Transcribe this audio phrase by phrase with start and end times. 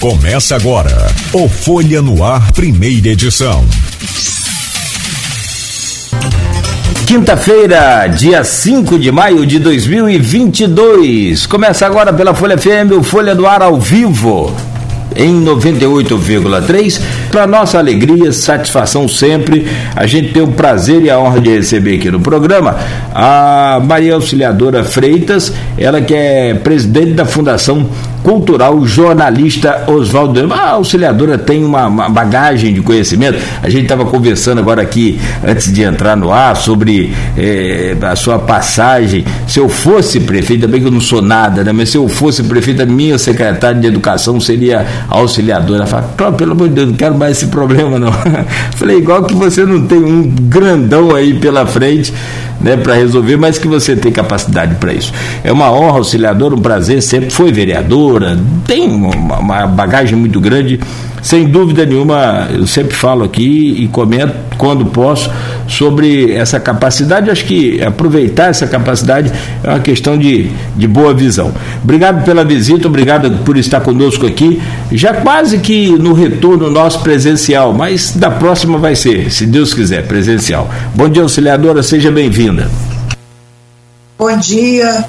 [0.00, 3.64] Começa agora o Folha no Ar, primeira edição.
[7.04, 11.46] Quinta-feira, dia 5 de maio de 2022.
[11.46, 14.54] Começa agora pela Folha FM, o Folha do Ar ao vivo
[15.16, 17.00] em 98,3.
[17.30, 21.96] Para nossa alegria, satisfação sempre, a gente tem o prazer e a honra de receber
[21.96, 22.76] aqui no programa
[23.12, 27.88] a Maria Auxiliadora Freitas, ela que é presidente da Fundação
[28.22, 30.52] Cultural Jornalista Oswaldo.
[30.52, 33.38] A auxiliadora tem uma, bagagem de conhecimento.
[33.62, 38.38] A gente estava conversando agora aqui, antes de entrar no ar, sobre eh, a sua
[38.38, 39.24] passagem.
[39.46, 41.72] Se eu fosse prefeito, também que eu não sou nada, né?
[41.72, 45.80] mas se eu fosse prefeito, a minha secretária de Educação seria auxiliadora.
[45.80, 48.12] Ela fala, pelo amor de Deus, não quero mais esse problema, não.
[48.76, 52.12] Falei, igual que você não tem um grandão aí pela frente,
[52.60, 55.12] né, para resolver, mas que você tem capacidade para isso.
[55.44, 60.80] É uma honra, auxiliadora, um prazer, sempre foi vereadora, tem uma, uma bagagem muito grande
[61.22, 65.30] sem dúvida nenhuma, eu sempre falo aqui e comento quando posso
[65.66, 67.30] sobre essa capacidade.
[67.30, 71.52] Acho que aproveitar essa capacidade é uma questão de, de boa visão.
[71.82, 74.60] Obrigado pela visita, obrigado por estar conosco aqui.
[74.90, 80.06] Já quase que no retorno nosso presencial, mas da próxima vai ser, se Deus quiser,
[80.06, 80.70] presencial.
[80.94, 82.68] Bom dia, auxiliadora, seja bem-vinda.
[84.18, 85.04] Bom dia,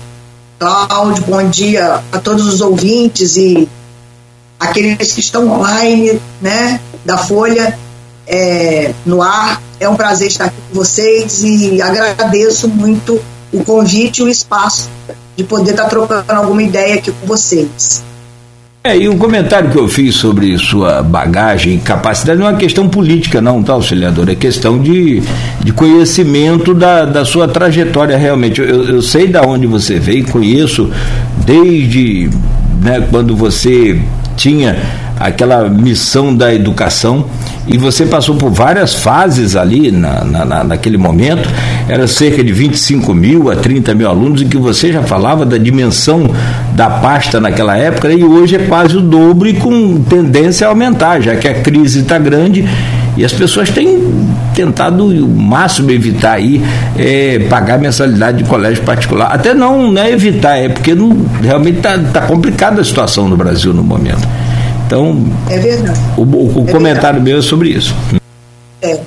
[0.59, 3.67] Cláudio, bom dia a todos os ouvintes e
[4.59, 7.77] aqueles que estão online, né, da Folha,
[8.27, 9.61] é, no ar.
[9.79, 13.19] É um prazer estar aqui com vocês e agradeço muito
[13.51, 14.89] o convite e o espaço
[15.37, 18.03] de poder estar trocando alguma ideia aqui com vocês.
[18.81, 22.57] É, e o comentário que eu fiz sobre sua bagagem e capacidade não é uma
[22.57, 24.29] questão política, não, tá, auxiliador?
[24.29, 25.21] É questão de,
[25.59, 28.61] de conhecimento da, da sua trajetória, realmente.
[28.61, 30.89] Eu, eu sei da onde você veio, conheço
[31.45, 32.29] desde
[32.81, 34.01] né, quando você
[34.39, 34.77] tinha
[35.19, 37.25] aquela missão da educação
[37.67, 41.47] e você passou por várias fases ali na, na, naquele momento,
[41.89, 45.57] era cerca de 25 mil a 30 mil alunos, em que você já falava da
[45.57, 46.31] dimensão
[46.73, 51.21] da pasta naquela época, e hoje é quase o dobro e com tendência a aumentar,
[51.21, 52.67] já que a crise está grande
[53.17, 54.09] e as pessoas têm
[54.55, 56.61] tentado o máximo evitar aí
[56.97, 59.33] é, pagar mensalidade de colégio particular.
[59.33, 63.37] Até não, não é evitar, é porque não, realmente está tá complicada a situação no
[63.37, 64.27] Brasil no momento.
[64.85, 65.99] Então, é verdade.
[66.17, 67.21] O, o, é comentário verdade.
[67.21, 67.95] meu é sobre isso.
[68.81, 68.99] É.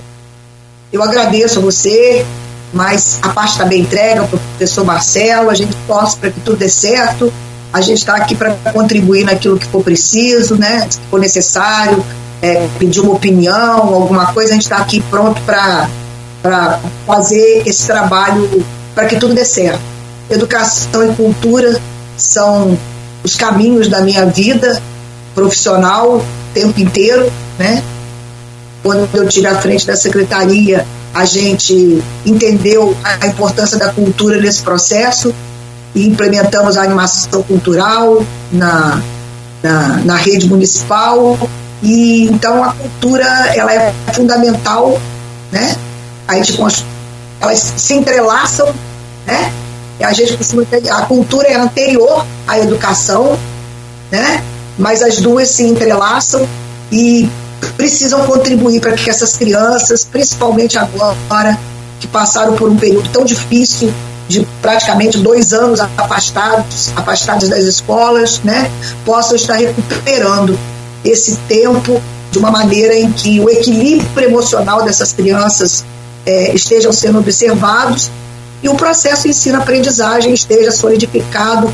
[0.92, 2.24] Eu agradeço a você,
[2.72, 6.40] mas a parte está bem entregue para o professor Marcelo, a gente torce para que
[6.40, 7.32] tudo dê certo.
[7.72, 10.86] A gente está aqui para contribuir naquilo que for preciso, né?
[10.88, 12.04] Se for necessário,
[12.42, 15.88] é, pedir uma opinião, alguma coisa, a gente está aqui pronto para
[17.06, 18.64] fazer esse trabalho
[18.97, 19.80] para que tudo dê certo.
[20.28, 21.81] Educação e cultura
[22.16, 22.76] são
[23.22, 24.82] os caminhos da minha vida
[25.34, 27.82] profissional o tempo inteiro, né?
[28.82, 34.62] Quando eu tive à frente da secretaria, a gente entendeu a importância da cultura nesse
[34.62, 35.32] processo
[35.94, 39.00] e implementamos a animação cultural na,
[39.62, 41.38] na, na rede municipal
[41.82, 45.00] e então a cultura ela é fundamental,
[45.50, 45.76] né?
[46.28, 46.56] A gente
[47.41, 48.72] elas se entrelaçam,
[49.26, 49.53] né?
[49.98, 53.37] E a gente costuma a cultura é anterior à educação,
[54.10, 54.43] né?
[54.78, 56.47] Mas as duas se entrelaçam
[56.91, 57.28] e
[57.76, 61.59] precisam contribuir para que essas crianças, principalmente agora
[62.00, 63.93] que passaram por um período tão difícil
[64.28, 68.70] de praticamente dois anos afastados, afastados das escolas, né,
[69.04, 70.59] possam estar recuperando
[71.04, 75.84] esse tempo de uma maneira em que o equilíbrio emocional dessas crianças
[76.24, 78.10] é, estejam sendo observados
[78.62, 81.72] e o processo ensino-aprendizagem esteja solidificado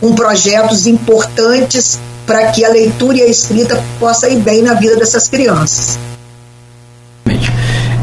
[0.00, 4.96] com projetos importantes para que a leitura e a escrita possa ir bem na vida
[4.96, 5.98] dessas crianças.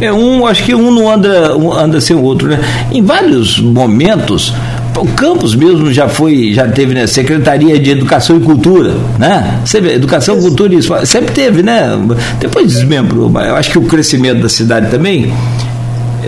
[0.02, 2.60] É um, acho que um não anda, anda sem o outro, né?
[2.90, 4.54] Em vários momentos,
[5.00, 9.60] o campus mesmo já foi, já teve né, Secretaria de Educação e Cultura, né?
[9.66, 10.48] Sempre, educação, Isso.
[10.48, 11.98] Cultura e sempre teve, né?
[12.40, 15.34] Depois desmembrou, eu acho que o crescimento da cidade também,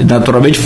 [0.07, 0.61] naturalmente,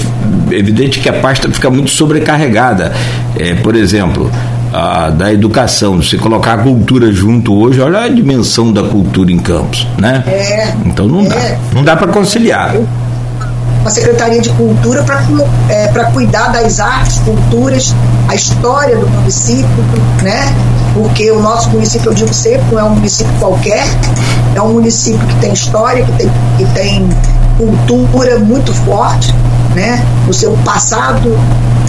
[0.51, 2.93] evidente que a pasta fica muito sobrecarregada.
[3.37, 4.31] É, por exemplo,
[4.71, 9.39] a, da educação, se colocar a cultura junto hoje, olha a dimensão da cultura em
[9.39, 10.23] campos, né?
[10.27, 11.29] É, então não é.
[11.29, 12.75] dá, não dá para conciliar
[13.85, 15.21] uma Secretaria de Cultura para
[15.69, 17.93] é, cuidar das artes, culturas,
[18.27, 19.67] a história do município,
[20.23, 20.51] né?
[20.95, 23.85] Porque o nosso município, eu digo sempre, não é um município qualquer,
[24.55, 27.09] é um município que tem história, que tem, que tem
[27.59, 29.31] cultura muito forte,
[29.75, 30.03] né?
[30.25, 31.37] No seu passado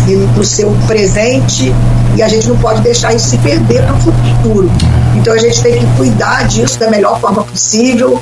[0.07, 1.75] e no seu presente,
[2.15, 4.71] e a gente não pode deixar isso se perder para o futuro.
[5.15, 8.21] Então a gente tem que cuidar disso da melhor forma possível,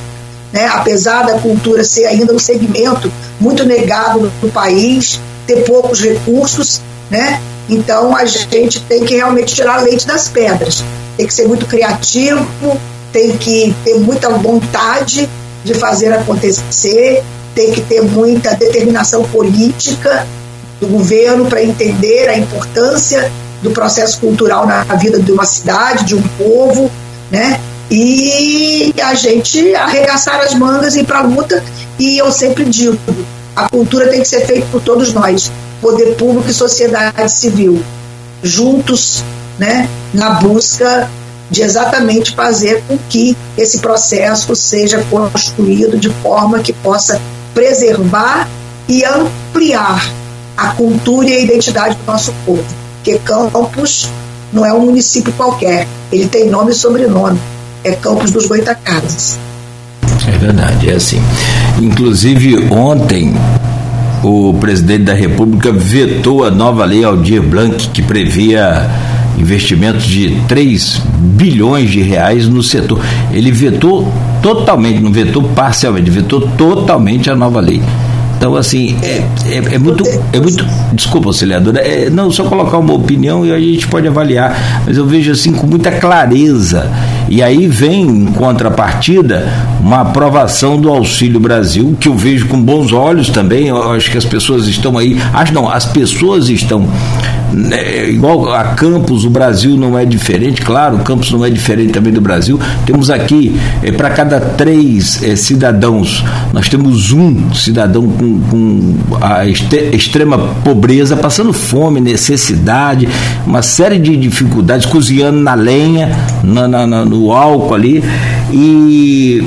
[0.54, 0.70] né?
[0.72, 6.80] apesar da cultura ser ainda um segmento muito negado no país, ter poucos recursos,
[7.10, 7.42] né?
[7.68, 10.84] Então a gente tem que realmente tirar leite das pedras.
[11.16, 12.46] Tem que ser muito criativo,
[13.12, 15.28] tem que ter muita vontade
[15.64, 20.24] de fazer acontecer, tem que ter muita determinação política
[20.80, 23.30] do governo para entender a importância
[23.60, 26.88] do processo cultural na vida de uma cidade, de um povo,
[27.30, 27.58] né?
[27.90, 31.62] E a gente arregaçar as mangas e ir para a luta.
[31.98, 32.98] E eu sempre digo:
[33.54, 35.50] a cultura tem que ser feita por todos nós,
[35.80, 37.82] poder público e sociedade civil,
[38.42, 39.22] juntos,
[39.58, 41.08] né, na busca
[41.50, 47.20] de exatamente fazer com que esse processo seja construído de forma que possa
[47.52, 48.48] preservar
[48.88, 50.10] e ampliar
[50.56, 52.64] a cultura e a identidade do nosso povo.
[52.96, 54.08] Porque Campos
[54.52, 57.38] não é um município qualquer, ele tem nome e sobrenome,
[57.84, 59.38] é Campos dos Goitacazes.
[60.26, 61.22] É verdade, é assim.
[61.80, 63.34] Inclusive, ontem,
[64.22, 68.88] o presidente da República vetou a nova lei Aldir Blanc, que previa
[69.38, 73.00] investimentos de 3 bilhões de reais no setor.
[73.30, 74.10] Ele vetou
[74.42, 77.82] totalmente, não vetou parcialmente, vetou totalmente a nova lei.
[78.44, 80.66] Então, assim, é, é, é, muito, é muito.
[80.92, 85.06] Desculpa, auxiliadora, é, não, só colocar uma opinião e a gente pode avaliar, mas eu
[85.06, 86.86] vejo assim com muita clareza.
[87.26, 89.48] E aí vem, em contrapartida,
[89.80, 93.68] uma aprovação do Auxílio Brasil, que eu vejo com bons olhos também.
[93.68, 95.18] Eu acho que as pessoas estão aí.
[95.32, 96.86] Acho não, as pessoas estão
[97.72, 102.12] é, igual a Campos, o Brasil não é diferente, claro, Campos não é diferente também
[102.12, 102.58] do Brasil.
[102.84, 109.46] Temos aqui, é, para cada três é, cidadãos, nós temos um cidadão com, com a
[109.46, 113.08] extrema pobreza, passando fome, necessidade,
[113.46, 116.10] uma série de dificuldades, cozinhando na lenha,
[116.42, 118.02] na, na, no álcool ali.
[118.52, 119.42] E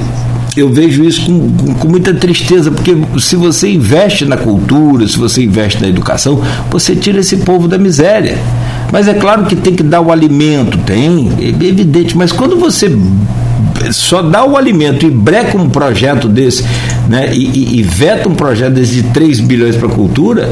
[0.55, 5.17] eu vejo isso com, com, com, muita tristeza, porque se você investe na cultura, se
[5.17, 8.37] você investe na educação, você tira esse povo da miséria.
[8.91, 12.89] Mas é claro que tem que dar o alimento, tem, é evidente, mas quando você
[13.91, 16.63] só dá o alimento e breca um projeto desse,
[17.07, 20.49] né, e, e, e veta um projeto desse de 3 bilhões para a cultura,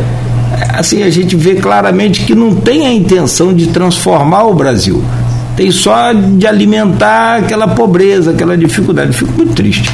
[0.73, 5.03] assim a gente vê claramente que não tem a intenção de transformar o Brasil
[5.55, 9.13] tem só de alimentar aquela pobreza, aquela dificuldade.
[9.13, 9.89] fico muito triste.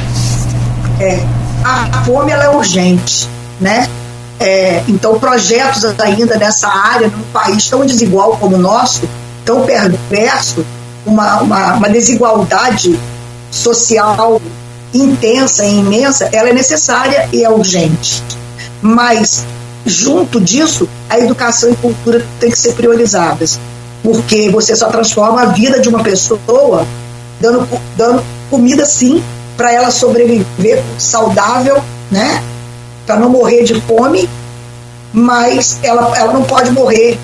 [1.00, 1.24] É,
[1.64, 3.28] a fome ela é urgente,
[3.60, 3.88] né?
[4.40, 9.08] É, então, projetos ainda nessa área, num país tão desigual como o nosso,
[9.44, 10.64] tão perverso,
[11.06, 12.98] uma, uma, uma desigualdade
[13.52, 14.42] social
[14.92, 18.22] intensa e imensa, ela é necessária e é urgente.
[18.82, 19.44] Mas,
[19.86, 23.60] junto disso, a educação e cultura têm que ser priorizadas
[24.02, 26.86] porque você só transforma a vida de uma pessoa
[27.40, 29.22] dando, dando comida sim
[29.56, 32.42] para ela sobreviver saudável, né?
[33.06, 34.28] Para não morrer de fome,
[35.12, 37.18] mas ela, ela não pode morrer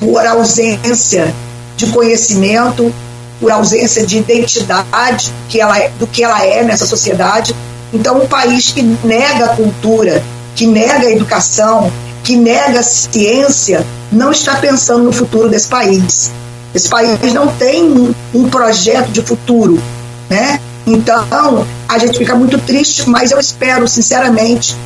[0.00, 1.34] por ausência
[1.76, 2.92] de conhecimento,
[3.40, 7.54] por ausência de identidade que ela é, do que ela é nessa sociedade.
[7.92, 10.22] Então, um país que nega a cultura,
[10.54, 11.90] que nega a educação,
[12.22, 16.30] que nega a ciência, não está pensando no futuro desse país.
[16.74, 19.80] Esse país não tem um, um projeto de futuro,
[20.28, 20.60] né?
[20.86, 24.76] Então, a gente fica muito triste, mas eu espero, sinceramente,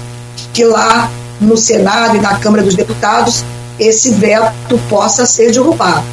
[0.53, 3.45] que lá no Senado e na Câmara dos Deputados
[3.79, 6.05] esse veto possa ser derrubado.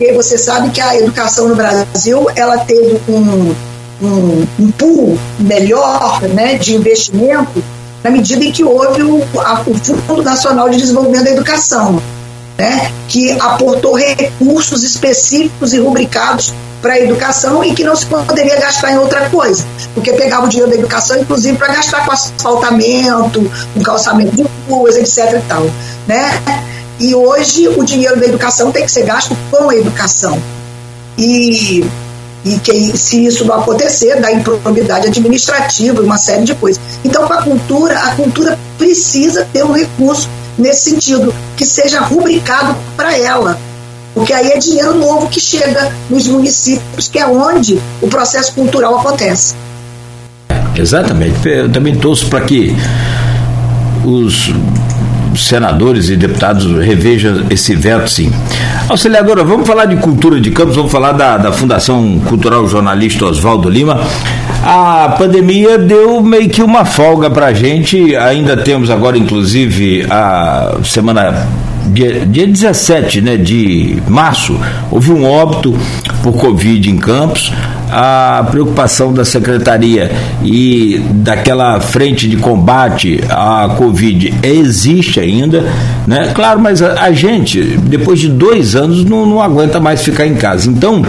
[0.00, 3.54] E você sabe que a educação no Brasil ela teve um,
[4.02, 7.62] um, um pool melhor né, de investimento
[8.02, 12.00] na medida em que houve o, a, o Fundo Nacional de Desenvolvimento da Educação
[12.58, 16.52] né, que aportou recursos específicos e rubricados
[16.82, 19.64] para a educação e que não se poderia gastar em outra coisa,
[19.94, 24.96] porque pegava o dinheiro da educação, inclusive, para gastar com asfaltamento, com calçamento de ruas,
[24.96, 25.34] etc.
[25.34, 25.62] E, tal,
[26.06, 26.30] né?
[27.00, 30.40] E hoje o dinheiro da educação tem que ser gasto com a educação.
[31.16, 31.84] E,
[32.44, 36.80] e que se isso não acontecer, dá improbidade administrativa, uma série de coisas.
[37.04, 42.76] Então, com a cultura, a cultura precisa ter um recurso nesse sentido, que seja rubricado
[42.96, 43.58] para ela.
[44.14, 48.98] Porque aí é dinheiro novo que chega nos municípios, que é onde o processo cultural
[48.98, 49.54] acontece.
[50.74, 51.48] Exatamente.
[51.48, 52.74] Eu também torço para que
[54.04, 54.50] os
[55.46, 58.32] senadores e deputados revejam esse veto, sim.
[58.88, 63.68] Auxiliadora, vamos falar de cultura de campos, vamos falar da, da Fundação Cultural Jornalista Oswaldo
[63.68, 64.00] Lima.
[64.64, 70.76] A pandemia deu meio que uma folga para a gente, ainda temos agora, inclusive, a
[70.84, 71.46] semana
[71.88, 74.58] dia, dia 17 né, de março,
[74.90, 75.74] houve um óbito
[76.22, 77.52] por Covid em Campos.
[77.90, 85.64] A preocupação da secretaria e daquela frente de combate à Covid existe ainda,
[86.06, 86.30] né?
[86.34, 90.34] Claro, mas a, a gente, depois de dois anos, não, não aguenta mais ficar em
[90.34, 90.68] casa.
[90.68, 91.02] Então,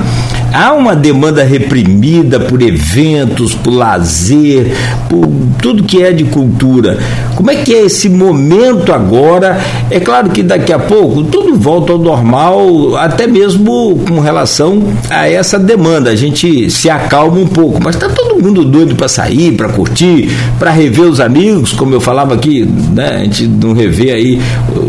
[0.53, 4.71] há uma demanda reprimida por eventos, por lazer,
[5.09, 5.27] por
[5.61, 6.97] tudo que é de cultura.
[7.35, 9.59] Como é que é esse momento agora?
[9.89, 15.29] É claro que daqui a pouco tudo volta ao normal, até mesmo com relação a
[15.29, 16.09] essa demanda.
[16.09, 20.29] A gente se acalma um pouco, mas está todo mundo doido para sair, para curtir,
[20.57, 23.17] para rever os amigos, como eu falava aqui, né?
[23.21, 24.41] A gente não revê aí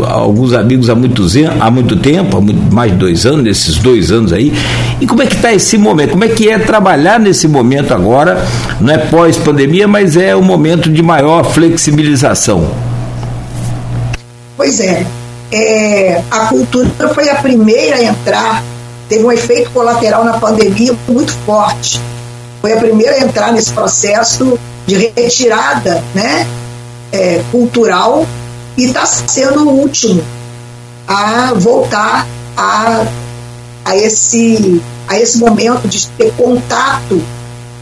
[0.07, 4.11] alguns amigos há, muitos, há muito tempo, há muito, mais de dois anos, nesses dois
[4.11, 4.53] anos aí.
[4.99, 6.11] E como é que está esse momento?
[6.11, 8.45] Como é que é trabalhar nesse momento agora?
[8.79, 12.69] Não é pós-pandemia, mas é um momento de maior flexibilização.
[14.57, 15.05] Pois é,
[15.51, 18.63] é, a cultura foi a primeira a entrar,
[19.09, 21.99] teve um efeito colateral na pandemia muito forte.
[22.61, 26.47] Foi a primeira a entrar nesse processo de retirada né,
[27.11, 28.25] é, cultural
[28.77, 30.23] e está sendo o último
[31.07, 33.03] a voltar a,
[33.83, 37.21] a esse a esse momento de ter contato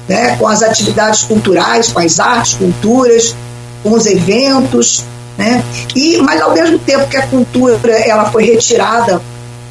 [0.07, 3.35] né, com as atividades culturais, com as artes, culturas,
[3.83, 5.03] com os eventos,
[5.37, 5.63] né?
[5.95, 9.21] E, mas ao mesmo tempo que a cultura ela foi retirada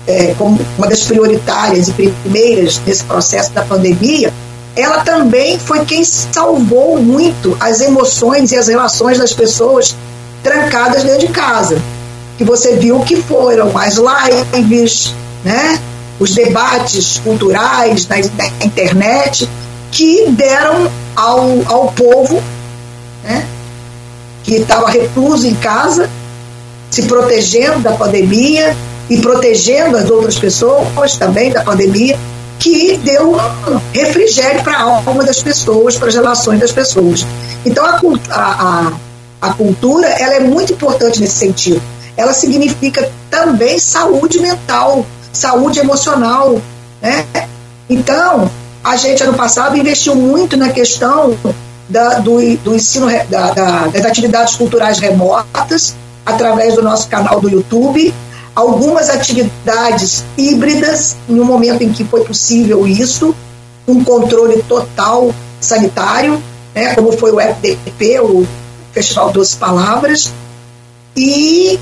[0.07, 4.33] é, como uma das prioritárias e primeiras nesse processo da pandemia,
[4.75, 9.95] ela também foi quem salvou muito as emoções e as relações das pessoas
[10.43, 11.83] trancadas dentro de casa.
[12.39, 15.13] Que você viu que foram as lives,
[15.45, 15.79] né?
[16.19, 18.19] Os debates culturais na,
[18.65, 19.49] internet,
[19.91, 22.43] que deram ao, ao povo,
[23.25, 23.47] né,
[24.43, 26.09] que estava recluso em casa,
[26.91, 28.77] se protegendo da pandemia
[29.09, 32.19] e protegendo as outras pessoas também da pandemia,
[32.59, 37.25] que deu um refrigério para a alma das pessoas, para as relações das pessoas.
[37.65, 38.93] Então a, a,
[39.41, 41.81] a cultura ela é muito importante nesse sentido.
[42.17, 46.61] Ela significa também saúde mental, saúde emocional,
[47.01, 47.27] né?
[47.89, 48.51] Então,
[48.83, 51.37] a gente ano passado investiu muito na questão
[51.89, 55.95] da, do, do ensino da, da, das atividades culturais remotas
[56.25, 58.13] através do nosso canal do YouTube,
[58.55, 63.35] algumas atividades híbridas no momento em que foi possível isso,
[63.87, 66.43] um controle total sanitário,
[66.75, 68.47] né, como foi o FDP, o
[68.93, 70.33] Festival Doce Palavras,
[71.17, 71.79] e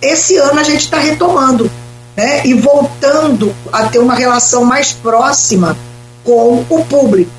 [0.00, 1.70] esse ano a gente está retomando
[2.20, 5.74] né, e voltando a ter uma relação mais próxima
[6.22, 7.30] com o público.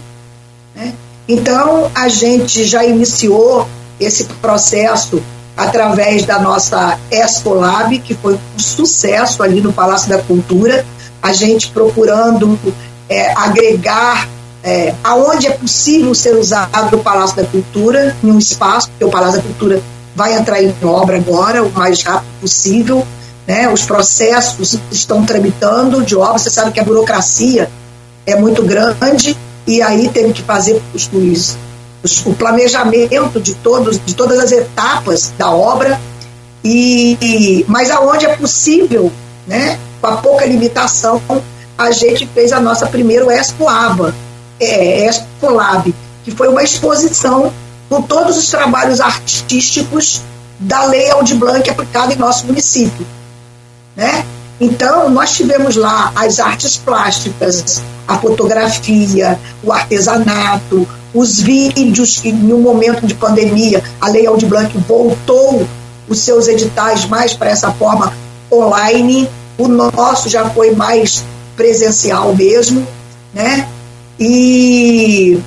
[0.75, 0.93] Né?
[1.27, 3.67] Então, a gente já iniciou
[3.99, 5.21] esse processo
[5.55, 10.83] através da nossa Escolab, que foi um sucesso ali no Palácio da Cultura,
[11.21, 12.57] a gente procurando
[13.07, 14.27] é, agregar
[14.63, 19.11] é, aonde é possível ser usado o Palácio da Cultura, em um espaço, porque o
[19.11, 19.79] Palácio da Cultura
[20.15, 23.05] vai entrar em obra agora, o mais rápido possível,
[23.47, 23.69] né?
[23.69, 27.69] os processos estão tramitando de obra, você sabe que a burocracia
[28.25, 31.57] é muito grande e aí teve que fazer os, os,
[32.03, 35.99] os, o planejamento de, todos, de todas as etapas da obra,
[36.63, 39.11] e, mas aonde é possível,
[39.47, 41.21] né, com a pouca limitação,
[41.77, 44.13] a gente fez a nossa primeira Expo Aba,
[44.59, 45.93] é, Expo Lab,
[46.23, 47.51] que foi uma exposição
[47.89, 50.21] com todos os trabalhos artísticos
[50.59, 53.05] da Lei Aldir Blanc aplicada em nosso município.
[53.95, 54.25] Né?
[54.59, 62.59] Então, nós tivemos lá as artes plásticas, a fotografia, o artesanato, os vídeos, que no
[62.59, 65.67] momento de pandemia, a Lei Aldir Blanc voltou
[66.07, 68.13] os seus editais mais para essa forma
[68.51, 71.23] online, o nosso já foi mais
[71.55, 72.85] presencial mesmo,
[73.33, 73.67] né?
[74.19, 75.39] E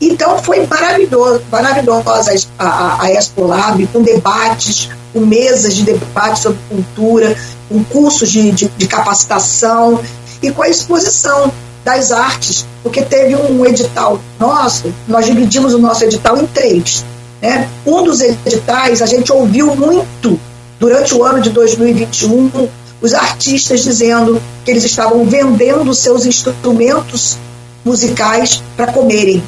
[0.00, 6.40] então foi maravilhoso, maravilhosa a, a, a Expo Lab, com debates, com mesas de debate
[6.40, 7.36] sobre cultura,
[7.72, 9.98] com cursos de, de, de capacitação
[10.42, 11.50] e com a exposição
[11.82, 17.04] das artes, porque teve um edital nosso, nós dividimos o nosso edital em três.
[17.40, 17.68] Né?
[17.86, 20.38] Um dos editais a gente ouviu muito
[20.78, 22.68] durante o ano de 2021
[23.00, 27.36] os artistas dizendo que eles estavam vendendo seus instrumentos
[27.84, 29.42] musicais para comerem,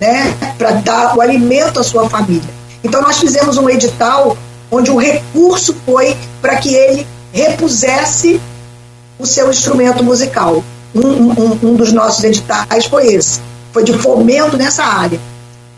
[0.00, 0.34] né?
[0.56, 2.48] para dar o alimento à sua família.
[2.82, 4.36] Então nós fizemos um edital
[4.70, 8.40] onde o recurso foi para que ele repusesse
[9.18, 10.62] o seu instrumento musical.
[10.94, 13.40] Um, um, um dos nossos editais foi esse,
[13.72, 15.18] foi de fomento nessa área.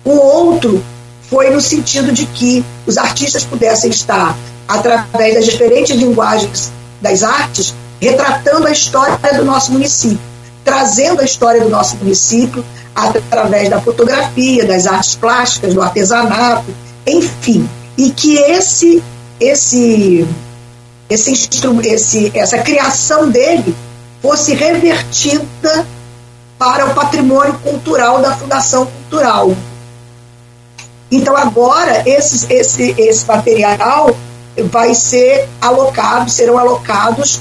[0.04, 0.82] O outro
[1.30, 7.74] foi no sentido de que os artistas pudessem estar através das diferentes linguagens das artes,
[8.00, 10.18] retratando a história do nosso município,
[10.64, 16.64] trazendo a história do nosso município através da fotografia, das artes plásticas, do artesanato,
[17.06, 19.02] enfim, e que esse
[19.40, 20.26] esse
[21.08, 21.32] esse,
[21.84, 23.74] esse essa criação dele
[24.22, 25.86] fosse revertida
[26.58, 29.54] para o patrimônio cultural da Fundação Cultural.
[31.10, 34.16] Então agora esse, esse, esse material
[34.70, 37.40] vai ser alocado, serão alocados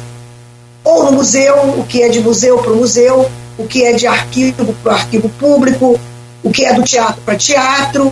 [0.84, 4.05] ou no museu, o que é de museu para o museu, o que é de
[4.05, 6.00] arquivo para o arquivo público,
[6.43, 8.12] o que é do teatro para teatro,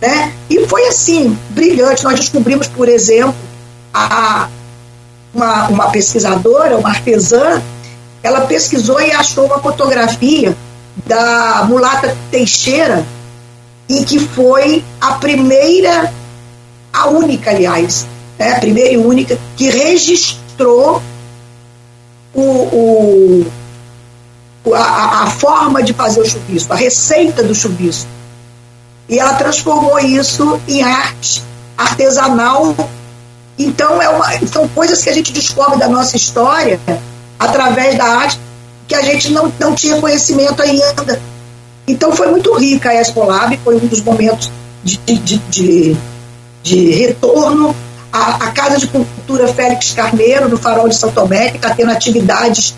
[0.00, 0.32] né?
[0.50, 2.02] E foi assim, brilhante.
[2.02, 3.34] Nós descobrimos, por exemplo,
[3.94, 4.48] a,
[5.34, 7.62] uma, uma pesquisadora, uma artesã,
[8.22, 10.56] ela pesquisou e achou uma fotografia
[11.06, 13.06] da mulata Teixeira,
[13.88, 16.12] em que foi a primeira,
[16.92, 18.06] a única, aliás,
[18.38, 21.02] né, a primeira e única, que registrou
[22.34, 23.46] o, o
[24.74, 28.08] a, a, forma de fazer o chuvisco, a receita do chuvisco.
[29.08, 31.42] E ela transformou isso em arte
[31.76, 32.74] artesanal.
[33.58, 36.78] Então, é uma, são coisas que a gente descobre da nossa história
[37.38, 38.38] através da arte
[38.86, 41.20] que a gente não, não tinha conhecimento ainda.
[41.86, 44.50] Então, foi muito rica a Expo Lab, foi um dos momentos
[44.84, 45.96] de, de, de,
[46.62, 47.74] de retorno.
[48.10, 51.92] A, a Casa de Cultura Félix Carneiro, no Farol de São Tomé, que está tendo
[51.92, 52.74] atividades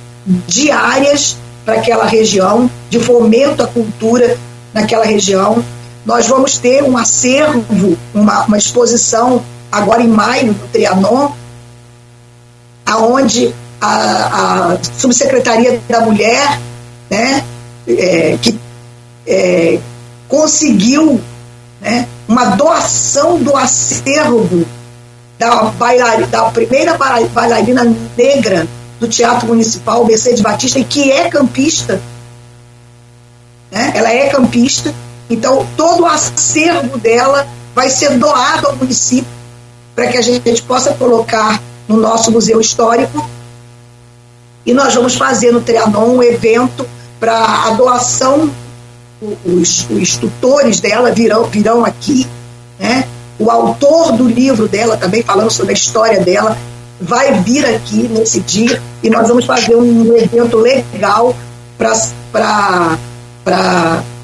[0.48, 4.36] diárias para aquela região, de fomento à cultura
[4.74, 5.62] naquela região.
[6.04, 11.32] Nós vamos ter um acervo, uma, uma exposição agora em maio no Trianon,
[12.84, 16.60] aonde a, a subsecretaria da mulher,
[17.08, 17.44] né,
[17.86, 18.58] é, que
[19.26, 19.78] é,
[20.28, 21.20] conseguiu
[21.80, 24.66] né, uma doação do acervo
[25.38, 26.98] da, bailarina, da primeira
[27.32, 28.66] bailarina negra
[28.98, 32.00] do Teatro Municipal, Mercedes Batista, e que é campista.
[33.70, 33.92] Né?
[33.94, 34.92] Ela é campista,
[35.30, 39.39] então todo o acervo dela vai ser doado ao município
[39.94, 43.28] para que a gente possa colocar no nosso museu histórico.
[44.64, 46.86] E nós vamos fazer no Trianon um evento
[47.18, 48.50] para a doação.
[49.44, 52.26] Os, os tutores dela virão, virão aqui,
[52.78, 53.06] né?
[53.40, 56.56] o autor do livro dela também, falando sobre a história dela,
[57.00, 61.34] vai vir aqui nesse dia e nós vamos fazer um evento legal
[61.72, 62.98] para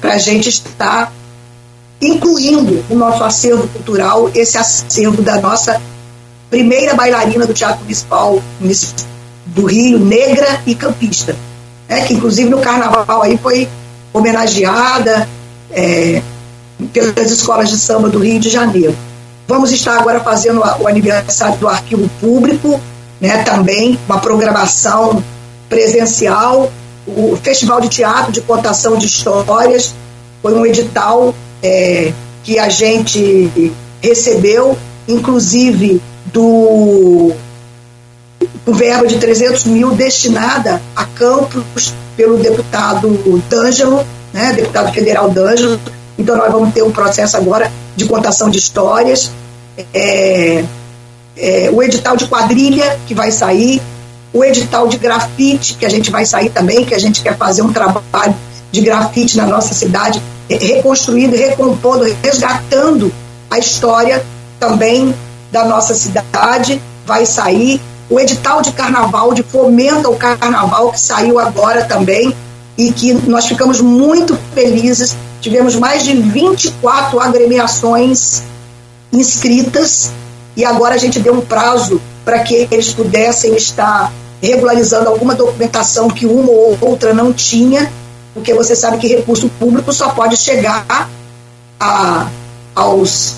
[0.03, 1.11] a gente estar
[2.01, 5.81] incluindo no nosso acervo cultural esse acervo da nossa
[6.49, 8.41] primeira bailarina do Teatro Municipal
[9.47, 11.35] do Rio, negra e campista,
[11.89, 13.67] né, que inclusive no carnaval aí foi
[14.13, 15.27] homenageada
[15.71, 16.21] é,
[16.93, 18.95] pelas escolas de samba do Rio de Janeiro.
[19.47, 22.79] Vamos estar agora fazendo o aniversário do Arquivo Público,
[23.19, 25.23] né, também uma programação
[25.67, 26.71] presencial,
[27.07, 29.93] o Festival de Teatro de Contação de Histórias,
[30.41, 32.11] foi um edital é,
[32.43, 37.33] que a gente recebeu, inclusive do
[38.65, 43.09] um verbo de 300 mil destinada a campos pelo deputado
[43.49, 45.79] D'Angelo, né, deputado federal D'Angelo.
[46.17, 49.31] Então nós vamos ter um processo agora de contação de histórias.
[49.93, 50.63] É,
[51.37, 53.81] é, o edital de quadrilha que vai sair,
[54.33, 57.61] o edital de grafite que a gente vai sair também, que a gente quer fazer
[57.61, 58.35] um trabalho
[58.71, 63.11] de grafite na nossa cidade, reconstruindo, recompondo, resgatando
[63.49, 64.25] a história
[64.59, 65.13] também
[65.51, 67.81] da nossa cidade, vai sair.
[68.09, 72.33] O edital de carnaval, de fomenta o carnaval, que saiu agora também,
[72.77, 75.15] e que nós ficamos muito felizes.
[75.41, 78.43] Tivemos mais de 24 agremiações
[79.11, 80.11] inscritas
[80.55, 86.09] e agora a gente deu um prazo para que eles pudessem estar regularizando alguma documentação
[86.09, 87.91] que uma ou outra não tinha,
[88.37, 90.85] porque você sabe que recurso público só pode chegar
[91.79, 92.27] a,
[92.75, 93.37] aos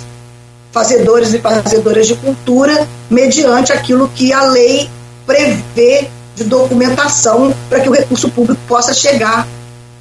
[0.74, 4.90] fazedores e fazedoras de cultura mediante aquilo que a lei
[5.26, 9.48] prevê de documentação para que o recurso público possa chegar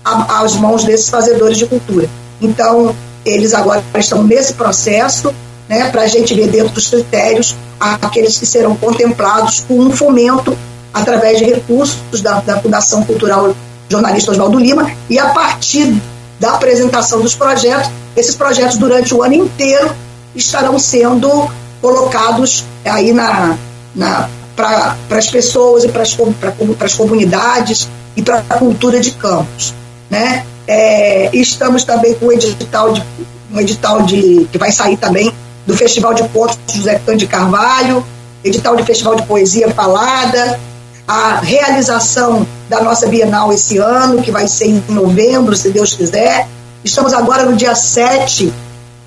[0.04, 2.10] a, às mãos desses fazedores de cultura.
[2.42, 2.92] Então,
[3.24, 5.32] eles agora estão nesse processo
[5.68, 10.58] né, para a gente ver dentro dos critérios aqueles que serão contemplados com um fomento
[10.92, 13.54] através de recursos da, da Fundação Cultural
[13.88, 15.94] Jornalista Oswaldo Lima e a partir
[16.38, 19.94] da apresentação dos projetos, esses projetos durante o ano inteiro
[20.34, 23.56] estarão sendo colocados aí na,
[23.94, 29.72] na para as pessoas e para as comunidades e para a cultura de campos.
[30.10, 30.44] Né?
[30.66, 33.04] É, estamos também com um edital, de,
[33.52, 35.32] um edital de, que vai sair também
[35.64, 38.04] do Festival de Contos José Cândido de Carvalho,
[38.42, 40.58] edital de Festival de Poesia Falada,
[41.06, 46.46] a realização da nossa Bienal esse ano, que vai ser em novembro, se Deus quiser.
[46.84, 48.52] Estamos agora no dia 7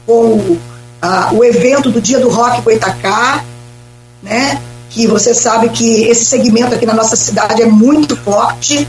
[0.06, 0.58] com
[1.02, 3.44] ah, o evento do Dia do Rock Boitacá,
[4.22, 4.60] né?
[4.90, 8.88] que você sabe que esse segmento aqui na nossa cidade é muito forte.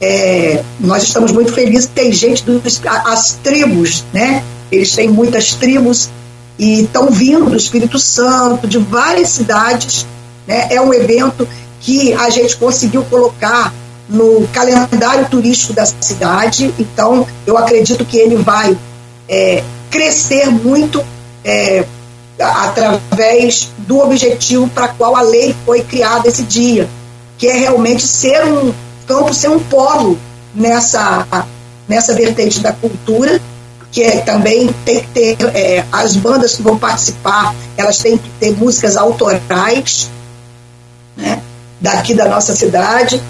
[0.00, 4.42] É, nós estamos muito felizes tem gente dos as tribos, né?
[4.70, 6.10] Eles têm muitas tribos
[6.58, 10.06] e estão vindo do Espírito Santo, de várias cidades.
[10.46, 10.68] Né?
[10.70, 11.46] É um evento
[11.80, 13.72] que a gente conseguiu colocar
[14.08, 16.72] no calendário turístico da cidade.
[16.78, 18.76] Então, eu acredito que ele vai
[19.28, 21.04] é, crescer muito
[21.44, 21.84] é,
[22.38, 26.88] através do objetivo para qual a lei foi criada esse dia,
[27.38, 28.72] que é realmente ser um
[29.06, 30.18] campo, ser um polo
[30.54, 31.26] nessa,
[31.88, 33.40] nessa vertente da cultura,
[33.90, 38.28] que é, também tem que ter é, as bandas que vão participar, elas têm que
[38.40, 40.10] ter músicas autorais,
[41.16, 41.40] né,
[41.80, 43.22] daqui da nossa cidade.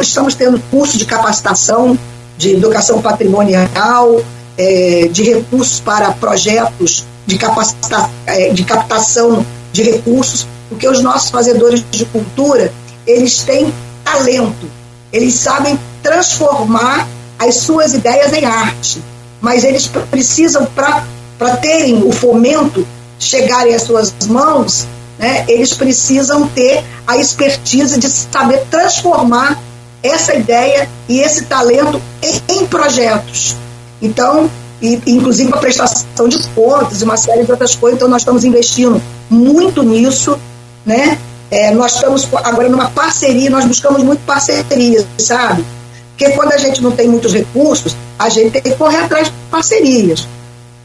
[0.00, 1.98] Estamos tendo curso de capacitação
[2.36, 4.20] de educação patrimonial,
[4.56, 11.30] é, de recursos para projetos de, capacita, é, de captação de recursos, porque os nossos
[11.30, 12.72] fazedores de cultura,
[13.06, 13.72] eles têm
[14.04, 14.70] talento,
[15.12, 17.06] eles sabem transformar
[17.38, 19.02] as suas ideias em arte,
[19.40, 22.86] mas eles precisam, para terem o fomento,
[23.18, 24.86] chegarem às suas mãos,
[25.18, 29.58] né, eles precisam ter a expertise de saber transformar
[30.04, 33.56] essa ideia e esse talento em, em projetos.
[34.02, 34.50] Então,
[34.82, 37.96] e, inclusive a prestação de contas e uma série de outras coisas.
[37.96, 40.38] Então, nós estamos investindo muito nisso,
[40.84, 41.18] né?
[41.50, 45.64] É, nós estamos agora numa parceria, nós buscamos muito parcerias, sabe?
[46.10, 49.32] Porque quando a gente não tem muitos recursos, a gente tem que correr atrás de
[49.50, 50.28] parcerias,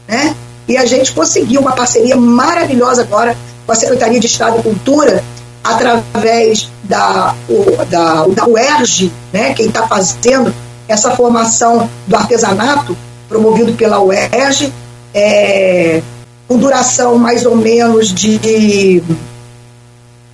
[0.08, 0.34] né?
[0.66, 5.22] E a gente conseguiu uma parceria maravilhosa agora com a Secretaria de Estado de Cultura,
[5.62, 9.54] através da, o, da, da UERJ, né?
[9.54, 10.52] Quem está fazendo
[10.88, 12.96] essa formação do artesanato,
[13.28, 14.72] promovido pela UERJ,
[15.14, 16.02] é,
[16.48, 19.02] com duração mais ou menos de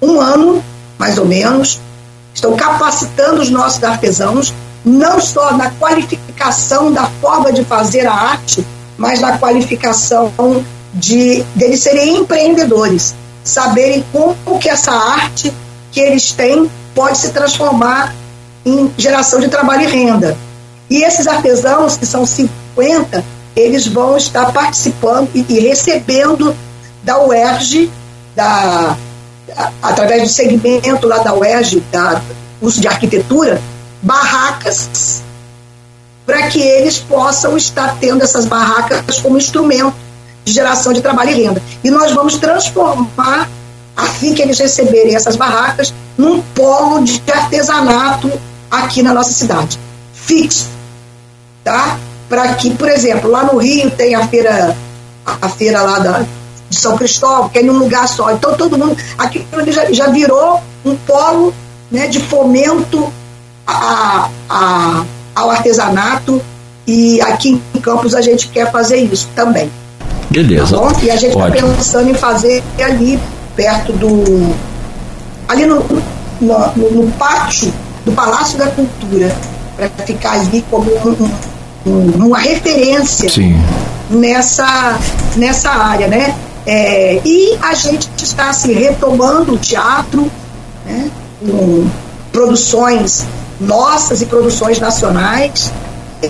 [0.01, 0.65] um ano,
[0.99, 1.81] mais ou menos.
[2.35, 8.65] Estão capacitando os nossos artesãos, não só na qualificação da forma de fazer a arte,
[8.97, 10.33] mas na qualificação
[10.95, 13.15] de deles serem empreendedores,
[13.49, 15.53] saberem como que essa arte
[15.93, 18.15] que eles têm pode se transformar
[18.65, 20.37] em geração de trabalho e renda.
[20.91, 26.55] E esses artesãos, que são 50, eles vão estar participando e, e recebendo
[27.03, 27.91] da UERJ,
[28.35, 28.97] da,
[29.83, 32.21] através do segmento lá da UERJ, da
[32.61, 33.61] curso de arquitetura,
[34.03, 35.23] barracas
[36.27, 39.95] para que eles possam estar tendo essas barracas como instrumento
[40.47, 41.63] de geração de trabalho e renda.
[41.83, 43.49] E nós vamos transformar,
[43.97, 48.31] assim que eles receberem essas barracas, num polo de artesanato
[48.71, 49.79] aqui na nossa cidade.
[50.15, 50.69] Fixo,
[51.65, 51.99] tá?
[52.29, 54.77] Para que, por exemplo, lá no Rio tem a feira,
[55.27, 56.25] a feira lá da,
[56.71, 58.31] de São Cristóvão, que é em um lugar só.
[58.31, 61.53] Então todo mundo, aqui já, já virou um polo
[61.91, 63.13] né, de fomento
[63.67, 65.05] a, a,
[65.35, 66.41] ao artesanato
[66.87, 69.71] e aqui em Campos a gente quer fazer isso também.
[70.31, 70.79] Beleza.
[70.79, 73.19] Tá e a gente está pensando em fazer ali
[73.55, 74.55] perto do.
[75.49, 75.83] ali no,
[76.41, 77.73] no, no, pátio
[78.05, 79.35] do Palácio da Cultura,
[79.77, 80.91] para ficar ali como
[81.87, 83.57] um, uma referência Sim.
[84.11, 84.99] nessa,
[85.37, 86.35] nessa área, né?
[86.67, 90.31] É, e a gente está se assim, retomando o teatro,
[90.85, 91.09] né?
[91.41, 91.89] com
[92.33, 93.25] produções
[93.61, 95.73] nossas e produções nacionais.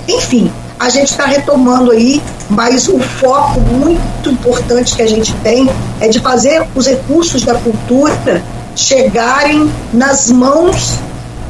[0.09, 5.69] Enfim, a gente está retomando aí, mas o foco muito importante que a gente tem
[6.01, 8.43] é de fazer os recursos da cultura
[8.75, 10.99] chegarem nas mãos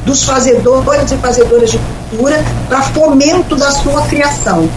[0.05, 4.69] dos fazedores e fazedoras de cultura para fomento da sua criação.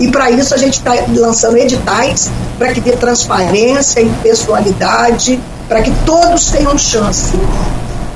[0.00, 5.82] E para isso a gente está lançando editais para que dê transparência e pessoalidade, para
[5.82, 7.36] que todos tenham chance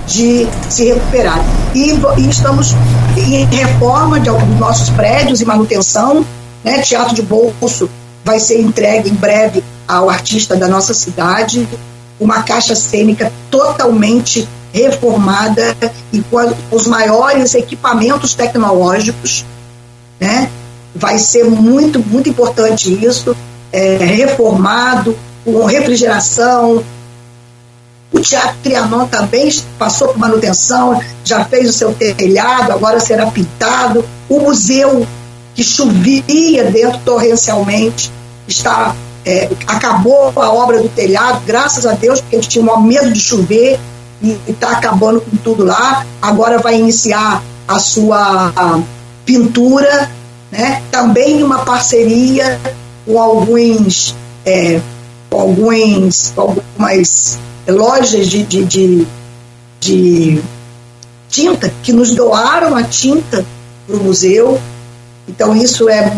[0.06, 1.38] de se recuperar.
[1.74, 2.74] E, e estamos
[3.16, 6.24] em reforma de alguns nossos prédios e manutenção.
[6.64, 6.80] Né?
[6.80, 7.88] Teatro de Bolso
[8.24, 11.68] vai ser entregue em breve ao artista da nossa cidade,
[12.20, 15.76] uma caixa cênica totalmente reformada
[16.12, 19.44] e com os maiores equipamentos tecnológicos,
[20.18, 20.50] né?
[20.94, 23.36] Vai ser muito, muito importante isso,
[23.72, 26.82] é, reformado, com refrigeração.
[28.22, 34.04] Teatro Trianon também passou por manutenção, já fez o seu telhado, agora será pintado.
[34.28, 35.06] O museu,
[35.54, 38.10] que chovia dentro torrencialmente,
[38.48, 42.82] está é, acabou a obra do telhado, graças a Deus, porque a gente tinha um
[42.82, 43.78] medo de chover
[44.20, 46.04] e está acabando com tudo lá.
[46.20, 48.52] Agora vai iniciar a sua
[49.24, 50.10] pintura,
[50.50, 50.82] né?
[50.90, 52.60] também uma parceria
[53.06, 54.80] com alguns, é,
[55.30, 59.06] com alguns algumas lojas de, de, de,
[59.80, 60.42] de
[61.28, 63.44] tinta que nos doaram a tinta
[63.86, 64.60] para o museu.
[65.28, 66.12] Então isso é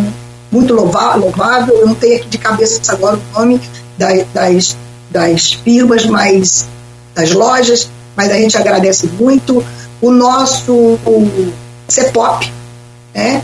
[0.50, 1.32] muito louvável.
[1.74, 3.60] Eu não tenho aqui de cabeça agora o nome
[3.98, 4.76] das,
[5.10, 6.66] das firmas, mas
[7.14, 9.64] das lojas, mas a gente agradece muito.
[10.00, 10.98] O nosso
[11.88, 12.52] CEPOP,
[13.14, 13.42] né?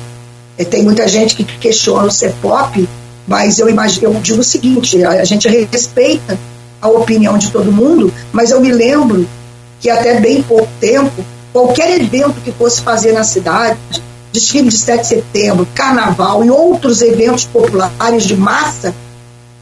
[0.68, 2.86] Tem muita gente que questiona o CEPOP,
[3.26, 6.38] mas eu, imagino, eu digo o seguinte: a gente respeita
[6.81, 9.29] a opinião de todo mundo, mas eu me lembro
[9.81, 13.79] que até bem pouco tempo, qualquer evento que fosse fazer na cidade,
[14.33, 18.95] desfile de 7 de setembro, carnaval e outros eventos populares de massa,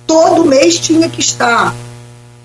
[0.06, 1.74] todo mês tinha que estar.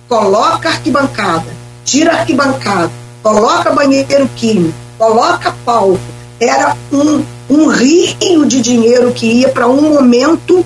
[0.07, 1.45] Coloca arquibancada,
[1.83, 5.99] tira arquibancada, coloca banheiro químico, coloca palco.
[6.39, 10.65] Era um, um rio de dinheiro que ia para um momento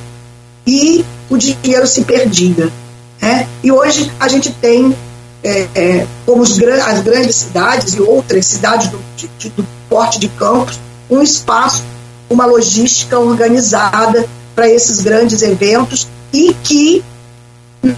[0.65, 2.72] e o dinheiro se perdia.
[3.21, 3.47] Né?
[3.63, 4.95] E hoje a gente tem,
[5.43, 10.80] é, é, como as grandes cidades e outras cidades do, de, do porte de campos,
[11.10, 11.84] um espaço,
[12.30, 17.03] uma logística organizada para esses grandes eventos e que,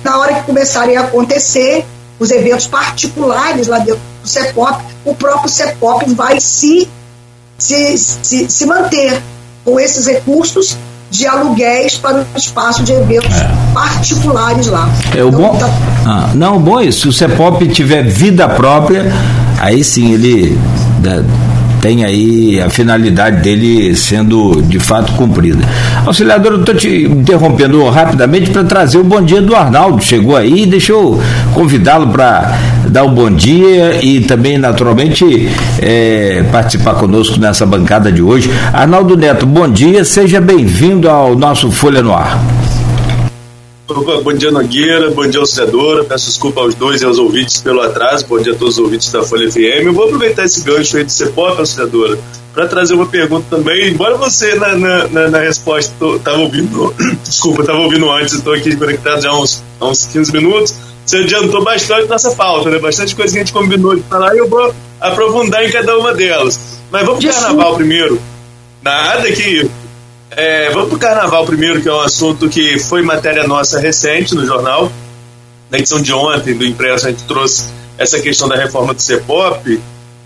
[0.04, 1.86] na hora que começarem a acontecer,
[2.20, 6.88] os eventos particulares lá dentro do CEPOP, o próprio CEPOP vai se,
[7.58, 9.22] se, se, se manter
[9.64, 10.78] com esses recursos
[11.10, 13.52] de aluguéis para o espaço de eventos é.
[13.74, 14.90] particulares lá.
[15.16, 15.56] É o então, bom.
[15.58, 15.70] Tá...
[16.06, 17.02] Ah, não, bom isso.
[17.02, 19.12] Se o CEPOP tiver vida própria,
[19.60, 20.58] aí sim ele
[21.82, 25.64] tem aí a finalidade dele sendo de fato cumprida.
[26.06, 30.04] Auxiliador, eu estou te interrompendo rapidamente para trazer o bom dia do Arnaldo.
[30.04, 31.20] Chegou aí, deixa eu
[31.54, 35.50] convidá-lo para dar o um bom dia e também, naturalmente,
[35.82, 38.52] é, participar conosco nessa bancada de hoje.
[38.74, 42.59] Arnaldo Neto, bom dia, seja bem-vindo ao nosso Folha no Ar.
[43.90, 45.10] Bom dia, Nogueira.
[45.10, 46.04] Bom dia, auxiliadora.
[46.04, 48.24] Peço desculpa aos dois e aos ouvintes pelo atraso.
[48.28, 49.86] Bom dia a todos os ouvintes da Folha FM.
[49.86, 52.20] Eu vou aproveitar esse gancho aí de ser pop, auxiliadora,
[52.54, 53.90] para trazer uma pergunta também.
[53.90, 56.94] Embora você, na, na, na, na resposta, estava ouvindo.
[57.26, 60.76] Desculpa, estava ouvindo antes, estou aqui conectado já há uns, há uns 15 minutos.
[61.04, 62.78] Você adiantou bastante nossa pauta, né?
[62.78, 64.72] Bastante coisa que a gente combinou de falar e eu vou
[65.02, 66.78] aprofundar em cada uma delas.
[66.92, 68.22] Mas vamos para o carnaval primeiro.
[68.84, 69.68] Nada que
[70.40, 74.34] é, vamos para o carnaval primeiro, que é um assunto que foi matéria nossa recente
[74.34, 74.90] no jornal.
[75.70, 79.80] Na edição de ontem do impresso, a gente trouxe essa questão da reforma do CEPOP.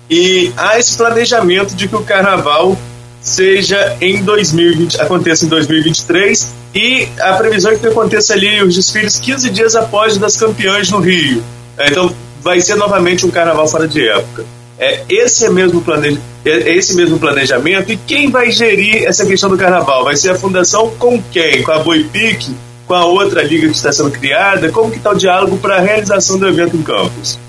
[0.09, 2.77] E há esse planejamento de que o carnaval
[3.21, 9.17] seja em 2020, aconteça em 2023 e a previsão é que aconteça ali os desfiles
[9.17, 11.41] 15 dias após das campeãs no Rio.
[11.77, 14.45] É, então vai ser novamente um carnaval fora de época.
[14.83, 19.49] É, esse é mesmo planeja, é esse mesmo planejamento e quem vai gerir essa questão
[19.49, 20.03] do carnaval?
[20.03, 21.63] Vai ser a fundação com quem?
[21.63, 22.53] Com a Boipique?
[22.85, 24.69] Com a outra liga que está sendo criada?
[24.73, 27.39] Como que está o diálogo para a realização do evento em Campos?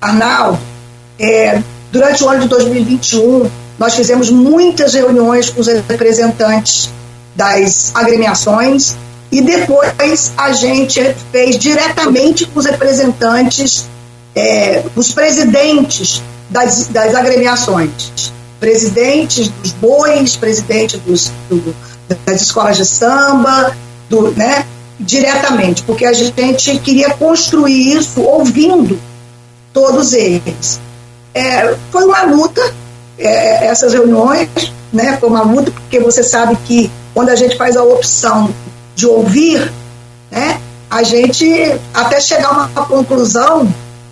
[0.00, 0.58] Arnaldo,
[1.18, 6.88] é, durante o ano de 2021 nós fizemos muitas reuniões com os representantes
[7.36, 8.96] das agremiações
[9.30, 13.92] e depois a gente fez diretamente com os representantes
[14.34, 21.74] é, os presidentes das, das agremiações, presidentes dos bois, presidente dos, do,
[22.24, 23.76] das escolas de samba,
[24.08, 24.66] do, né,
[24.98, 28.98] diretamente, porque a gente queria construir isso ouvindo
[29.72, 30.80] todos eles.
[31.34, 32.60] É, foi uma luta,
[33.18, 34.48] é, essas reuniões,
[34.92, 38.54] né, foi uma luta, porque você sabe que quando a gente faz a opção
[38.94, 39.72] de ouvir,
[40.30, 41.46] né, a gente,
[41.92, 43.68] até chegar a uma conclusão,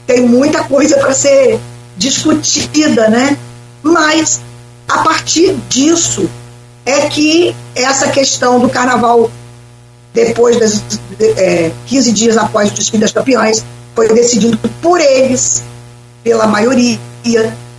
[0.06, 1.58] tem muita coisa para ser
[1.96, 3.36] discutida, né?
[3.82, 4.40] Mas
[4.88, 6.28] a partir disso
[6.84, 9.30] é que essa questão do carnaval,
[10.12, 10.82] depois das
[11.20, 15.62] é, 15 dias após o desfile das campeãs, foi decidido por eles,
[16.24, 16.98] pela maioria,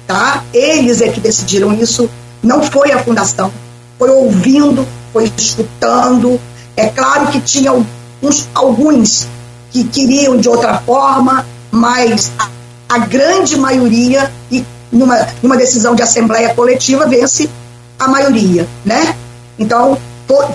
[0.08, 0.44] tá?
[0.54, 2.10] Eles é que decidiram isso,
[2.42, 3.52] não foi a fundação,
[3.98, 6.40] foi ouvindo, foi escutando.
[6.76, 9.28] É claro que tinha alguns, alguns
[9.72, 12.50] que queriam de outra forma, mas a,
[12.88, 17.50] a grande maioria, e numa, numa decisão de assembleia coletiva, vence
[17.98, 19.16] a maioria, né?
[19.58, 20.46] Então, foi,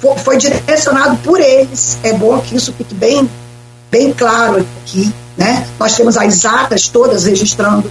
[0.00, 1.98] foi, foi, direcionado por eles.
[2.04, 3.28] É bom que isso fique bem,
[3.90, 5.66] bem claro aqui, né?
[5.80, 7.90] Nós temos as atas todas registrando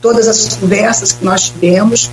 [0.00, 2.10] todas as conversas que nós tivemos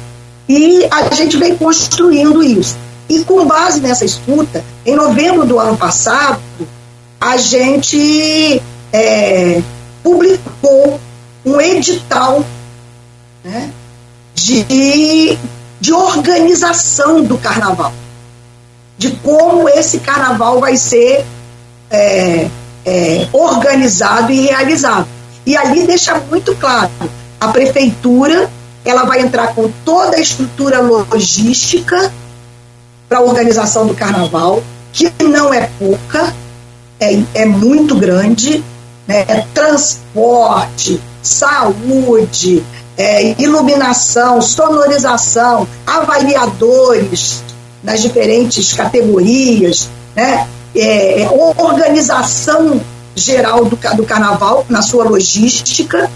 [0.48, 2.76] e a gente vem construindo isso.
[3.08, 6.40] E com base nessa escuta, em novembro do ano passado,
[7.20, 9.62] a gente é,
[10.04, 11.00] publicou
[11.46, 12.44] um edital
[13.44, 13.72] né,
[14.36, 15.38] de,
[15.80, 17.94] de organização do carnaval,
[18.98, 21.26] de como esse carnaval vai ser
[21.90, 22.50] é,
[22.86, 25.08] é, organizado e realizado.
[25.46, 26.92] E ali deixa muito claro,
[27.40, 28.50] a prefeitura
[28.86, 32.12] ela vai entrar com toda a estrutura logística
[33.08, 36.34] para a organização do carnaval, que não é pouca,
[37.00, 38.64] é, é muito grande,
[39.10, 42.64] é transporte, saúde,
[42.98, 47.44] é, iluminação, sonorização, avaliadores
[47.84, 50.48] nas diferentes categorias, né?
[50.76, 52.80] É, é, organização
[53.16, 56.10] geral do, do carnaval na sua logística,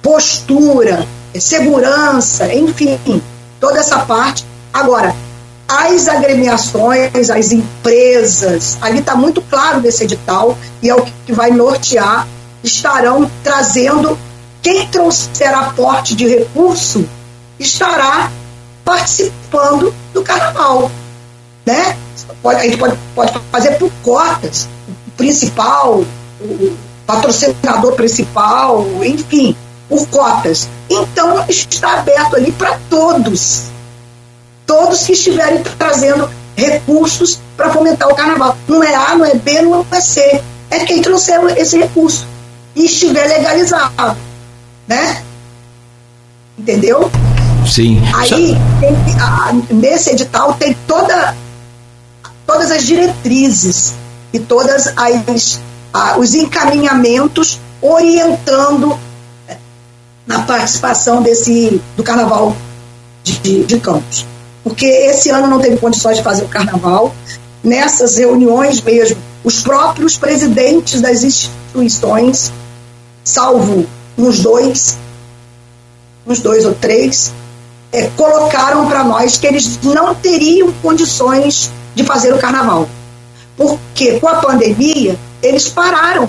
[0.00, 3.20] postura, é, segurança, enfim,
[3.58, 4.46] toda essa parte.
[4.72, 5.14] Agora,
[5.68, 11.50] as agremiações, as empresas, ali está muito claro nesse edital, e é o que vai
[11.50, 12.26] nortear,
[12.64, 14.18] estarão trazendo,
[14.62, 17.06] quem trouxer aporte de recurso
[17.60, 18.32] estará
[18.82, 20.90] participando do carnaval.
[21.66, 21.96] Né?
[22.42, 24.66] Pode, a gente pode, pode fazer por cotas,
[25.06, 26.02] o principal,
[26.40, 26.76] o
[27.06, 29.54] patrocinador principal, enfim,
[29.86, 30.66] por cotas.
[30.88, 33.77] Então está aberto ali para todos
[34.68, 38.56] todos que estiverem trazendo recursos para fomentar o carnaval.
[38.68, 40.42] Não é A, não é B, não é C.
[40.70, 42.26] É quem trouxer esse recurso
[42.76, 44.16] e estiver legalizado.
[44.86, 45.22] Né?
[46.58, 47.10] Entendeu?
[47.66, 48.02] Sim.
[48.14, 51.34] Aí, tem, a, nesse edital, tem toda,
[52.46, 53.94] todas as diretrizes
[54.32, 55.60] e todas as
[55.92, 58.98] a, os encaminhamentos orientando
[59.48, 59.56] é,
[60.26, 62.54] na participação desse do carnaval
[63.24, 64.26] de, de Campos
[64.68, 67.14] porque esse ano não teve condições de fazer o carnaval.
[67.64, 72.52] Nessas reuniões mesmo, os próprios presidentes das instituições,
[73.24, 74.98] salvo uns dois,
[76.26, 77.32] uns dois ou três,
[77.90, 82.86] é, colocaram para nós que eles não teriam condições de fazer o carnaval.
[83.56, 86.28] Porque com a pandemia, eles pararam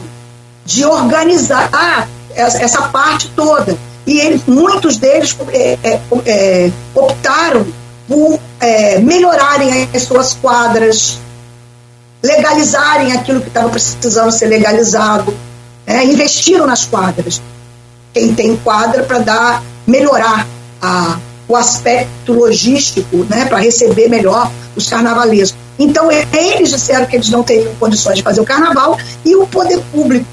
[0.65, 3.77] de organizar essa parte toda.
[4.07, 7.67] E eles, muitos deles é, é, é optaram
[8.09, 11.19] por é, melhorarem as suas quadras,
[12.23, 15.33] legalizarem aquilo que estava precisando ser legalizado,
[15.85, 17.39] é, investiram nas quadras.
[18.11, 20.47] Quem tem quadra para dar, melhorar
[20.81, 25.57] a, o aspecto logístico, né, para receber melhor os carnavalescos.
[25.77, 29.79] Então, eles disseram que eles não teriam condições de fazer o carnaval e o poder
[29.91, 30.25] público,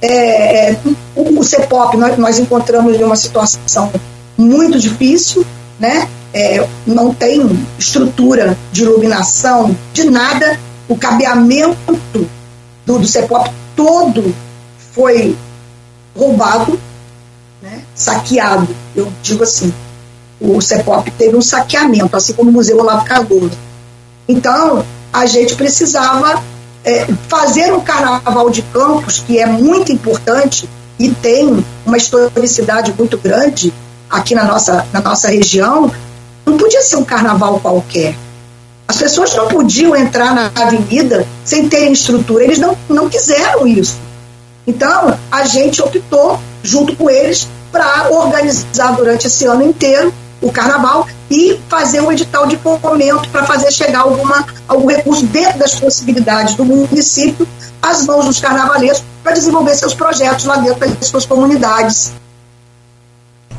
[0.00, 0.76] é, é,
[1.14, 3.92] o, o CEPOP, nós, nós encontramos em uma situação
[4.36, 5.44] muito difícil,
[5.78, 6.08] né?
[6.36, 10.60] é, não tem estrutura de iluminação, de nada.
[10.86, 14.34] O cabeamento do, do CEPOP todo
[14.92, 15.34] foi
[16.14, 16.78] roubado,
[17.62, 18.68] né, saqueado.
[18.94, 19.72] Eu digo assim,
[20.38, 23.56] o CEPOP teve um saqueamento, assim como o Museu Olavo Cardoso.
[24.28, 26.42] Então, a gente precisava
[26.84, 33.16] é, fazer um carnaval de campos, que é muito importante e tem uma historicidade muito
[33.16, 33.72] grande
[34.10, 35.90] aqui na nossa, na nossa região,
[36.44, 38.14] não podia ser um carnaval qualquer.
[38.88, 42.44] As pessoas não podiam entrar na avenida sem terem estrutura.
[42.44, 43.98] Eles não, não quiseram isso.
[44.66, 51.06] Então, a gente optou, junto com eles, para organizar durante esse ano inteiro o carnaval
[51.30, 56.54] e fazer um edital de fomento para fazer chegar alguma, algum recurso dentro das possibilidades
[56.54, 57.46] do município
[57.82, 62.12] às mãos dos carnavalescos para desenvolver seus projetos lá dentro das suas comunidades.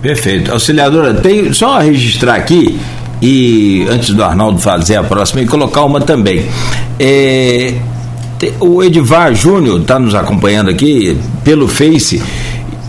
[0.02, 0.52] Perfeito.
[0.52, 2.80] Auxiliadora, tem só registrar aqui
[3.22, 6.46] e antes do Arnaldo fazer a próxima e colocar uma também.
[7.00, 7.74] É,
[8.60, 12.22] o Edivar Júnior está nos acompanhando aqui pelo Face,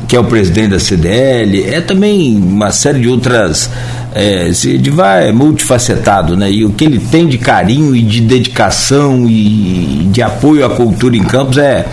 [0.06, 3.70] que é o presidente da CDL, é também uma série de outras.
[4.14, 6.50] É, esse Edivar é multifacetado, né?
[6.50, 11.16] E o que ele tem de carinho e de dedicação e de apoio à cultura
[11.16, 11.86] em Campos é,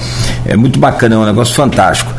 [0.46, 2.12] é muito bacana, é um negócio fantástico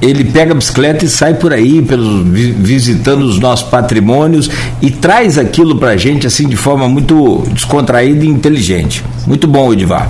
[0.00, 4.50] ele pega a bicicleta e sai por aí, pelos, visitando os nossos patrimônios
[4.82, 9.04] e traz aquilo para a gente assim de forma muito descontraída e inteligente.
[9.26, 10.08] Muito bom, Edivar.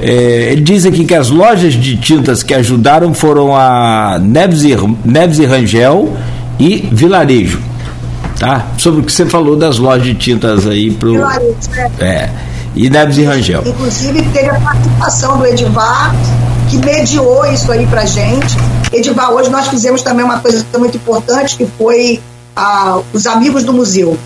[0.00, 4.76] É, ele diz aqui que as lojas de tintas que ajudaram foram a Neves e,
[5.04, 6.16] Neves e Rangel
[6.58, 7.60] e Vilarejo.
[8.38, 8.66] Tá?
[8.76, 11.12] Sobre o que você falou das lojas de tintas aí pro.
[11.12, 11.90] Vilarejo, né?
[12.00, 12.30] É.
[12.74, 13.62] E Neves e Rangel.
[13.66, 16.14] Inclusive teve a participação do Edivar,
[16.72, 18.56] que mediou isso aí pra gente
[18.90, 22.20] Edivar, hoje nós fizemos também uma coisa muito importante, que foi
[22.54, 24.18] ah, os amigos do museu.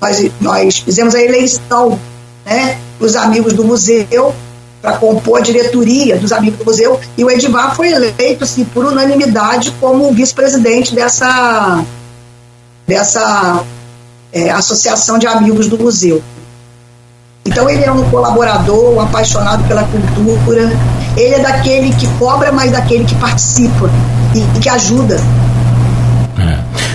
[0.00, 1.98] Nós, nós fizemos a eleição
[2.44, 4.34] né, os amigos do museu,
[4.82, 8.84] para compor a diretoria dos amigos do museu, e o Edivar foi eleito assim, por
[8.84, 11.82] unanimidade como vice-presidente dessa,
[12.86, 13.64] dessa
[14.30, 16.22] é, associação de amigos do museu.
[17.46, 20.70] Então ele é um colaborador, um apaixonado pela cultura,
[21.16, 23.90] ele é daquele que cobra, mas daquele que participa
[24.34, 25.20] e, e que ajuda.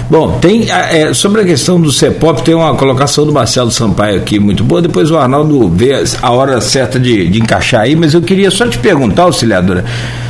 [0.10, 4.40] Bom, tem é, sobre a questão do CEPOP, tem uma colocação do Marcelo Sampaio aqui
[4.40, 8.22] muito boa, depois o Arnaldo vê a hora certa de, de encaixar aí, mas eu
[8.22, 9.84] queria só te perguntar, auxiliadora,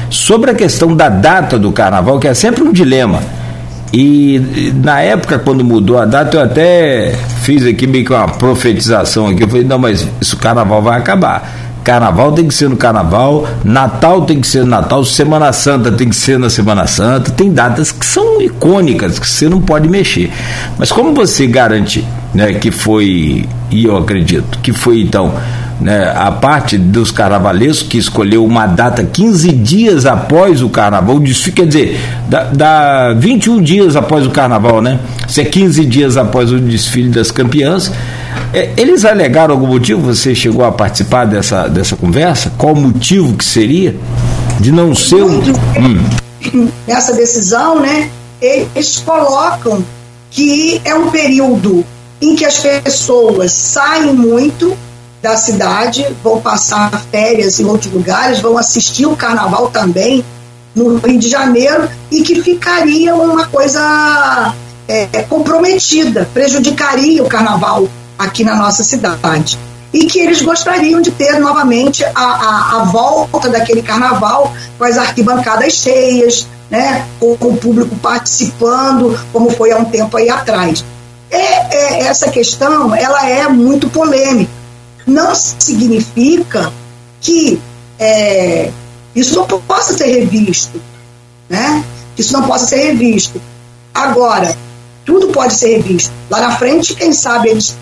[0.10, 3.22] sobre a questão da data do carnaval, que é sempre um dilema.
[3.94, 9.28] E na época, quando mudou a data, eu até fiz aqui meio que uma profetização
[9.28, 9.44] aqui.
[9.44, 11.67] Eu falei, não, mas isso carnaval vai acabar.
[11.88, 16.10] Carnaval tem que ser no carnaval, Natal tem que ser no Natal, Semana Santa tem
[16.10, 17.32] que ser na Semana Santa.
[17.32, 20.30] Tem datas que são icônicas, que você não pode mexer.
[20.78, 25.34] Mas como você garante né, que foi, e eu acredito, que foi então
[25.80, 31.56] né, a parte dos carnavalescos que escolheu uma data 15 dias após o carnaval, desfile,
[31.56, 35.00] quer dizer, dá, dá 21 dias após o carnaval, né?
[35.26, 37.94] Se é 15 dias após o desfile das campeãs.
[38.54, 40.02] É, eles alegaram algum motivo?
[40.02, 42.52] Você chegou a participar dessa, dessa conversa?
[42.58, 43.96] Qual o motivo que seria
[44.60, 45.40] de não ser um.
[45.40, 46.70] Hum.
[46.88, 48.10] Nessa decisão, né?
[48.42, 49.84] Eles colocam
[50.30, 51.86] que é um período
[52.22, 54.78] em que as pessoas saem muito
[55.22, 60.24] da cidade, vão passar férias em outros lugares, vão assistir o carnaval também
[60.76, 64.54] no Rio de Janeiro e que ficaria uma coisa
[64.88, 67.88] é, comprometida, prejudicaria o carnaval
[68.18, 69.58] aqui na nossa cidade.
[69.94, 74.98] E que eles gostariam de ter novamente a, a, a volta daquele carnaval com as
[74.98, 80.84] arquibancadas cheias, né, com, o público participando, como foi há um tempo aí atrás.
[81.32, 84.58] É, é, essa questão ela é muito polêmica
[85.08, 86.72] não significa
[87.22, 87.60] que
[87.98, 88.70] é,
[89.16, 90.80] isso não possa ser revisto,
[91.50, 91.84] né?
[92.18, 93.42] Isso não possa ser revisto.
[93.94, 94.56] Agora,
[95.06, 96.12] tudo pode ser revisto.
[96.30, 97.76] Lá na frente, quem sabe eles,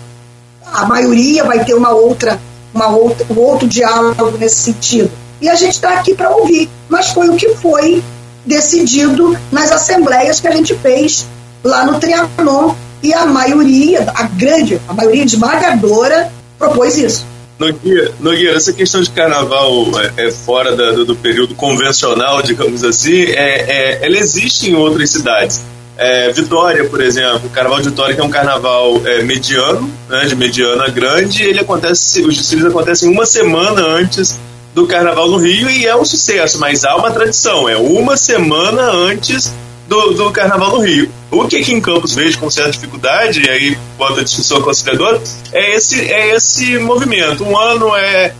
[0.72, 2.40] a maioria vai ter uma outra,
[2.74, 5.10] uma outra, um outro diálogo nesse sentido.
[5.40, 6.68] E a gente está aqui para ouvir.
[6.88, 8.02] Mas foi o que foi
[8.44, 11.26] decidido nas assembleias que a gente fez
[11.64, 17.26] lá no Trianon e a maioria, a grande, a maioria esmagadora propôs isso.
[17.58, 19.86] Nogueira, Nogueira, essa questão de carnaval
[20.16, 24.74] é, é fora da, do, do, período convencional, digamos assim, é, é, ela existe em
[24.74, 25.62] outras cidades.
[25.98, 30.26] É, Vitória, por exemplo, o Carnaval de Vitória, que é um carnaval é, mediano, né,
[30.26, 34.38] de mediana grande, ele acontece, os desfiles acontecem uma semana antes
[34.74, 38.82] do Carnaval no Rio e é um sucesso, mas há uma tradição, é uma semana
[38.90, 39.50] antes
[39.88, 41.10] do, do Carnaval no Rio.
[41.30, 45.20] O que aqui em Campos vejo com certa dificuldade, e aí bota a discussão conciliadora,
[45.50, 47.42] é esse, é esse movimento.
[47.42, 48.34] Um ano é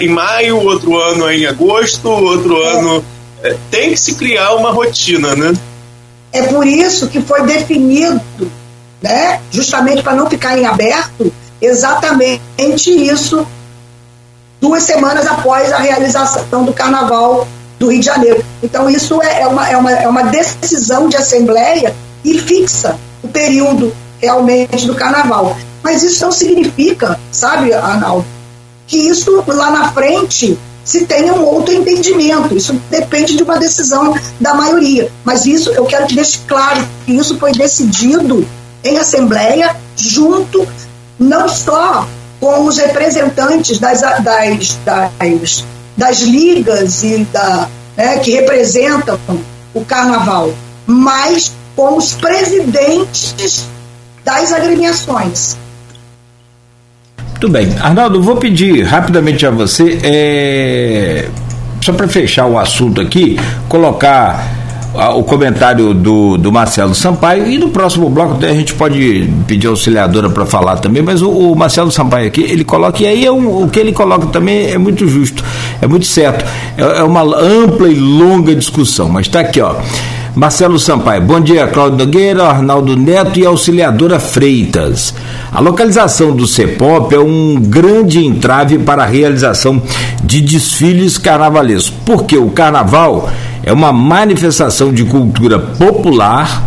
[0.00, 3.04] em maio, outro ano é em agosto, outro ano.
[3.42, 5.52] É, tem que se criar uma rotina, né?
[6.36, 8.20] É por isso que foi definido,
[9.00, 11.32] né, justamente para não ficar em aberto,
[11.62, 13.46] exatamente isso,
[14.60, 18.44] duas semanas após a realização do carnaval do Rio de Janeiro.
[18.62, 23.28] Então, isso é, é, uma, é, uma, é uma decisão de assembleia e fixa o
[23.28, 25.56] período realmente do carnaval.
[25.82, 28.26] Mas isso não significa, sabe, Arnaldo,
[28.86, 32.56] que isso lá na frente se tenha um outro entendimento.
[32.56, 35.10] Isso depende de uma decisão da maioria.
[35.24, 38.46] Mas isso eu quero que deixe claro que isso foi decidido
[38.84, 40.66] em assembleia junto
[41.18, 42.06] não só
[42.38, 45.64] com os representantes das, das, das
[45.96, 49.18] das ligas e da, né, que representam
[49.72, 50.52] o carnaval,
[50.86, 53.64] mas com os presidentes
[54.22, 55.56] das agremiações.
[57.36, 57.68] Muito bem.
[57.80, 61.28] Arnaldo, vou pedir rapidamente a você, é,
[61.82, 64.64] só para fechar o assunto aqui, colocar
[65.14, 70.30] o comentário do, do Marcelo Sampaio e no próximo bloco a gente pode pedir auxiliadora
[70.30, 73.64] para falar também, mas o, o, Marcelo Sampaio aqui, ele coloca, e aí é um,
[73.64, 75.44] o que ele coloca também é muito justo,
[75.82, 76.42] é muito certo,
[76.78, 79.76] é, é uma ampla e longa discussão, mas está aqui, ó.
[80.36, 85.14] Marcelo Sampaio, bom dia, Cláudio Nogueira, Arnaldo Neto e auxiliadora Freitas.
[85.50, 89.80] A localização do CEPOP é um grande entrave para a realização
[90.22, 93.30] de desfiles carnavalescos, porque o carnaval
[93.62, 96.62] é uma manifestação de cultura popular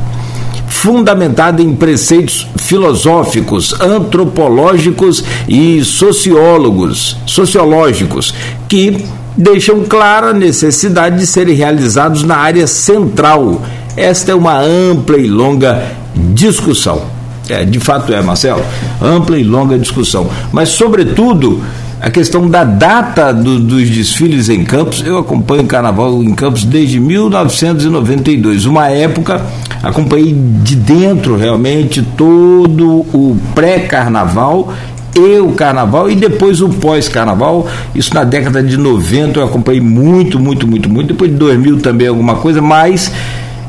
[0.68, 8.34] fundamentada em preceitos filosóficos, antropológicos e sociólogos, sociológicos,
[8.68, 9.06] que
[9.40, 13.62] deixam clara a necessidade de serem realizados na área central.
[13.96, 15.82] Esta é uma ampla e longa
[16.14, 17.04] discussão.
[17.48, 18.62] É, de fato é, Marcelo.
[19.02, 20.30] Ampla e longa discussão.
[20.52, 21.64] Mas, sobretudo,
[22.02, 26.66] a questão da data do, dos desfiles em Campos, eu acompanho o carnaval em Campos
[26.66, 29.42] desde 1992, uma época
[29.82, 34.74] acompanhei de dentro realmente todo o pré-carnaval
[35.16, 40.40] e o carnaval e depois o pós-carnaval, isso na década de 90 eu acompanhei muito,
[40.40, 43.12] muito, muito, muito, depois de 2000 também alguma coisa, mas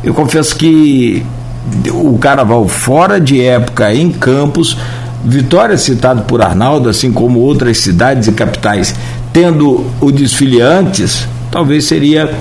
[0.04, 1.24] eu confesso que
[1.92, 4.76] o carnaval fora de época em Campos
[5.24, 8.94] Vitória, citado por Arnaldo, assim como outras cidades e capitais,
[9.32, 12.32] tendo o desfile antes, talvez seria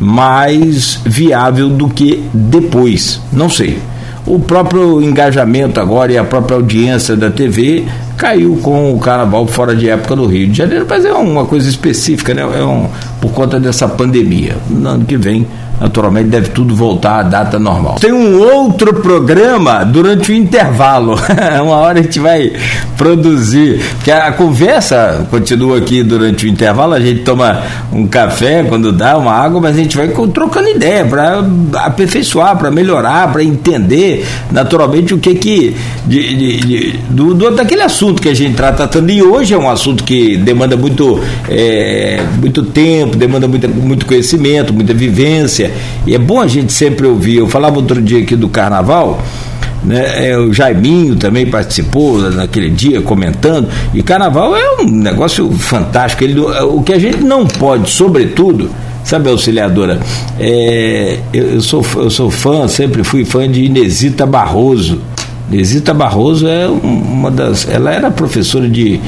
[0.00, 3.20] mais viável do que depois.
[3.32, 3.78] Não sei.
[4.26, 7.84] O próprio engajamento agora e a própria audiência da TV
[8.16, 11.68] caiu com o carnaval fora de época no Rio de Janeiro, mas é uma coisa
[11.68, 12.42] específica, né?
[12.42, 12.88] É um,
[13.20, 14.56] por conta dessa pandemia.
[14.70, 15.46] No ano que vem
[15.80, 17.96] naturalmente deve tudo voltar à data normal.
[18.00, 21.18] Tem um outro programa durante o intervalo.
[21.62, 22.52] Uma hora a gente vai
[22.96, 27.62] produzir, porque a conversa continua aqui durante o intervalo, a gente toma
[27.92, 31.44] um café quando dá, uma água, mas a gente vai trocando ideia para
[31.84, 37.82] aperfeiçoar, para melhorar, para entender naturalmente o que que de, de, de, do, do, daquele
[37.82, 42.22] assunto que a gente está tratando e hoje é um assunto que demanda muito é,
[42.40, 45.63] muito tempo, demanda muito, muito conhecimento, muita vivência
[46.06, 47.36] e é bom a gente sempre ouvir.
[47.36, 49.22] Eu falava outro dia aqui do carnaval.
[49.82, 53.68] Né, é, o Jaiminho também participou naquele dia comentando.
[53.92, 56.24] E carnaval é um negócio fantástico.
[56.24, 58.70] Ele, o que a gente não pode sobretudo
[59.04, 60.00] sabe auxiliadora?
[60.40, 65.00] É, eu, eu, sou, eu sou fã sempre fui fã de Inesita Barroso.
[65.50, 68.98] Inesita Barroso é uma das ela era professora de,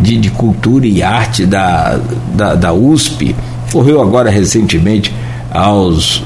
[0.00, 2.00] de, de cultura e arte da,
[2.34, 3.34] da, da USP
[3.74, 5.12] morreu agora recentemente
[5.52, 6.22] aos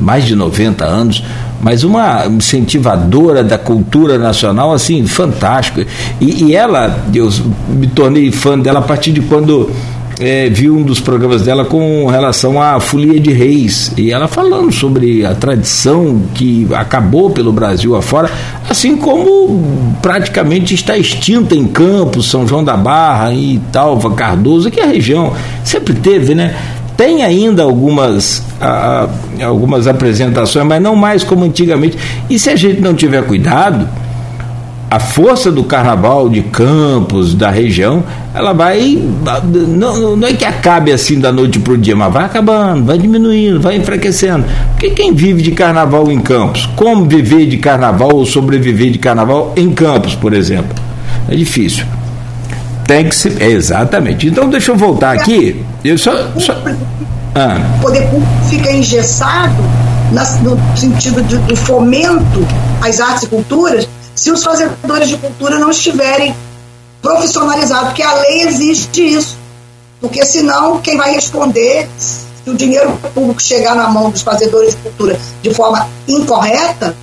[0.00, 1.22] mais de 90 anos,
[1.60, 5.80] mas uma incentivadora da cultura nacional, assim, fantástico.
[6.20, 7.28] E, e ela, eu
[7.68, 9.70] me tornei fã dela a partir de quando
[10.18, 14.72] é, vi um dos programas dela com relação à Folia de Reis, e ela falando
[14.72, 18.30] sobre a tradição que acabou pelo Brasil afora,
[18.68, 24.80] assim como praticamente está extinta em Campos, São João da Barra e Talva, Cardoso, que
[24.80, 25.34] é a região
[25.64, 26.54] sempre teve, né?
[26.96, 29.08] Tem ainda algumas, ah,
[29.44, 31.98] algumas apresentações, mas não mais como antigamente.
[32.30, 33.86] E se a gente não tiver cuidado,
[34.90, 38.98] a força do carnaval de Campos, da região, ela vai.
[39.68, 42.96] Não, não é que acabe assim da noite para o dia, mas vai acabando, vai
[42.96, 44.44] diminuindo, vai enfraquecendo.
[44.72, 46.66] Porque quem vive de carnaval em Campos?
[46.76, 50.74] Como viver de carnaval ou sobreviver de carnaval em Campos, por exemplo?
[51.28, 51.84] É difícil.
[52.86, 53.42] Tem que ser.
[53.42, 54.28] Exatamente.
[54.28, 55.64] Então, deixa eu voltar aqui.
[55.86, 56.10] Eu só.
[56.40, 56.52] só...
[57.34, 57.58] Ah.
[57.78, 59.54] O poder público fica engessado
[60.42, 62.46] no sentido de, do fomento
[62.80, 66.34] às artes e culturas se os fazedores de cultura não estiverem
[67.00, 69.36] profissionalizados, porque a lei existe isso.
[70.00, 74.76] Porque senão, quem vai responder se o dinheiro público chegar na mão dos fazedores de
[74.78, 76.96] cultura de forma incorreta,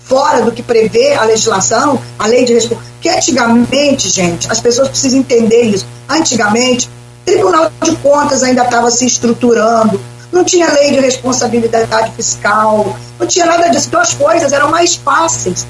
[0.00, 2.92] fora do que prevê a legislação, a lei de responsabilidade.
[2.94, 5.86] Porque antigamente, gente, as pessoas precisam entender isso.
[6.08, 6.88] Antigamente,
[7.26, 10.00] Tribunal de Contas ainda estava se estruturando,
[10.32, 13.88] não tinha lei de responsabilidade fiscal, não tinha nada disso.
[13.88, 15.66] Então as coisas eram mais fáceis.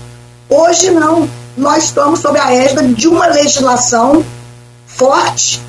[0.49, 1.29] Hoje não.
[1.57, 4.25] Nós estamos sob a égide de uma legislação
[4.87, 5.61] forte,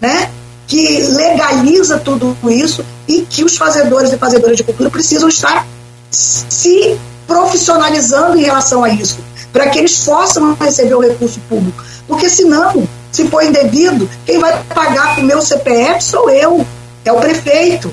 [0.00, 0.30] né?
[0.66, 5.66] que legaliza tudo isso e que os fazedores e fazedoras de cultura precisam estar
[6.10, 9.18] se profissionalizando em relação a isso,
[9.52, 11.84] para que eles possam receber o recurso público.
[12.06, 12.86] Porque senão,
[13.16, 16.66] se for indevido, quem vai pagar com o meu CPF sou eu,
[17.02, 17.92] é o prefeito.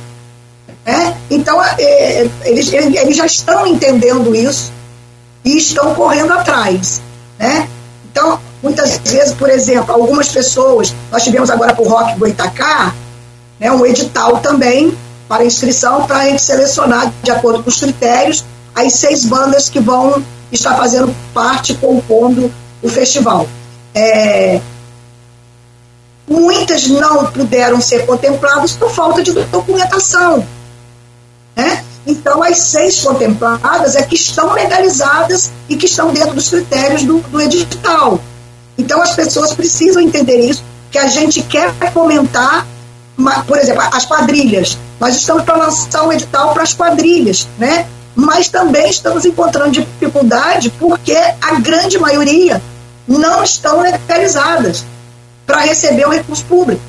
[0.86, 1.18] Né?
[1.32, 4.70] Então, é, é eles, eles já estão entendendo isso
[5.46, 7.02] e estão correndo atrás.
[7.40, 7.70] Né?
[8.12, 12.94] Então, muitas vezes, por exemplo, algumas pessoas, nós tivemos agora para o Rock Goitacá,
[13.58, 14.94] né, um edital também
[15.30, 18.44] para inscrição para a gente selecionar de acordo com os critérios
[18.76, 20.22] as seis bandas que vão
[20.52, 22.52] estar fazendo parte, compondo
[22.82, 23.48] o festival.
[23.96, 24.60] É,
[26.28, 30.46] muitas não puderam ser contempladas por falta de documentação.
[31.56, 31.84] Né?
[32.06, 37.20] Então, as seis contempladas é que estão legalizadas e que estão dentro dos critérios do,
[37.20, 38.20] do edital.
[38.78, 42.68] Então, as pessoas precisam entender isso, que a gente quer fomentar,
[43.48, 44.78] por exemplo, as quadrilhas.
[45.00, 47.88] Nós estamos para lançar um edital para as quadrilhas, né?
[48.16, 52.62] mas também estamos encontrando dificuldade porque a grande maioria
[53.08, 54.86] não estão legalizadas
[55.46, 56.82] para receber o recurso público.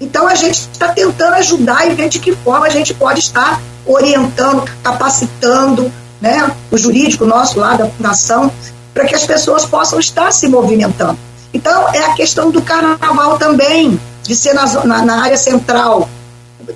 [0.00, 3.60] Então a gente está tentando ajudar e ver de que forma a gente pode estar
[3.84, 8.52] orientando, capacitando né, o jurídico nosso lá da Fundação
[8.94, 11.18] para que as pessoas possam estar se movimentando.
[11.52, 16.08] Então, é a questão do carnaval também, de ser na, na, na área central.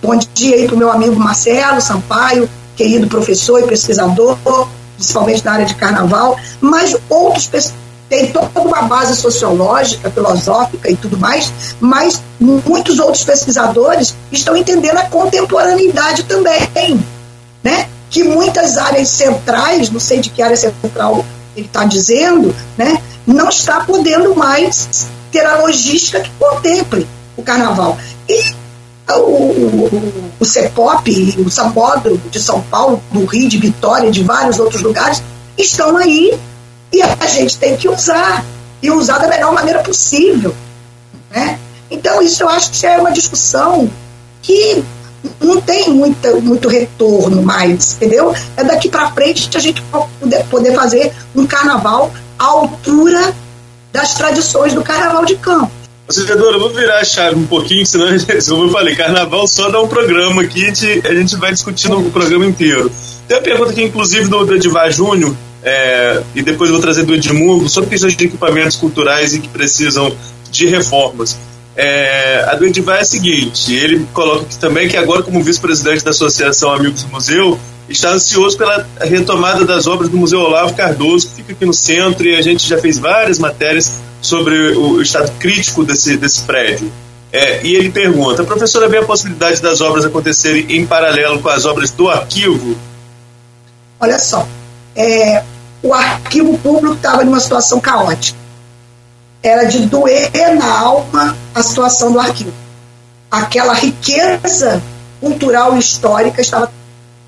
[0.01, 4.39] Bom dia aí para o meu amigo Marcelo Sampaio, querido professor e pesquisador,
[4.97, 7.47] principalmente na área de carnaval, mas outros
[8.13, 11.51] tem toda uma base sociológica, filosófica e tudo mais,
[11.81, 17.03] mas muitos outros pesquisadores estão entendendo a contemporaneidade também,
[17.65, 17.89] né?
[18.11, 21.25] Que muitas áreas centrais, não sei de que área central
[21.57, 23.01] ele está dizendo, né?
[23.27, 27.97] Não está podendo mais ter a logística que contemple o carnaval.
[28.29, 28.55] E
[29.09, 34.59] o, o, o CEPOP, o Sambódromo de São Paulo, do Rio, de Vitória, de vários
[34.59, 35.23] outros lugares,
[35.57, 36.39] estão aí
[36.93, 38.45] e a gente tem que usar,
[38.83, 40.55] e usar da melhor maneira possível.
[41.31, 41.59] Né?
[41.91, 43.91] Então, isso eu acho que é uma discussão
[44.43, 44.85] que
[45.41, 48.35] não tem muita, muito retorno mais, entendeu?
[48.57, 49.83] É daqui para frente a gente
[50.21, 53.35] poder, poder fazer um carnaval à altura
[53.93, 55.71] das tradições do carnaval de campo.
[56.11, 59.89] Vereadora, vou virar a chave um pouquinho, senão, como eu falei, carnaval só dá um
[59.89, 62.91] programa aqui, a gente, a gente vai discutindo o programa inteiro.
[63.27, 65.35] Tem uma pergunta aqui, inclusive, do Edivar Júnior,
[65.65, 69.49] é, e depois eu vou trazer do Edmundo, sobre questões de equipamentos culturais e que
[69.49, 70.15] precisam
[70.51, 71.37] de reformas.
[71.75, 76.05] É, a do Edivar é a seguinte: ele coloca aqui também que agora, como vice-presidente
[76.05, 77.59] da Associação Amigos do Museu,
[77.89, 82.27] está ansioso pela retomada das obras do Museu Olavo Cardoso, que fica aqui no centro,
[82.27, 86.93] e a gente já fez várias matérias sobre o estado crítico desse, desse prédio.
[87.33, 91.65] É, e ele pergunta: professora, vê a possibilidade das obras acontecerem em paralelo com as
[91.65, 92.77] obras do arquivo?
[93.99, 94.47] Olha só,
[94.95, 95.43] é,
[95.83, 98.39] o arquivo público estava numa situação caótica.
[99.43, 102.53] Era de doer na alma a situação do arquivo.
[103.31, 104.81] Aquela riqueza
[105.21, 106.71] cultural e histórica estava,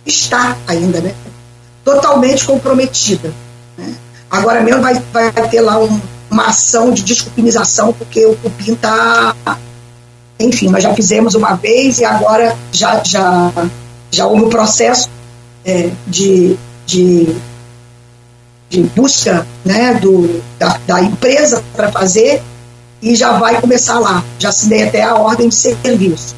[0.07, 1.15] está ainda, né?
[1.85, 3.33] Totalmente comprometida.
[3.77, 3.95] Né?
[4.31, 6.01] Agora mesmo vai, vai ter lá um,
[6.31, 9.35] uma ação de desculpinização, porque o cupim está.
[10.39, 13.51] Enfim, nós já fizemos uma vez e agora já, já,
[14.11, 15.09] já houve o um processo
[15.65, 17.35] é, de, de
[18.69, 22.43] de busca né, do, da, da empresa para fazer
[23.01, 24.25] e já vai começar lá.
[24.39, 26.35] Já assinei até a ordem de serviço.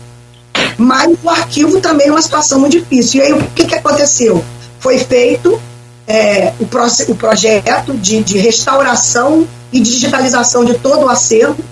[0.76, 3.20] Mas o arquivo também é uma situação muito difícil.
[3.20, 4.44] E aí o que, que aconteceu?
[4.80, 5.60] Foi feito
[6.06, 11.62] é, o, pro, o projeto de, de restauração e digitalização de todo o acervo.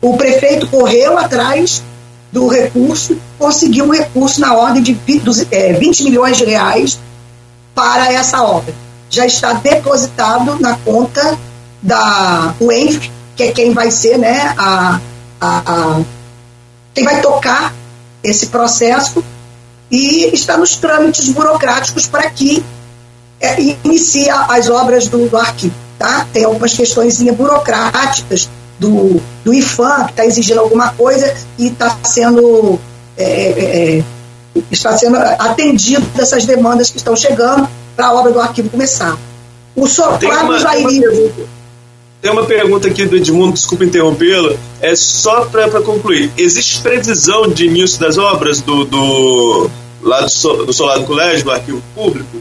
[0.00, 1.82] O prefeito correu atrás
[2.30, 6.98] do recurso, conseguiu um recurso na ordem de 20 é, milhões de reais
[7.74, 8.72] para essa obra
[9.10, 11.36] já está depositado na conta
[11.82, 15.00] da UENF, que é quem vai ser né, a,
[15.40, 16.00] a, a,
[16.94, 17.74] quem vai tocar
[18.22, 19.22] esse processo
[19.90, 22.64] e está nos trâmites burocráticos para que
[23.40, 25.74] é, inicie as obras do, do arquivo.
[25.98, 26.26] Tá?
[26.32, 28.48] Tem algumas questões burocráticas
[28.78, 32.78] do, do IFAM, que está exigindo alguma coisa e está sendo,
[33.16, 34.04] é, é, é
[34.70, 37.68] está sendo atendido dessas demandas que estão chegando
[38.00, 39.18] para a obra do arquivo começar.
[39.76, 41.30] O soprado já iria.
[42.22, 44.58] Tem uma pergunta aqui do Edmundo, desculpa interrompê-lo.
[44.80, 46.32] É só para concluir.
[46.38, 49.70] Existe previsão de início das obras do, do,
[50.00, 52.38] lá do, do Solar do Colégio, do arquivo público?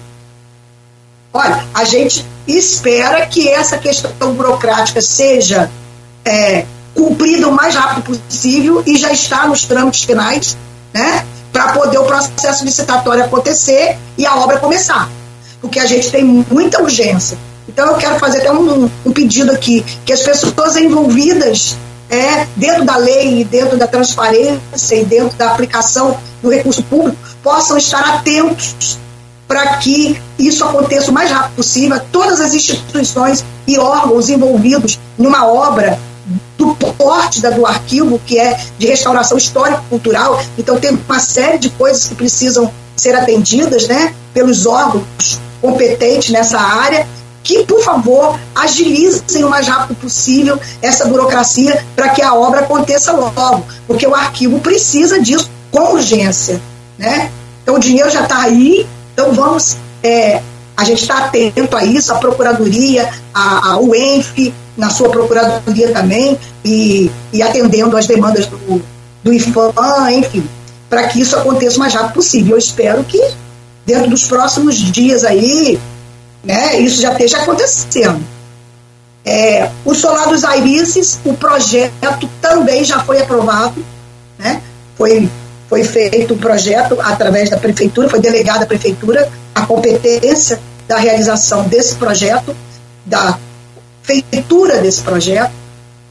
[1.34, 5.70] Olha, a gente espera que essa questão burocrática seja
[6.24, 10.58] é, cumprida o mais rápido possível e já está nos trâmites finais,
[10.94, 11.26] né?
[11.52, 15.19] Para poder o processo licitatório acontecer e a obra começar
[15.62, 17.38] porque a gente tem muita urgência.
[17.68, 21.78] Então eu quero fazer até um, um pedido aqui, que as pessoas envolvidas
[22.10, 27.78] é, dentro da lei, dentro da transparência e dentro da aplicação do recurso público possam
[27.78, 28.98] estar atentos
[29.48, 32.00] para que isso aconteça o mais rápido possível.
[32.12, 36.00] Todas as instituições e órgãos envolvidos numa obra
[36.58, 40.44] do porte da, do arquivo, que é de restauração histórico-cultural.
[40.58, 46.60] Então, tem uma série de coisas que precisam ser atendidas né, pelos órgãos competentes nessa
[46.60, 47.08] área,
[47.44, 53.12] que, por favor, agilizem o mais rápido possível essa burocracia para que a obra aconteça
[53.12, 56.62] logo, porque o arquivo precisa disso com urgência.
[56.98, 57.32] Né?
[57.64, 59.78] Então, o dinheiro já está aí, então vamos.
[60.04, 60.42] É,
[60.76, 66.40] a gente está atento a isso, a Procuradoria, a, a UENF, na sua Procuradoria também,
[66.64, 68.82] e, e atendendo às demandas do,
[69.22, 70.48] do IFAM, enfim,
[70.90, 72.54] para que isso aconteça o mais rápido possível.
[72.54, 73.22] Eu espero que
[73.90, 75.80] dentro dos próximos dias aí,
[76.44, 78.24] né, isso já esteja acontecendo.
[79.26, 83.84] É, o Solar dos Airices, o projeto também já foi aprovado,
[84.38, 84.62] né?
[84.96, 85.28] Foi,
[85.68, 91.64] foi feito um projeto através da prefeitura, foi delegada à prefeitura a competência da realização
[91.64, 92.56] desse projeto,
[93.06, 93.38] da
[94.04, 95.52] feitura desse projeto,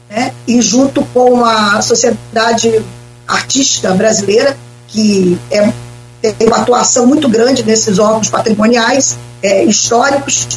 [0.09, 0.33] né?
[0.45, 2.83] e junto com a Sociedade
[3.27, 4.55] Artística Brasileira,
[4.87, 5.71] que é,
[6.21, 10.47] tem uma atuação muito grande nesses órgãos patrimoniais é, históricos,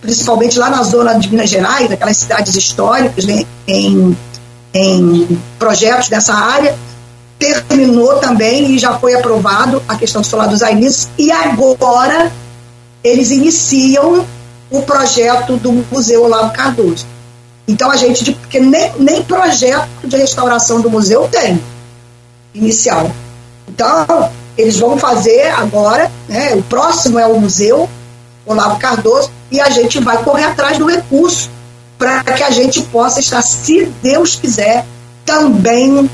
[0.00, 3.44] principalmente lá na zona de Minas Gerais, aquelas cidades históricas, né?
[3.66, 4.16] em,
[4.72, 6.76] em projetos dessa área,
[7.38, 12.30] terminou também e já foi aprovado a questão do solar dos Ainis, e agora
[13.02, 14.26] eles iniciam
[14.70, 17.06] o projeto do Museu Olavo Cardoso.
[17.66, 21.60] Então a gente, porque nem, nem projeto de restauração do museu tem
[22.54, 23.10] inicial.
[23.68, 24.30] Então,
[24.60, 27.88] eles vão fazer agora, né, o próximo é o museu
[28.46, 31.50] Olavo Cardoso, e a gente vai correr atrás do recurso
[31.98, 34.86] para que a gente possa estar, se Deus quiser,
[35.24, 36.10] também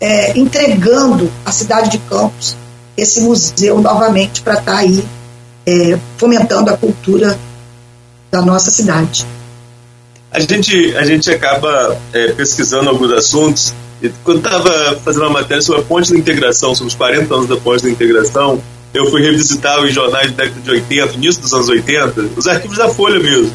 [0.00, 2.56] é, entregando à cidade de Campos
[2.96, 5.04] esse museu novamente para estar tá aí
[5.66, 7.38] é, fomentando a cultura
[8.30, 9.26] da nossa cidade.
[10.30, 13.72] A gente, a gente acaba é, pesquisando alguns assuntos.
[14.02, 17.48] E quando estava fazendo uma matéria sobre a ponte da integração, sobre os 40 anos
[17.48, 18.62] da ponte da integração,
[18.94, 22.78] eu fui revisitar os jornais da década de 80, início dos anos 80, os arquivos
[22.78, 23.52] da Folha mesmo.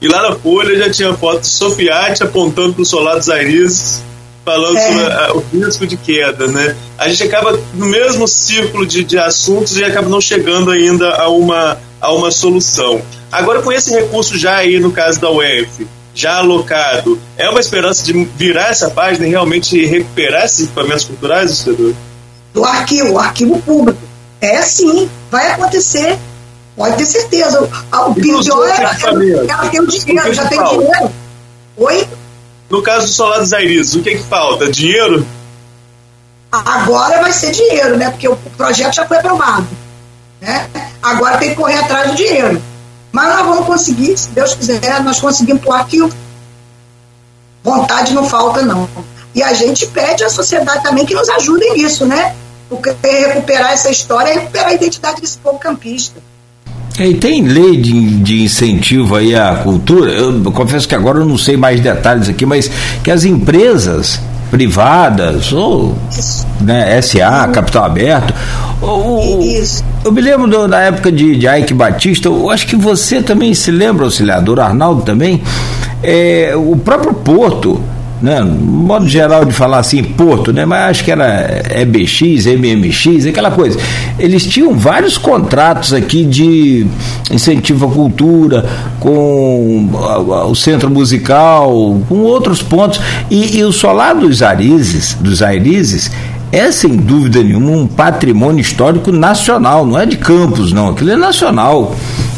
[0.00, 4.02] E lá na Folha já tinha foto de Sofiati apontando para o solar dos Airizes
[4.46, 4.86] falando é.
[4.86, 6.76] sobre a, o risco de queda, né?
[6.96, 11.28] A gente acaba no mesmo círculo de, de assuntos e acaba não chegando ainda a
[11.28, 13.02] uma, a uma solução.
[13.32, 15.86] Agora, com esse recurso já aí no caso da UF,
[16.16, 21.58] já alocado, é uma esperança de virar essa página e realmente recuperar esses equipamentos culturais,
[21.58, 21.94] senador?
[22.54, 24.00] Do arquivo, o arquivo público.
[24.40, 26.18] É sim, vai acontecer.
[26.74, 27.60] Pode ter certeza.
[27.60, 31.12] O, o pior é ela tem o dinheiro, já tem o dinheiro.
[31.76, 32.08] Oi?
[32.70, 34.70] No caso do Solar dos Airis, o que, é que falta?
[34.70, 35.26] Dinheiro?
[36.50, 38.10] Agora vai ser dinheiro, né?
[38.10, 39.66] Porque o projeto já foi aprovado.
[40.40, 40.68] Né?
[41.02, 42.62] Agora tem que correr atrás do dinheiro.
[43.16, 46.06] Mas nós vamos conseguir, se Deus quiser, nós conseguimos por aqui.
[47.64, 48.86] Vontade não falta, não.
[49.34, 52.34] E a gente pede à sociedade também que nos ajude nisso, né?
[52.68, 56.20] Porque recuperar essa história é recuperar a identidade desse povo campista.
[57.00, 60.12] E tem lei de, de incentivo aí à cultura.
[60.12, 62.70] Eu confesso que agora eu não sei mais detalhes aqui, mas
[63.02, 64.20] que as empresas
[64.50, 65.96] privadas ou
[66.60, 68.34] né, SA, capital aberto.
[68.80, 69.50] Ou,
[70.04, 73.54] eu me lembro do, da época de, de Ike Batista, eu acho que você também
[73.54, 75.42] se lembra, auxiliador Arnaldo também,
[76.02, 77.80] é, o próprio Porto
[78.26, 78.42] né?
[78.42, 80.64] modo geral de falar assim, Porto, né?
[80.64, 83.78] Mas acho que era EBX, MMX, aquela coisa.
[84.18, 86.86] Eles tinham vários contratos aqui de
[87.30, 88.66] incentivo à cultura,
[88.98, 89.88] com
[90.48, 93.00] o centro musical, com outros pontos.
[93.30, 96.10] E, e o solar dos Arizes, dos Airizes,
[96.50, 101.16] é sem dúvida nenhuma um patrimônio histórico nacional, não é de Campos, não, aquilo é
[101.16, 101.94] nacional.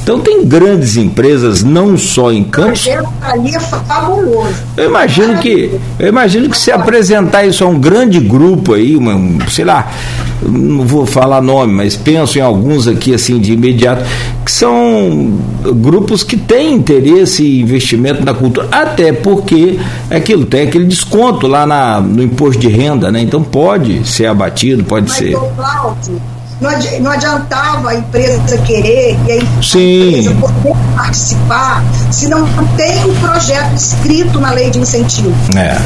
[0.09, 2.89] Então tem grandes empresas, não só em Campos.
[3.21, 4.55] Ali é fabuloso.
[4.75, 9.13] Eu imagino que, eu imagino que se apresentar isso a um grande grupo aí, uma,
[9.51, 9.93] sei lá,
[10.41, 14.03] não vou falar nome, mas penso em alguns aqui assim de imediato,
[14.43, 15.39] que são
[15.75, 19.79] grupos que têm interesse e investimento na cultura, até porque
[20.11, 23.21] aquilo tem aquele desconto lá na, no imposto de renda, né?
[23.21, 25.37] Então pode ser abatido, pode mas, ser.
[25.55, 26.19] Cláudio,
[26.61, 30.09] não adiantava a empresa querer e a Sim.
[30.09, 32.47] empresa poder participar se não
[32.77, 35.33] tem o um projeto escrito na lei de incentivo.
[35.57, 35.77] É.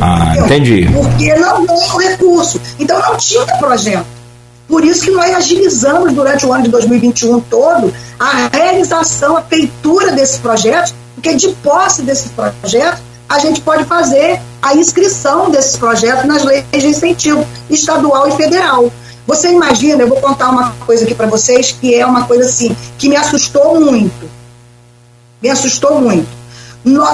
[0.00, 0.90] Ah, entendi.
[0.92, 2.60] Porque não tem o recurso.
[2.78, 4.06] Então não tinha projeto.
[4.68, 10.12] Por isso que nós agilizamos durante o ano de 2021 todo a realização, a feitura
[10.12, 16.24] desses projetos, porque de posse desses projetos a gente pode fazer a inscrição desses projetos
[16.24, 18.90] nas leis de incentivo estadual e federal.
[19.26, 22.76] Você imagina, eu vou contar uma coisa aqui para vocês que é uma coisa assim,
[22.96, 24.30] que me assustou muito.
[25.42, 26.28] Me assustou muito.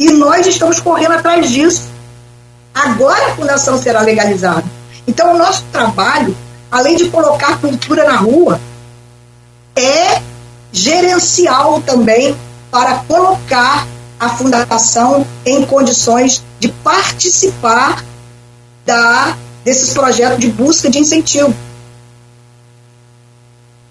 [0.00, 1.88] E nós estamos correndo atrás disso.
[2.74, 4.64] Agora a fundação será legalizada.
[5.06, 6.36] Então, o nosso trabalho,
[6.70, 8.60] além de colocar cultura na rua,
[9.76, 10.22] é
[10.72, 12.36] gerencial também
[12.70, 13.86] para colocar
[14.18, 18.04] a fundação em condições de participar
[18.84, 21.54] da, desses projetos de busca de incentivo.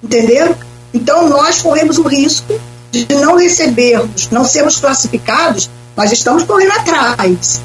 [0.02, 0.56] Entenderam?
[0.94, 2.60] Então, nós corremos o risco
[2.92, 7.62] de não recebermos, não sermos classificados, nós estamos correndo atrás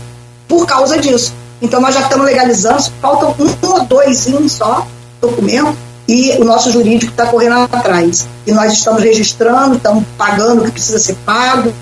[0.46, 1.34] por causa disso.
[1.60, 4.86] Então, nós já estamos legalizando, faltam um ou dois só
[5.20, 8.26] documento e o nosso jurídico está correndo atrás.
[8.46, 11.72] E nós estamos registrando, estamos pagando o que precisa ser pago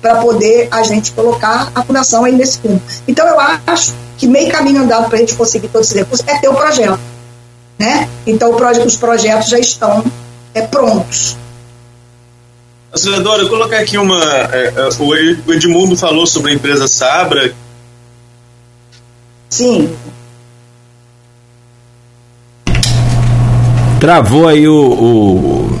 [0.00, 2.80] para poder a gente colocar a fundação aí nesse fundo.
[3.08, 6.38] Então, eu acho que meio caminho andado para a gente conseguir todos esses recursos é
[6.38, 7.00] ter o projeto.
[7.78, 8.08] Né?
[8.26, 8.54] Então,
[8.86, 10.04] os projetos já estão
[10.54, 11.36] é, prontos.
[12.94, 14.22] Senadora, eu colocar aqui uma.
[14.52, 14.88] É, é,
[15.46, 17.54] o Edmundo falou sobre a empresa Sabra.
[19.52, 19.90] Sim.
[24.00, 24.74] Travou aí o.
[24.74, 25.78] o...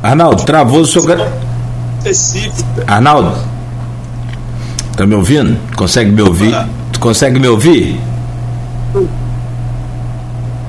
[0.00, 1.02] Arnaldo, travou o seu.
[2.86, 3.36] Arnaldo,
[4.96, 5.58] tá me ouvindo?
[5.74, 6.54] Consegue me ouvir?
[6.92, 8.00] Tu consegue me ouvir?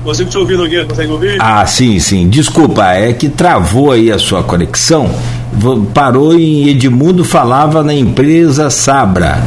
[0.02, 0.84] Consigo te ouvir, Nogueira?
[0.84, 1.36] Consegue ouvir?
[1.40, 2.28] Ah, sim, sim.
[2.28, 5.08] Desculpa, é que travou aí a sua conexão.
[5.94, 9.40] Parou em Edmundo falava na empresa Sabra.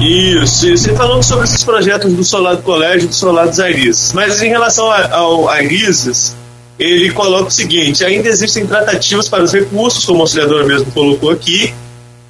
[0.00, 4.12] Isso, e você falando sobre esses projetos do Solar do Colégio e do Solar dos.
[4.12, 6.36] Mas em relação ao Airises,
[6.78, 11.30] ele coloca o seguinte: ainda existem tratativas para os recursos, como o auxiliador mesmo colocou
[11.30, 11.74] aqui,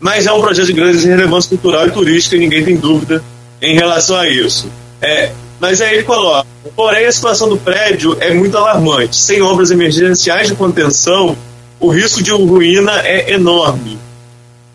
[0.01, 3.23] mas é um projeto de grande relevância cultural e turística e ninguém tem dúvida
[3.61, 4.71] em relação a isso.
[5.01, 9.16] É, mas aí ele coloca: porém, a situação do prédio é muito alarmante.
[9.16, 11.37] Sem obras emergenciais de contenção,
[11.79, 13.99] o risco de ruína é enorme.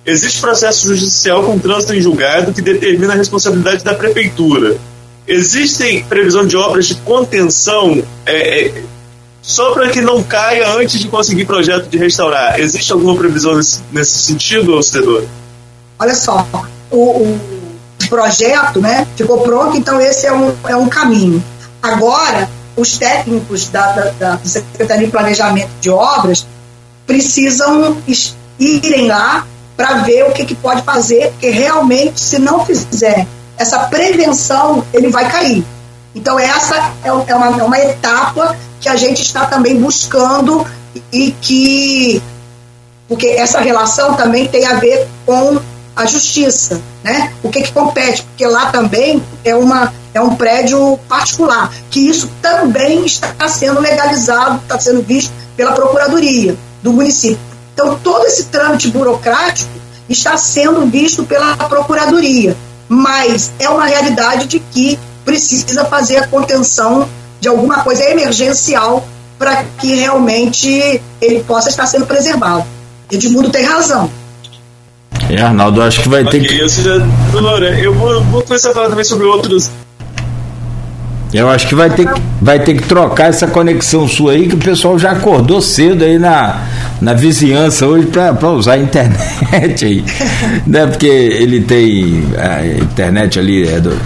[0.05, 4.77] Existe processo judicial com trânsito em julgado que determina a responsabilidade da prefeitura.
[5.25, 8.83] Existem previsão de obras de contenção é, é,
[9.41, 12.59] só para que não caia antes de conseguir projeto de restaurar.
[12.59, 15.23] Existe alguma previsão nesse, nesse sentido, Cedor?
[15.97, 16.45] Olha só,
[16.91, 17.39] o, o
[18.09, 19.07] projeto, né?
[19.15, 21.41] Ficou pronto, então esse é um, é um caminho.
[21.81, 26.45] Agora, os técnicos da, da, da Secretaria de Planejamento de Obras
[27.07, 27.97] precisam
[28.59, 33.25] irem lá para ver o que, que pode fazer, porque realmente, se não fizer
[33.57, 35.65] essa prevenção, ele vai cair.
[36.15, 40.65] Então, essa é, é uma, é uma etapa que a gente está também buscando
[41.11, 42.21] e que.
[43.07, 45.59] Porque essa relação também tem a ver com
[45.95, 47.31] a justiça, né?
[47.43, 52.29] O que, que compete, porque lá também é, uma, é um prédio particular, que isso
[52.41, 57.52] também está sendo legalizado, está sendo visto pela Procuradoria do município.
[57.73, 59.71] Então, todo esse trâmite burocrático
[60.07, 62.55] está sendo visto pela Procuradoria,
[62.87, 67.07] mas é uma realidade de que precisa fazer a contenção
[67.39, 69.05] de alguma coisa emergencial
[69.37, 72.65] para que realmente ele possa estar sendo preservado.
[73.11, 74.09] Edmundo tem razão.
[75.29, 76.59] É, Arnaldo, acho que vai okay, ter que.
[76.59, 76.67] Eu,
[77.79, 79.69] eu vou, vou começar a falar também sobre outros.
[81.33, 82.07] Eu acho que vai ter,
[82.39, 86.19] vai ter que trocar essa conexão sua aí, que o pessoal já acordou cedo aí
[86.19, 86.61] na,
[87.01, 90.03] na vizinhança hoje para usar a internet aí.
[90.67, 90.85] né?
[90.85, 93.97] Porque ele tem a internet ali é do,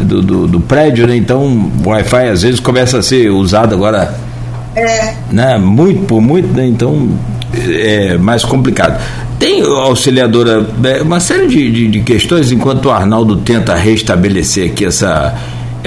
[0.00, 1.16] do, do, do prédio, né?
[1.16, 4.12] Então o Wi-Fi às vezes começa a ser usado agora.
[4.74, 5.14] É.
[5.30, 5.58] Né?
[5.58, 6.66] Muito por muito, né?
[6.66, 7.08] Então
[7.54, 9.00] é mais complicado.
[9.38, 14.84] Tem, auxiliadora, é, uma série de, de, de, questões, enquanto o Arnaldo tenta restabelecer aqui
[14.84, 15.32] essa,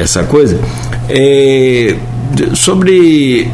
[0.02, 0.60] essa coisa,
[1.10, 1.95] é,
[2.54, 3.49] sobre,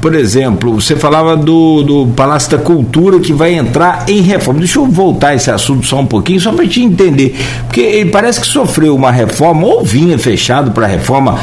[0.00, 4.60] por exemplo, você falava do, do Palácio da Cultura que vai entrar em reforma.
[4.60, 7.34] Deixa eu voltar esse assunto só um pouquinho, só para te entender,
[7.66, 11.38] porque ele parece que sofreu uma reforma, ou vinha fechado para reforma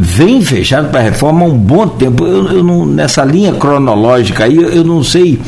[0.00, 2.24] vem fechado para reforma há um bom tempo.
[2.24, 5.40] Eu, eu não, nessa linha cronológica aí, eu, eu não sei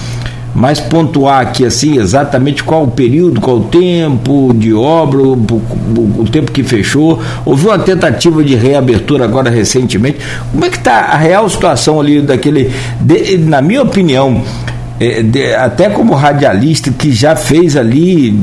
[0.54, 6.50] mais pontuar aqui assim exatamente qual o período, qual o tempo de obra, o, tempo
[6.50, 7.20] que fechou.
[7.44, 10.18] Houve uma tentativa de reabertura agora recentemente.
[10.50, 14.42] Como é que está a real situação ali daquele, de, na minha opinião,
[14.98, 18.38] é, de, até como radialista que já fez ali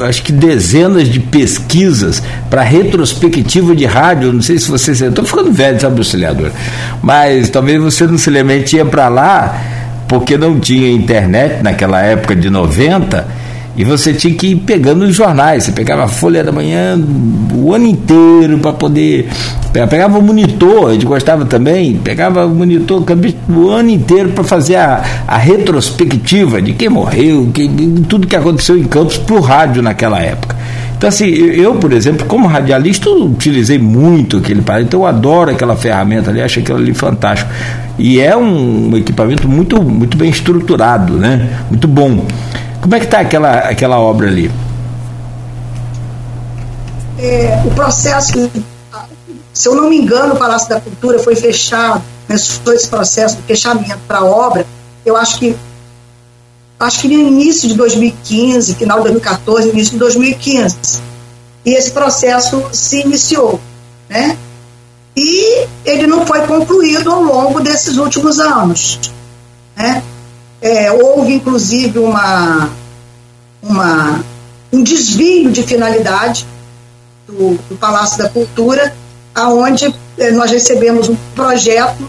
[0.00, 4.32] acho que dezenas de pesquisas para retrospectiva de rádio.
[4.32, 4.92] Não sei se você.
[4.92, 6.50] Estou ficando velho, sabe, auxiliador?
[7.02, 9.81] Mas talvez você não se lembre, ia para lá
[10.12, 13.26] porque não tinha internet naquela época de 90
[13.74, 15.64] e você tinha que ir pegando os jornais.
[15.64, 17.00] Você pegava a Folha da Manhã
[17.54, 19.30] o ano inteiro para poder.
[19.72, 23.02] Pegava o monitor, a gente gostava também, pegava o monitor
[23.48, 27.70] o ano inteiro para fazer a, a retrospectiva de quem morreu, quem,
[28.06, 30.54] tudo que aconteceu em Campos para o rádio naquela época.
[31.02, 35.74] Então, assim, eu, por exemplo, como radialista, utilizei muito aquele aparelho, então eu adoro aquela
[35.74, 37.50] ferramenta ali, acho aquilo ali fantástico.
[37.98, 41.58] E é um equipamento muito, muito bem estruturado, né?
[41.68, 42.24] Muito bom.
[42.80, 44.48] Como é que está aquela, aquela obra ali?
[47.18, 48.48] É, o processo,
[49.52, 53.42] se eu não me engano, o Palácio da Cultura foi fechado, começou esse processo de
[53.42, 54.64] fechamento para a obra,
[55.04, 55.56] eu acho que
[56.82, 61.00] acho que no início de 2015, final de 2014, início de 2015.
[61.64, 63.60] E esse processo se iniciou,
[64.08, 64.36] né?
[65.16, 68.98] E ele não foi concluído ao longo desses últimos anos,
[69.76, 70.02] né?
[70.60, 72.70] É, houve inclusive uma,
[73.62, 74.24] uma
[74.72, 76.46] um desvio de finalidade
[77.26, 78.94] do, do Palácio da Cultura,
[79.34, 82.08] aonde é, nós recebemos um projeto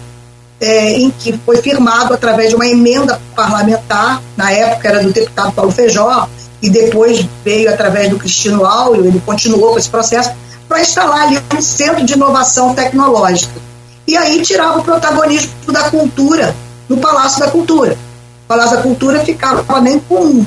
[0.64, 5.52] é, em que foi firmado através de uma emenda parlamentar, na época era do deputado
[5.52, 6.30] Paulo Feijó,
[6.62, 10.32] e depois veio através do Cristino Áureo, ele continuou com esse processo,
[10.70, 13.60] para instalar ali um centro de inovação tecnológica.
[14.08, 16.56] E aí tirava o protagonismo da cultura
[16.88, 17.98] no Palácio da Cultura.
[18.46, 20.46] O Palácio da Cultura ficava nem com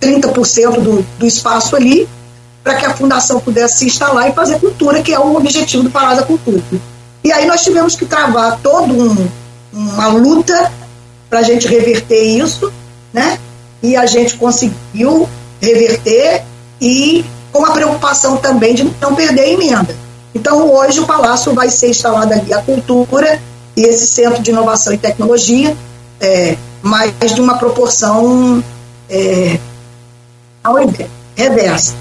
[0.00, 2.08] 30% do, do espaço ali,
[2.64, 5.90] para que a fundação pudesse se instalar e fazer cultura, que é o objetivo do
[5.90, 6.62] Palácio da Cultura.
[7.26, 9.28] E aí nós tivemos que travar toda um,
[9.72, 10.72] uma luta
[11.28, 12.72] para a gente reverter isso,
[13.12, 13.36] né?
[13.82, 15.28] E a gente conseguiu
[15.60, 16.44] reverter
[16.80, 19.96] e com a preocupação também de não perder a emenda.
[20.32, 23.42] Então hoje o Palácio vai ser instalado ali a cultura
[23.76, 25.76] e esse centro de inovação e tecnologia,
[26.20, 28.62] é, mais de uma proporção
[29.10, 29.58] é,
[31.34, 31.92] reversa.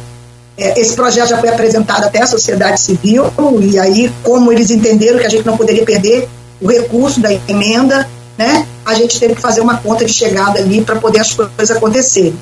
[0.57, 3.25] É, esse projeto já foi apresentado até à sociedade civil,
[3.61, 6.29] e aí, como eles entenderam que a gente não poderia perder
[6.61, 10.81] o recurso da emenda, né, a gente teve que fazer uma conta de chegada ali
[10.81, 12.37] para poder as coisas acontecerem.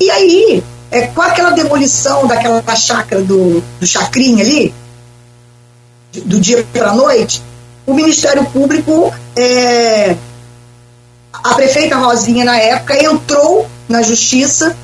[0.00, 4.74] E aí, é, com aquela demolição daquela chácara do, do Chacrinha ali,
[6.24, 7.42] do dia para a noite,
[7.86, 10.16] o Ministério Público, é,
[11.32, 14.76] a prefeita Rosinha, na época, entrou na justiça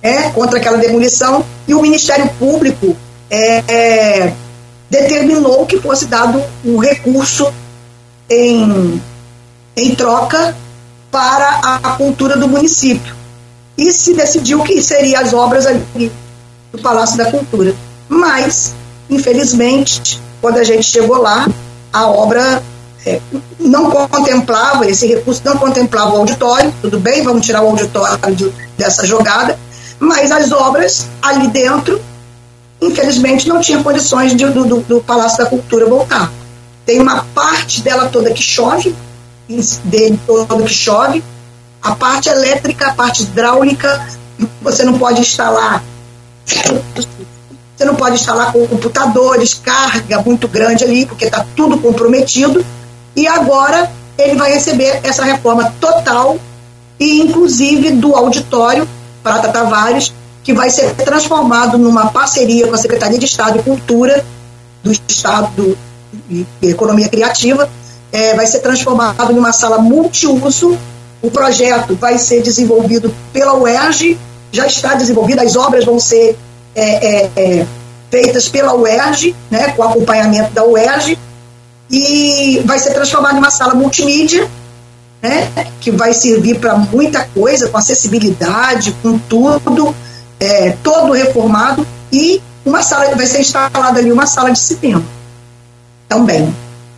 [0.00, 2.96] é, contra aquela demolição e o Ministério Público
[3.30, 4.32] é, é,
[4.88, 7.52] determinou que fosse dado um recurso
[8.30, 9.00] em,
[9.76, 10.56] em troca
[11.10, 13.14] para a cultura do município.
[13.76, 16.12] E se decidiu que seriam as obras ali
[16.72, 17.74] do Palácio da Cultura.
[18.08, 18.74] Mas,
[19.10, 21.46] infelizmente, quando a gente chegou lá,
[21.92, 22.62] a obra
[23.04, 23.20] é,
[23.58, 28.52] não contemplava, esse recurso não contemplava o auditório, tudo bem, vamos tirar o auditório de,
[28.76, 29.58] dessa jogada,
[29.98, 32.00] mas as obras ali dentro,
[32.80, 36.30] infelizmente, não tinha condições de, do, do, Palácio da Cultura voltar.
[36.84, 38.94] Tem uma parte dela toda que chove,
[39.84, 41.22] dele todo que chove,
[41.82, 44.06] a parte elétrica, a parte hidráulica,
[44.60, 45.82] você não pode instalar.
[46.44, 52.64] Você não pode instalar com computadores, carga muito grande ali, porque está tudo comprometido.
[53.14, 56.38] E agora ele vai receber essa reforma total
[56.98, 58.88] e inclusive do auditório
[59.26, 60.12] Prata Tavares,
[60.44, 64.24] que vai ser transformado numa parceria com a Secretaria de Estado de Cultura
[64.84, 65.76] do Estado
[66.28, 67.68] de Economia Criativa,
[68.12, 70.78] é, vai ser transformado numa sala multiuso.
[71.20, 74.16] O projeto vai ser desenvolvido pela UERJ,
[74.52, 76.38] já está desenvolvido, as obras vão ser
[76.72, 77.66] é, é, é
[78.08, 81.18] feitas pela UERJ, né, com acompanhamento da UERJ,
[81.90, 84.48] e vai ser transformado numa sala multimídia
[85.28, 89.94] né, que vai servir para muita coisa, com acessibilidade, com tudo,
[90.38, 95.02] é, todo reformado, e uma sala, vai ser instalada ali uma sala de cinema
[96.08, 96.54] também,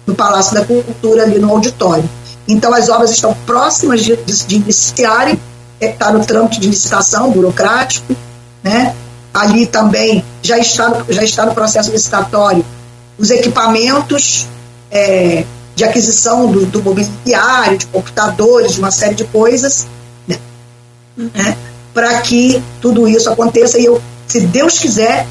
[0.06, 2.08] no Palácio da Cultura, ali no auditório.
[2.46, 5.38] Então as obras estão próximas de, de, de iniciarem,
[5.80, 8.14] está é, no trâmite de licitação burocrático,
[8.62, 8.94] né?
[9.32, 12.64] ali também já está, já está no processo licitatório
[13.18, 14.46] os equipamentos
[14.90, 15.44] é,
[15.78, 19.86] de aquisição do, do mobiliário, de computadores, de uma série de coisas,
[20.26, 20.36] né?
[21.16, 21.56] né?
[21.94, 23.78] para que tudo isso aconteça.
[23.78, 25.24] E eu, se Deus quiser,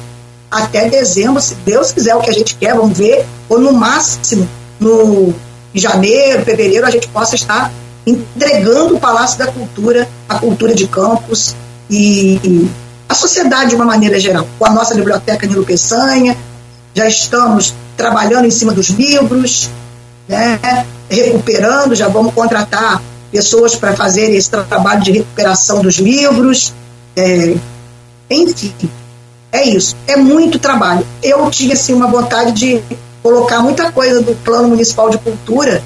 [0.50, 4.48] até dezembro, se Deus quiser o que a gente quer, vamos ver, ou no máximo,
[4.80, 5.34] no
[5.74, 7.70] em janeiro, fevereiro, a gente possa estar
[8.06, 11.54] entregando o Palácio da Cultura, a cultura de campos
[11.90, 12.70] e, e
[13.06, 14.48] a sociedade de uma maneira geral.
[14.58, 16.34] Com a nossa biblioteca Nilo Peçanha,
[16.94, 19.68] já estamos trabalhando em cima dos livros,
[20.28, 20.60] né,
[21.10, 23.02] recuperando, já vamos contratar
[23.32, 26.72] pessoas para fazer esse trabalho de recuperação dos livros.
[27.16, 27.54] É,
[28.30, 28.72] enfim,
[29.50, 29.96] é isso.
[30.06, 31.06] É muito trabalho.
[31.22, 32.82] Eu tinha assim, uma vontade de
[33.22, 35.82] colocar muita coisa do Plano Municipal de Cultura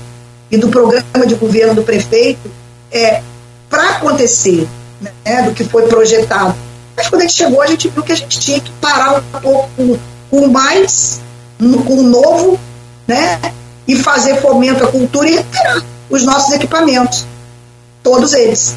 [0.50, 2.50] e do programa de governo do prefeito
[2.90, 3.22] é,
[3.70, 4.68] para acontecer,
[5.24, 6.54] né, do que foi projetado.
[6.94, 9.40] Mas quando a gente chegou, a gente viu que a gente tinha que parar um
[9.40, 9.98] pouco
[10.30, 11.20] com, mais,
[11.58, 12.60] com o novo,
[13.08, 13.40] né?
[13.86, 17.26] E fazer fomento à cultura e recuperar os nossos equipamentos.
[18.02, 18.76] Todos eles.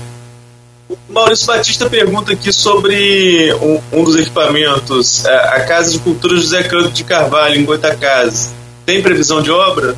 [1.10, 6.64] Maurício Batista pergunta aqui sobre um, um dos equipamentos, a, a, Casa de Cultura José
[6.64, 8.51] Canto de Carvalho, em Goitacazes.
[8.86, 9.95] Tem previsão de obra?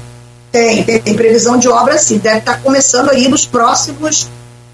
[0.51, 2.17] Tem, tem, tem previsão de obra sim.
[2.17, 4.27] Deve estar começando aí nos próximos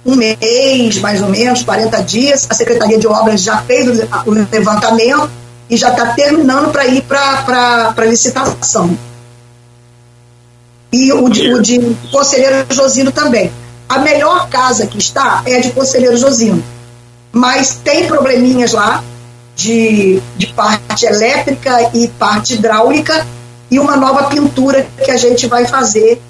[0.06, 2.46] um mês, mais ou menos, 40 dias.
[2.50, 3.88] A Secretaria de Obras já fez
[4.26, 5.32] o levantamento
[5.70, 8.96] e já está terminando para ir para licitação.
[10.94, 11.80] E o de, o de
[12.12, 13.52] Conselheiro Josino também.
[13.90, 16.64] A melhor casa que está é a de Conselheiro Josino.
[17.32, 19.04] Mas tem probleminhas lá
[19.56, 23.26] de, de parte elétrica e parte hidráulica
[23.72, 26.22] e uma nova pintura que a gente vai fazer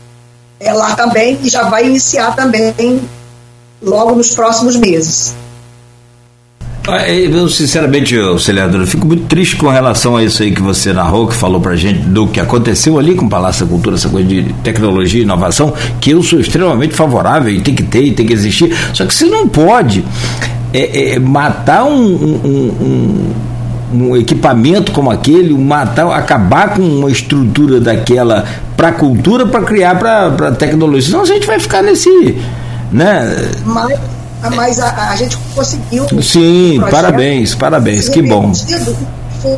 [0.60, 3.02] é, lá também e já vai iniciar também
[3.82, 5.36] logo nos próximos meses.
[6.86, 10.92] Ah, eu, sinceramente, Celiador, eu fico muito triste com relação a isso aí que você
[10.92, 14.10] narrou, que falou pra gente do que aconteceu ali com o Palácio da Cultura, essa
[14.10, 18.12] coisa de tecnologia e inovação, que eu sou extremamente favorável e tem que ter e
[18.12, 18.76] tem que existir.
[18.94, 20.04] Só que você não pode
[20.74, 22.50] é, é, matar um, um,
[22.82, 23.34] um
[23.94, 28.44] um equipamento como aquele, matar, acabar com uma estrutura daquela
[28.76, 31.12] para cultura, para criar para tecnologia.
[31.12, 32.10] Senão a gente vai ficar nesse.
[32.92, 33.52] Né?
[33.66, 34.00] Mas,
[34.50, 36.06] mas a, a gente conseguiu.
[36.22, 38.52] Sim, parabéns, parabéns, que bom.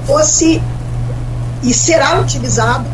[0.05, 0.61] Fosse
[1.63, 2.85] e será utilizado,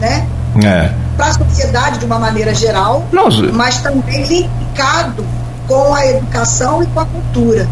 [0.00, 0.26] né?
[0.64, 0.90] É.
[1.16, 3.04] Para a sociedade de uma maneira geral,
[3.52, 5.24] mas também linkado
[5.68, 7.68] com a educação e com a cultura.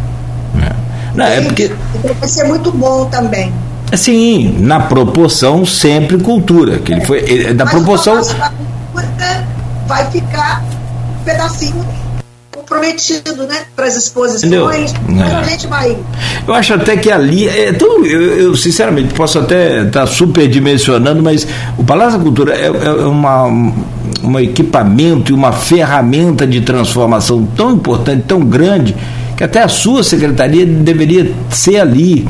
[0.62, 0.72] É.
[1.14, 1.72] Não, é porque...
[1.94, 3.53] Então vai ser muito bom também.
[3.96, 6.78] Sim, na proporção sempre cultura.
[6.78, 8.20] Que ele foi, da Mas proporção.
[9.86, 11.84] vai ficar um pedacinho
[12.68, 13.62] comprometido, né?
[13.74, 14.92] Para as exposições.
[15.08, 15.96] Mas a gente vai.
[16.46, 17.48] Eu acho até que ali.
[17.48, 21.46] É tão, eu, eu, sinceramente posso até estar tá superdimensionando, mas
[21.76, 23.44] o Palácio da Cultura é, é uma,
[24.22, 28.94] um equipamento e uma ferramenta de transformação tão importante, tão grande
[29.36, 32.28] que até a sua secretaria deveria ser ali,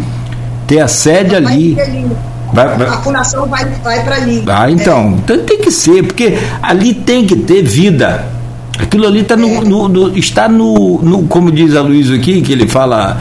[0.67, 1.81] ter a sede vai ali.
[1.81, 2.07] ali.
[2.53, 2.89] Vai, vai.
[2.89, 4.43] A fundação vai, vai para ali.
[4.47, 5.01] Ah, então.
[5.01, 5.09] É.
[5.09, 8.38] Então tem que ser, porque ali tem que ter vida.
[8.79, 12.53] Aquilo ali tá no, no, no, está no, no, como diz a Luiz aqui, que
[12.53, 13.21] ele fala,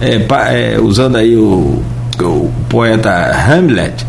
[0.00, 1.82] é, é, usando aí o,
[2.20, 4.06] o poeta Hamlet,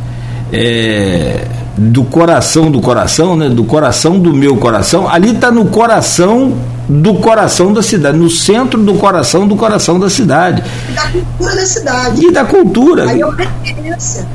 [0.52, 1.46] é,
[1.78, 3.48] do coração do coração, né?
[3.48, 5.08] Do coração do meu coração.
[5.08, 6.58] Ali está no coração
[6.90, 10.64] do coração da cidade, no centro do coração do coração da cidade.
[10.90, 12.26] E da cultura da cidade.
[12.26, 13.10] E da cultura.
[13.10, 14.28] Aí é uma referência.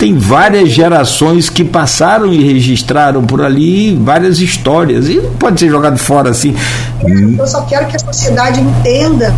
[0.00, 5.10] Tem várias gerações que passaram e registraram por ali várias histórias.
[5.10, 6.56] E não pode ser jogado fora assim.
[7.38, 9.30] Eu só quero que a sociedade entenda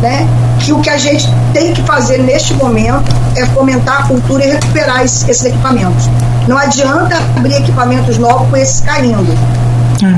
[0.00, 0.28] né,
[0.60, 3.02] que o que a gente tem que fazer neste momento
[3.34, 6.08] é fomentar a cultura e recuperar esses equipamentos.
[6.46, 9.36] Não adianta abrir equipamentos novos com esses caindo.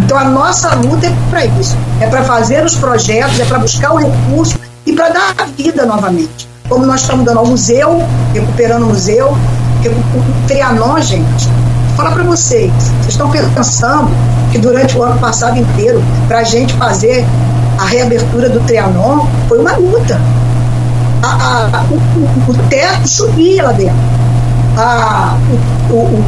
[0.05, 3.95] Então a nossa luta é para isso, é para fazer os projetos, é para buscar
[3.95, 6.47] o recurso e para dar vida novamente.
[6.69, 8.03] Como nós estamos dando ao museu,
[8.33, 11.47] recuperando o museu, o Trianon, gente,
[11.89, 14.11] vou falar para vocês, vocês estão pensando
[14.51, 17.25] que durante o ano passado inteiro, para a gente fazer
[17.79, 20.21] a reabertura do Trianon, foi uma luta.
[21.23, 23.97] A, a, o, o, o, teto subia lá dentro.
[24.77, 25.37] A,
[25.91, 26.25] o,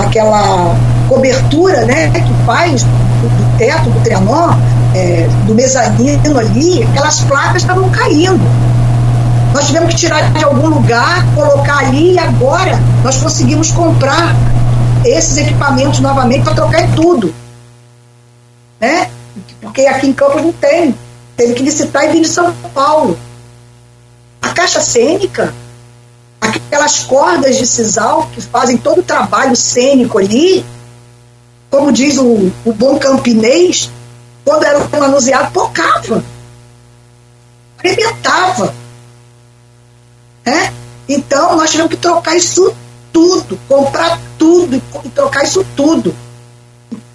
[0.00, 0.74] aquela
[1.08, 4.56] cobertura né, que faz do, teto do Trianon,
[4.94, 8.40] é, do mezanino ali, aquelas placas estavam caindo.
[9.52, 14.34] Nós tivemos que tirar de algum lugar, colocar ali e agora nós conseguimos comprar
[15.04, 17.34] esses equipamentos novamente para trocar em tudo.
[18.80, 19.10] Né?
[19.60, 20.94] Porque aqui em Campos não tem.
[21.36, 23.18] Teve que licitar e vir de São Paulo.
[24.42, 25.54] A caixa cênica,
[26.40, 30.64] aquelas cordas de sisal que fazem todo o trabalho cênico ali,
[31.70, 33.90] como diz o, o bom campinês,
[34.44, 36.24] quando era manuseado, pocava.
[37.78, 38.74] Arrebentava.
[40.48, 40.72] Né?
[41.06, 42.74] Então, nós tivemos que trocar isso
[43.12, 46.14] tudo, comprar tudo e trocar isso tudo.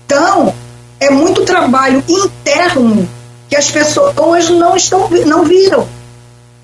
[0.06, 0.54] Então,
[1.00, 3.10] é muito trabalho interno
[3.50, 5.88] que as pessoas não estão não viram,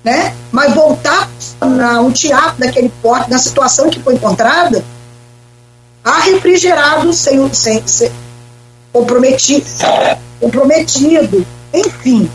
[0.04, 0.32] né?
[0.52, 1.28] Mas voltar
[1.60, 4.84] a um teatro daquele porte, na situação que foi encontrada,
[6.04, 8.12] há refrigerado sem, sem, sem
[8.92, 9.66] comprometido,
[10.38, 11.44] comprometido,
[11.74, 12.30] enfim,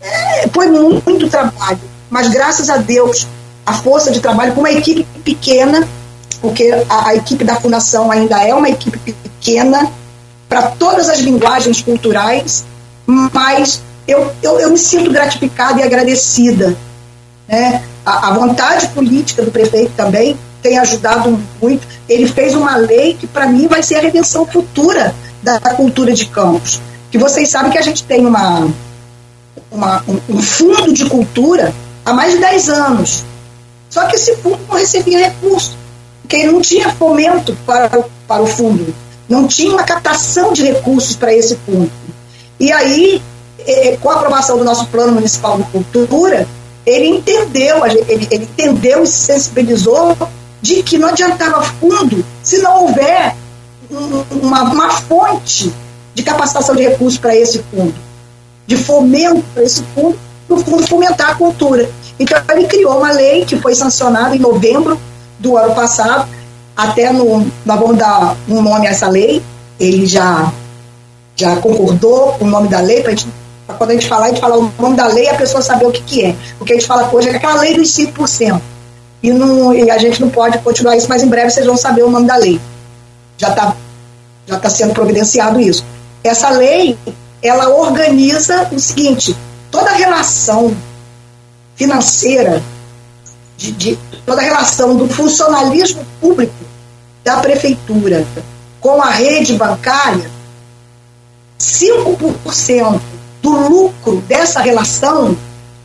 [0.00, 1.80] é, foi muito, muito trabalho.
[2.10, 3.26] Mas graças a Deus,
[3.66, 5.86] a força de trabalho com uma equipe pequena,
[6.40, 9.90] porque a, a equipe da fundação ainda é uma equipe pequena
[10.48, 12.64] para todas as linguagens culturais,
[13.06, 16.76] mas eu, eu, eu me sinto gratificada e agradecida.
[17.48, 17.82] Né?
[18.04, 21.86] A, a vontade política do prefeito também tem ajudado muito.
[22.08, 26.26] Ele fez uma lei que, para mim, vai ser a redenção futura da cultura de
[26.26, 26.80] campos.
[27.10, 28.68] Que vocês sabem que a gente tem uma,
[29.70, 31.74] uma um, um fundo de cultura
[32.04, 33.24] há mais de 10 anos.
[33.96, 35.74] Só que esse fundo não recebia recursos,
[36.20, 38.94] porque não tinha fomento para, para o fundo,
[39.26, 41.90] não tinha uma captação de recursos para esse fundo.
[42.60, 43.22] E aí,
[43.66, 46.46] é, com a aprovação do nosso Plano Municipal de Cultura,
[46.84, 50.14] ele entendeu, ele, ele entendeu e se sensibilizou
[50.60, 53.34] de que não adiantava fundo se não houver
[54.42, 55.72] uma, uma fonte
[56.14, 57.94] de capacitação de recursos para esse fundo,
[58.66, 61.88] de fomento para esse fundo, para o fundo fomentar a cultura.
[62.18, 64.98] Então, ele criou uma lei que foi sancionada em novembro
[65.38, 66.28] do ano passado,
[66.74, 69.42] até no, nós vamos dar um nome a essa lei,
[69.78, 70.52] ele já,
[71.34, 73.14] já concordou com o nome da lei, para
[73.74, 75.92] quando a gente falar, a gente falar o nome da lei, a pessoa saber o
[75.92, 76.36] que, que é.
[76.60, 78.60] O que a gente fala hoje é aquela lei dos 5%.
[79.22, 82.02] E, não, e a gente não pode continuar isso, mas em breve vocês vão saber
[82.04, 82.60] o nome da lei.
[83.36, 83.74] Já está
[84.46, 85.84] já tá sendo providenciado isso.
[86.22, 86.96] Essa lei,
[87.42, 89.36] ela organiza o seguinte,
[89.70, 90.74] toda a relação
[91.76, 92.62] financeira,
[93.56, 96.54] de, de, toda a relação do funcionalismo público
[97.22, 98.26] da prefeitura
[98.80, 100.30] com a rede bancária,
[101.58, 103.00] 5%
[103.42, 105.36] do lucro dessa relação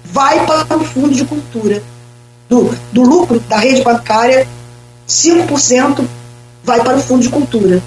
[0.03, 1.81] vai para o fundo de cultura.
[2.49, 4.45] Do, do lucro da rede bancária,
[5.07, 6.05] 5%
[6.63, 7.81] vai para o fundo de cultura.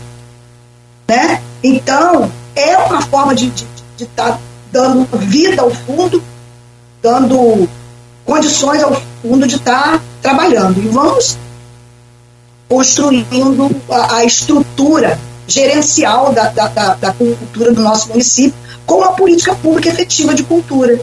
[1.07, 1.43] Né?
[1.63, 3.67] Então, é uma forma de estar
[3.97, 4.39] de, de tá
[4.73, 6.23] dando vida ao fundo,
[7.03, 7.69] dando
[8.25, 10.79] condições ao fundo de estar tá trabalhando.
[10.83, 11.39] E vamos
[12.69, 18.55] construindo a, a estrutura gerencial da, da, da, da, cultura do nosso município
[18.87, 20.99] com uma política pública efetiva de cultura.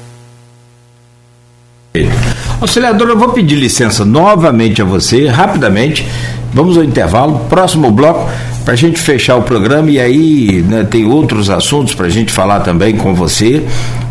[2.60, 6.06] Auxiliador, eu vou pedir licença novamente a você, rapidamente.
[6.54, 7.40] Vamos ao intervalo.
[7.50, 8.30] Próximo bloco,
[8.64, 12.32] para a gente fechar o programa, e aí né, tem outros assuntos para a gente
[12.32, 13.66] falar também com você.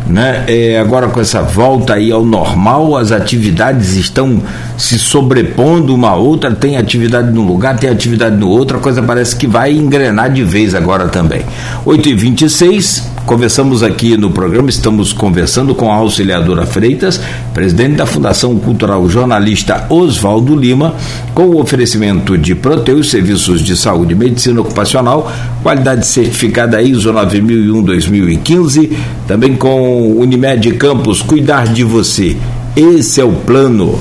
[0.07, 0.43] Né?
[0.47, 4.41] É, agora com essa volta aí ao normal, as atividades estão
[4.77, 9.01] se sobrepondo uma a outra, tem atividade num lugar, tem atividade no outro, a coisa
[9.01, 11.43] parece que vai engrenar de vez agora também.
[11.85, 17.19] 8h26, conversamos aqui no programa, estamos conversando com a auxiliadora Freitas,
[17.53, 20.95] presidente da Fundação Cultural Jornalista Oswaldo Lima,
[21.33, 25.31] com o oferecimento de Proteus, serviços de saúde e medicina ocupacional,
[25.63, 28.91] qualidade certificada ISO 9001-2015,
[29.27, 32.37] também com Unimed Campos, cuidar de você.
[32.75, 33.99] Esse é o plano.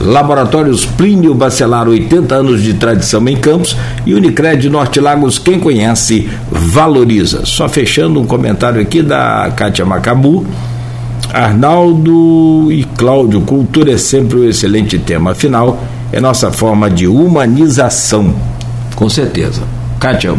[0.00, 6.28] Laboratórios Plínio Bacelar, 80 anos de tradição em Campos e Unicred Norte Lagos, quem conhece,
[6.50, 7.46] valoriza.
[7.46, 10.46] Só fechando um comentário aqui da Kátia Macabu.
[11.32, 15.82] Arnaldo e Cláudio, cultura é sempre um excelente tema, afinal,
[16.12, 18.34] é nossa forma de humanização.
[18.94, 19.62] Com certeza.
[19.98, 20.34] Kátia,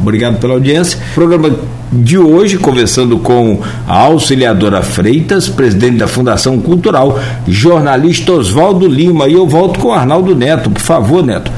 [0.00, 0.98] obrigado pela audiência.
[1.14, 1.54] Programa
[1.92, 9.28] de hoje, conversando com a auxiliadora Freitas, presidente da Fundação Cultural, jornalista Oswaldo Lima.
[9.28, 11.50] E eu volto com Arnaldo Neto, por favor, Neto.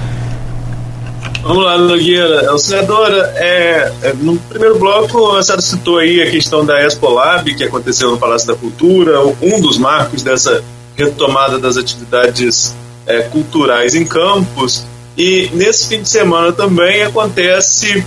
[1.43, 2.51] Vamos lá, Nogueira.
[2.51, 7.53] Auxiliadora, é, é, no primeiro bloco, a senhora citou aí a questão da Expo Lab,
[7.55, 10.63] que aconteceu no Palácio da Cultura, um dos marcos dessa
[10.97, 12.75] retomada das atividades
[13.07, 14.87] é, culturais em campos.
[15.19, 18.05] E nesse fim de semana também acontece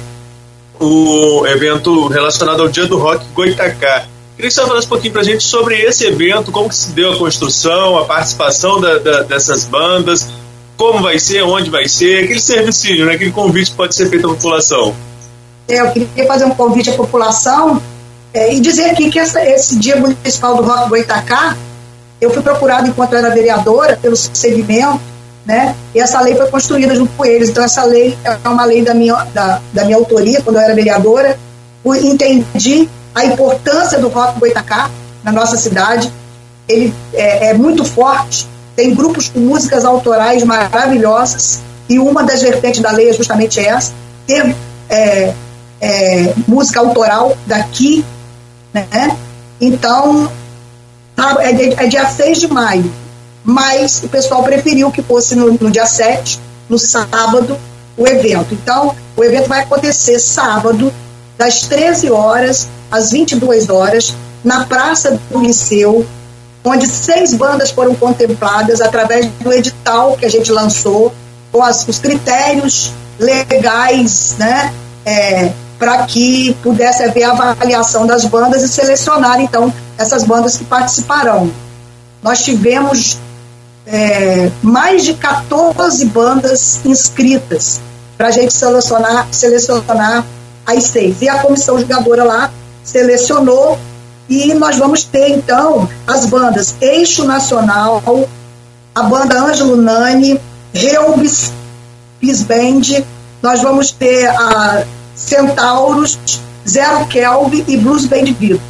[0.79, 4.05] o evento relacionado ao Dia do Rock Goitacá.
[4.35, 6.91] Queria que você falasse um pouquinho para a gente sobre esse evento, como que se
[6.91, 10.27] deu a construção, a participação da, da, dessas bandas,
[10.75, 14.25] como vai ser, onde vai ser, aquele serviço, né, aquele convite que pode ser feito
[14.25, 14.93] à população.
[15.67, 17.81] É, eu queria fazer um convite à população
[18.33, 21.55] é, e dizer aqui que essa, esse Dia Municipal do Rock Goitacá,
[22.19, 24.99] eu fui procurado enquanto era vereadora pelo segmento
[25.45, 25.75] né?
[25.93, 27.49] E essa lei foi construída junto com eles.
[27.49, 30.73] Então, essa lei é uma lei da minha, da, da minha autoria, quando eu era
[30.73, 31.37] vereadora.
[32.01, 34.89] Entendi a importância do rock boitacá
[35.23, 36.11] na nossa cidade.
[36.67, 42.81] Ele é, é muito forte, tem grupos com músicas autorais maravilhosas, e uma das vertentes
[42.81, 43.93] da lei é justamente essa:
[44.25, 44.55] ter
[44.89, 45.33] é,
[45.79, 48.03] é, música autoral daqui.
[48.73, 49.15] Né?
[49.61, 50.29] Então,
[51.15, 53.04] tá, é, é dia 6 de maio
[53.45, 57.57] mas o pessoal preferiu que fosse no, no dia 7, no sábado,
[57.95, 58.53] o evento.
[58.53, 60.91] Então, o evento vai acontecer sábado,
[61.37, 66.05] das 13 horas às 22 horas, na Praça do Liceu,
[66.63, 71.13] onde seis bandas foram contempladas através do edital que a gente lançou,
[71.51, 74.73] com as, os critérios legais, né,
[75.05, 80.65] é, para que pudesse haver a avaliação das bandas e selecionar, então, essas bandas que
[80.65, 81.51] participarão.
[82.23, 83.19] Nós tivemos
[83.85, 87.79] é, mais de 14 bandas inscritas
[88.17, 90.25] para a gente selecionar, selecionar
[90.65, 91.21] as seis.
[91.21, 92.51] E a comissão jogadora lá
[92.83, 93.77] selecionou
[94.27, 98.01] e nós vamos ter, então, as bandas Eixo Nacional,
[98.93, 100.39] a banda Ângelo Nani,
[100.73, 101.51] Reubis
[102.19, 103.03] Peace Band,
[103.41, 104.83] nós vamos ter a
[105.15, 106.17] Centauros,
[106.67, 108.61] Zero Kelvin e Blues Band Vivo.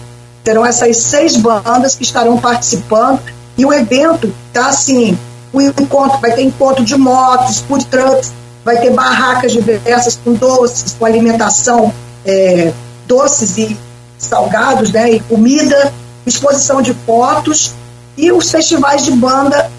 [0.43, 3.21] Terão essas seis bandas que estarão participando
[3.57, 5.17] e o evento tá assim,
[5.51, 8.31] o encontro vai ter encontro de motos, food trucks,
[8.63, 11.93] vai ter barracas diversas com doces, com alimentação,
[12.25, 12.73] é,
[13.05, 13.77] doces e
[14.17, 15.93] salgados, né, e comida,
[16.25, 17.73] exposição de fotos
[18.17, 19.69] e os festivais de banda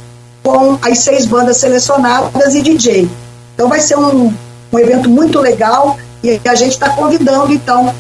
[0.43, 3.11] com as seis bandas selecionadas e DJ.
[3.55, 4.33] Então vai ser um,
[4.73, 7.93] um evento muito legal e a gente está convidando então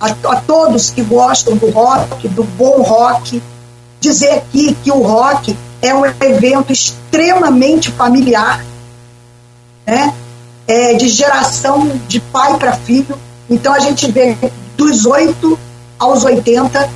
[0.00, 3.42] a, a, todos que gostam do rock, do bom rock,
[4.00, 8.64] dizer aqui que o rock é um evento extremamente familiar,
[9.86, 10.14] né?
[10.66, 13.18] É de geração de pai para filho.
[13.50, 14.34] Então a gente vê
[14.78, 15.58] dos 8
[15.98, 16.88] aos 80.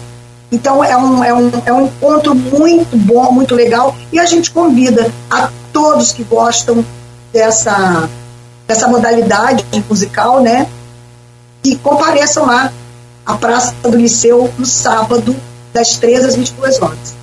[0.51, 3.95] Então é um, é, um, é um encontro muito bom, muito legal.
[4.11, 6.83] E a gente convida a todos que gostam
[7.31, 8.09] dessa,
[8.67, 10.67] dessa modalidade musical, né?
[11.63, 12.73] E compareçam lá
[13.27, 15.37] à Praça do Liceu no sábado,
[15.75, 17.18] das 13 às 22 horas.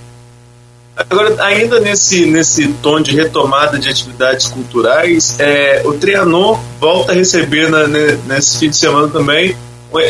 [1.16, 7.16] Agora, ainda nesse, nesse tom de retomada de atividades culturais, é, o Trianon volta a
[7.16, 9.56] receber na, nesse fim de semana também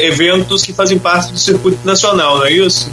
[0.01, 2.89] eventos que fazem parte do circuito nacional, não é isso?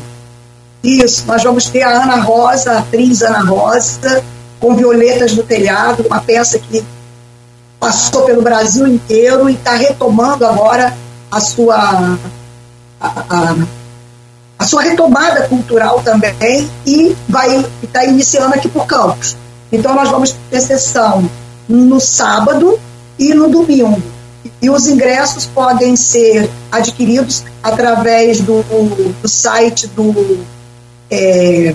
[0.85, 4.23] Isso, nós vamos ter a Ana Rosa, a atriz Ana Rosa,
[4.61, 6.85] com Violetas no Telhado, uma peça que
[7.81, 10.95] passou pelo Brasil inteiro e está retomando agora
[11.31, 12.19] a sua
[13.01, 13.57] a, a,
[14.63, 19.37] a, sua retomada cultural também e vai estar tá iniciando aqui por Campos.
[19.71, 21.29] Então nós vamos ter sessão
[21.69, 22.79] no sábado
[23.19, 24.01] e no domingo.
[24.61, 28.63] E os ingressos podem ser adquiridos através do,
[29.21, 30.45] do site do
[31.11, 31.75] é,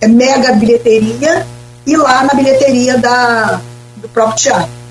[0.00, 1.46] é Mega Bilheteria
[1.86, 3.60] e lá na bilheteria da,
[3.96, 4.83] do próprio teatro.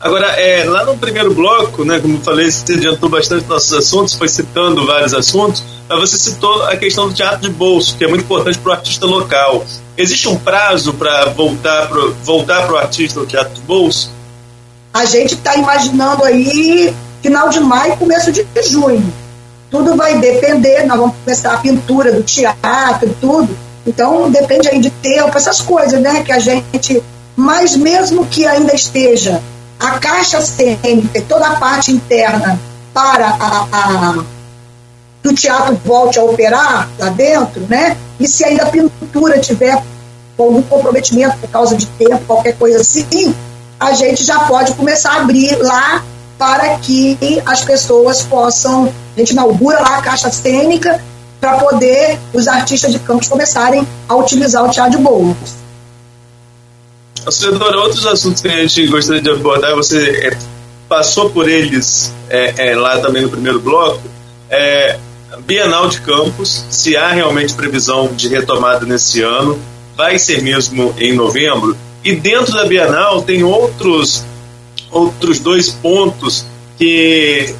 [0.00, 4.14] Agora, é, lá no primeiro bloco, né, como eu falei, você adiantou bastante nossos assuntos,
[4.14, 8.08] foi citando vários assuntos, mas você citou a questão do teatro de bolso, que é
[8.08, 9.62] muito importante para o artista local.
[9.98, 14.10] Existe um prazo para voltar para voltar o artista no teatro de bolso?
[14.94, 19.12] A gente está imaginando aí final de maio, começo de junho.
[19.70, 23.54] Tudo vai depender, nós vamos começar a pintura do teatro, tudo.
[23.86, 26.22] Então depende aí de tempo, essas coisas, né?
[26.22, 27.02] Que a gente.
[27.36, 29.42] Mas mesmo que ainda esteja
[29.80, 32.60] a caixa cênica toda a parte interna
[32.92, 34.24] para a, a,
[35.22, 37.96] que o teatro volte a operar lá dentro, né?
[38.18, 39.82] E se ainda a pintura tiver
[40.38, 43.34] algum comprometimento por causa de tempo, qualquer coisa assim,
[43.78, 46.04] a gente já pode começar a abrir lá
[46.38, 48.92] para que as pessoas possam.
[49.16, 51.02] A gente inaugura lá a caixa cênica
[51.40, 55.60] para poder os artistas de campos começarem a utilizar o teatro de.
[57.26, 60.38] Outros assuntos que a gente gostaria de abordar, você é,
[60.88, 64.00] passou por eles é, é, lá também no primeiro bloco.
[64.48, 64.98] É,
[65.46, 69.58] Bienal de Campos, se há realmente previsão de retomada nesse ano,
[69.96, 71.76] vai ser mesmo em novembro.
[72.02, 74.24] E dentro da Bienal tem outros,
[74.90, 76.44] outros dois pontos
[76.78, 77.54] que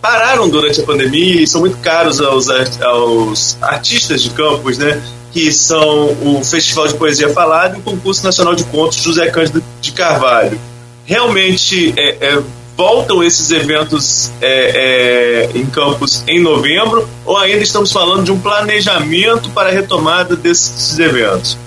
[0.00, 2.48] pararam durante a pandemia e são muito caros aos,
[2.82, 5.00] aos artistas de campos, né?
[5.32, 9.62] Que são o Festival de Poesia Falada e o Concurso Nacional de Contos José Cândido
[9.80, 10.58] de Carvalho.
[11.04, 12.42] Realmente é, é,
[12.76, 18.38] voltam esses eventos é, é, em campos em novembro ou ainda estamos falando de um
[18.38, 21.58] planejamento para a retomada desses eventos?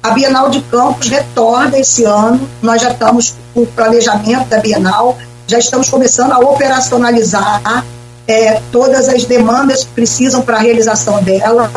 [0.00, 5.18] A Bienal de Campos retorna esse ano, nós já estamos com o planejamento da Bienal,
[5.48, 7.84] já estamos começando a operacionalizar
[8.28, 11.68] é, todas as demandas que precisam para a realização dela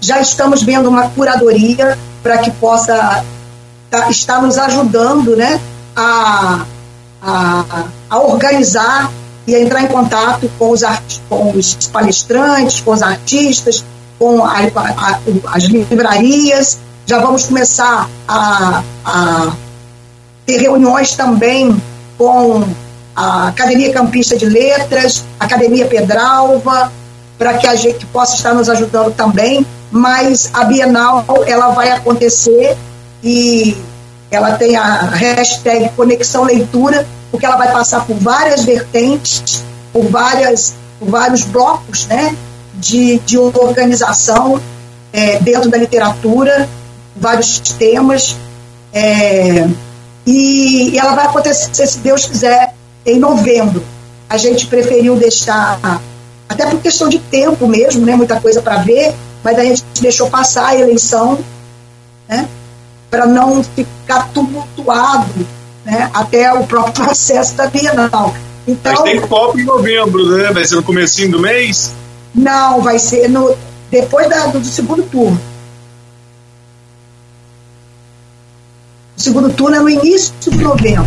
[0.00, 3.24] já estamos vendo uma curadoria para que possa
[3.90, 5.60] tá, estar nos ajudando né,
[5.94, 6.64] a,
[7.22, 7.64] a,
[8.10, 9.10] a, organizar
[9.46, 10.82] e a entrar em contato com os,
[11.28, 13.84] com os palestrantes, com os artistas,
[14.18, 14.56] com a,
[15.52, 16.78] as livrarias.
[17.06, 19.52] Já vamos começar a, a
[20.44, 21.80] ter reuniões também
[22.18, 22.64] com
[23.14, 26.92] a Academia Campista de Letras, Academia Pedralva,
[27.38, 32.76] para que a gente possa estar nos ajudando também mas a Bienal ela vai acontecer
[33.22, 33.76] e
[34.30, 40.74] ela tem a hashtag Conexão Leitura porque ela vai passar por várias vertentes, por, várias,
[40.98, 42.34] por vários blocos né,
[42.74, 44.60] de, de organização
[45.12, 46.68] é, dentro da literatura,
[47.14, 48.36] vários temas.
[48.92, 49.68] É,
[50.24, 53.84] e, e ela vai acontecer, se Deus quiser, em novembro.
[54.28, 56.00] A gente preferiu deixar,
[56.48, 60.30] até por questão de tempo mesmo, né, muita coisa para ver, mas a gente deixou
[60.30, 61.38] passar a eleição,
[62.28, 62.48] né,
[63.10, 65.46] para não ficar tumultuado
[65.84, 68.34] né, até o próprio processo da Bienal.
[68.66, 70.52] Então, Mas tem Copa em novembro, né?
[70.52, 71.92] Vai ser no comecinho do mês?
[72.34, 73.56] Não, vai ser no,
[73.90, 75.40] depois da, do, do segundo turno.
[79.16, 81.06] O segundo turno é no início de novembro.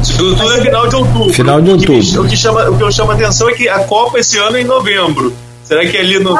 [0.00, 1.34] O segundo turno é final de outubro.
[1.34, 1.94] Final de outubro.
[1.94, 3.80] O que, me, o que, chama, o que eu chamo a atenção é que a
[3.80, 5.32] Copa esse ano é em novembro.
[5.64, 6.34] Será que é ali no.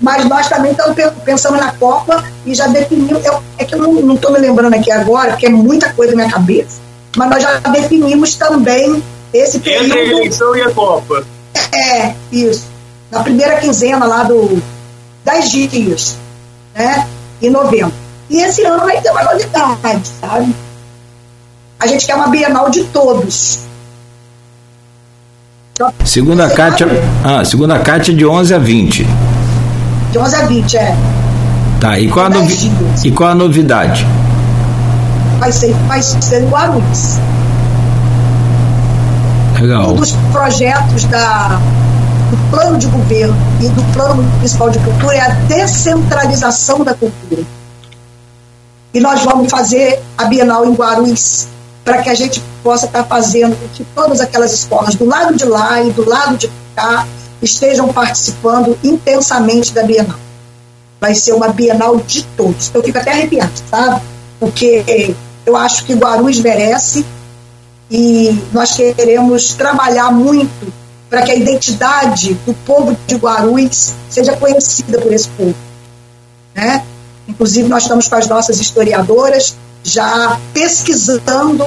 [0.00, 3.24] Mas nós também estamos pensando na Copa e já definimos.
[3.24, 6.22] Eu, é que eu não estou me lembrando aqui agora, porque é muita coisa na
[6.22, 6.80] minha cabeça.
[7.16, 9.02] Mas nós já definimos também
[9.34, 9.84] esse período.
[9.86, 11.24] Entre a eleição e a Copa.
[11.72, 12.66] É, isso.
[13.10, 14.62] Na primeira quinzena lá do.
[15.24, 16.16] 10 dias,
[16.74, 17.06] né?
[17.42, 17.92] Em novembro.
[18.28, 20.54] E esse ano vai ter uma novidade, sabe?
[21.80, 23.60] A gente quer uma Bienal de todos.
[26.04, 26.86] Segunda a Kátia,
[27.24, 29.06] ah, segunda a Kátia de 11 a 20.
[30.12, 30.96] De 11 a 20, é.
[31.80, 32.70] Tá, e qual, a, novi
[33.02, 34.06] e qual a novidade?
[35.38, 37.16] Vai ser, vai ser Guarulhos.
[39.58, 39.92] Legal.
[39.92, 41.58] Um dos projetos da,
[42.30, 47.42] do plano de governo e do plano municipal de cultura é a descentralização da cultura.
[48.92, 51.48] E nós vamos fazer a Bienal em Guarulhos
[51.90, 55.44] para que a gente possa estar fazendo com que todas aquelas escolas do lado de
[55.44, 57.04] lá e do lado de cá
[57.42, 60.16] estejam participando intensamente da Bienal.
[61.00, 62.70] Vai ser uma Bienal de todos.
[62.72, 64.00] Eu fico até arrepiado, sabe?
[64.38, 67.04] Porque eu acho que Guarulhos merece
[67.90, 70.72] e nós queremos trabalhar muito
[71.08, 75.56] para que a identidade do povo de Guarulhos seja conhecida por esse povo.
[76.54, 76.84] Né?
[77.26, 81.66] Inclusive, nós estamos com as nossas historiadoras já pesquisando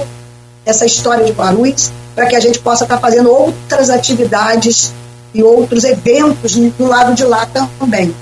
[0.66, 4.94] essa história de Guarulhos para que a gente possa estar fazendo outras atividades
[5.34, 7.48] e outros eventos do lado de lá
[7.80, 8.14] também.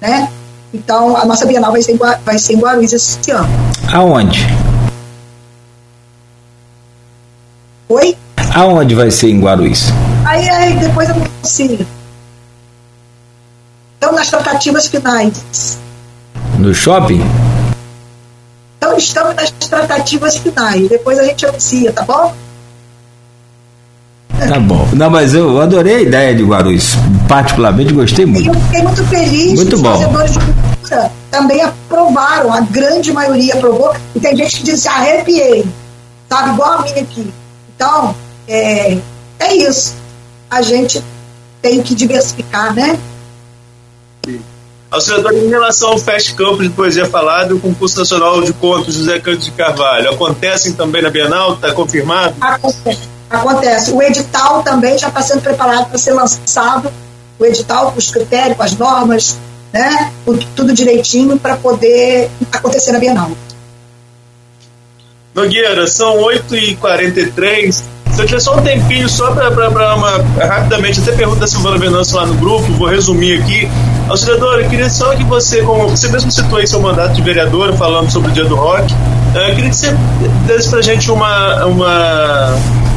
[0.00, 0.28] Né?
[0.72, 3.48] Então, a nossa Bienal vai ser, em, vai ser em Guarulhos esse ano.
[3.92, 4.46] Aonde?
[7.88, 8.16] Oi?
[8.54, 9.84] Aonde vai ser em Guarulhos?
[10.26, 11.86] Aí, aí depois eu consigo.
[13.96, 15.78] Então, nas tratativas finais.
[16.58, 17.22] No shopping?
[18.98, 20.88] Estamos nas tratativas finais.
[20.88, 22.34] Depois a gente anuncia, tá bom?
[24.46, 24.88] Tá bom.
[24.92, 26.94] Não, mas eu adorei a ideia de Guarulhos.
[27.28, 28.48] Particularmente gostei muito.
[28.48, 29.92] Eu fiquei muito feliz muito os bom.
[29.92, 33.94] fazedores de cultura também aprovaram, a grande maioria aprovou.
[34.14, 35.66] E tem gente que diz assim, arrepiei.
[36.28, 37.32] Sabe, igual a minha aqui.
[37.74, 38.14] Então,
[38.46, 38.98] é,
[39.38, 39.94] é isso.
[40.50, 41.02] A gente
[41.60, 42.98] tem que diversificar, né?
[44.90, 48.94] Auxiliador, em relação ao Fest Campos de Poesia Falada e o concurso nacional de contos
[48.94, 51.54] José Cândido de Carvalho, acontecem também na Bienal?
[51.54, 52.34] Está confirmado?
[52.40, 53.08] Acontece.
[53.28, 53.90] Acontece.
[53.92, 56.90] O edital também já está sendo preparado para ser lançado.
[57.38, 59.36] O edital com os critérios, com as normas,
[59.72, 60.10] né?
[60.56, 63.30] tudo direitinho para poder acontecer na Bienal.
[65.34, 67.84] Nogueira, são 8h43.
[68.18, 70.18] Eu tiver só um tempinho, só para uma.
[70.44, 73.68] Rapidamente, até pergunta da Silvana Venâncio lá no grupo, vou resumir aqui.
[74.08, 77.72] Auxiliadora, eu queria só que você, como você mesmo citou aí seu mandato de vereadora,
[77.74, 78.92] falando sobre o dia do rock,
[79.34, 79.94] eu queria que você
[80.46, 82.54] desse para gente uma, uma,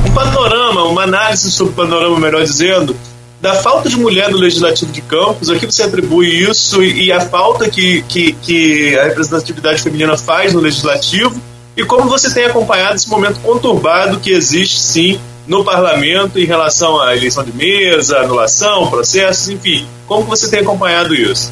[0.08, 2.96] um panorama, uma análise sobre o panorama, melhor dizendo,
[3.40, 7.12] da falta de mulher no Legislativo de Campos, a que você atribui isso e, e
[7.12, 11.40] a falta que, que, que a representatividade feminina faz no Legislativo
[11.76, 17.00] e como você tem acompanhado esse momento conturbado que existe, sim, no parlamento em relação
[17.02, 19.88] à eleição de mesa, anulação, processos, enfim.
[20.08, 21.52] Como você tem acompanhado isso?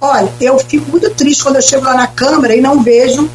[0.00, 3.30] Olha, eu fico muito triste quando eu chego lá na Câmara e não vejo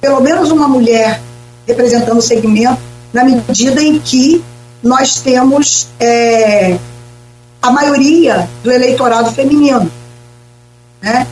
[0.00, 1.20] pelo menos uma mulher
[1.66, 2.78] representando o segmento,
[3.12, 4.44] na medida em que
[4.82, 6.78] nós temos é,
[7.60, 9.90] a maioria do eleitorado feminino.
[11.02, 11.26] Né?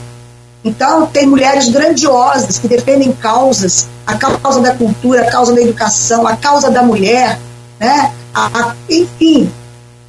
[0.65, 6.27] Então, tem mulheres grandiosas que defendem causas, a causa da cultura, a causa da educação,
[6.27, 7.39] a causa da mulher,
[7.79, 8.13] né?
[8.33, 9.53] A, a, enfim,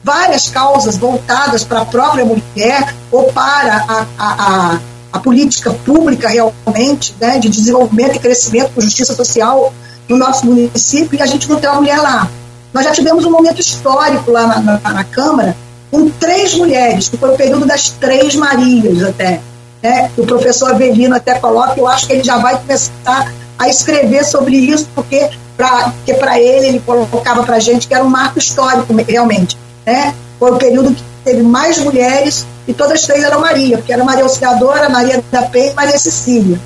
[0.01, 4.79] várias causas voltadas para a própria mulher ou para a, a,
[5.11, 7.37] a, política pública realmente, né?
[7.37, 9.73] De desenvolvimento e crescimento com justiça social
[10.07, 12.29] no nosso município e a gente não tem uma mulher lá.
[12.73, 15.55] Nós já tivemos um momento histórico lá na, na, na Câmara
[15.91, 19.41] com três mulheres, que foi o período das três Marias até
[19.85, 20.09] né?
[20.17, 24.57] O professor Avelino até coloca, eu acho que ele já vai começar a escrever sobre
[24.57, 28.39] isso, porque pra, porque para ele, ele colocava para a gente que era um marco
[28.39, 29.55] histórico, realmente.
[29.85, 30.15] Né?
[30.39, 34.03] Foi o período que teve mais mulheres e todas as três eram Maria, porque era
[34.03, 36.59] Maria Auxiliadora, Maria da Penha e Maria Cecília.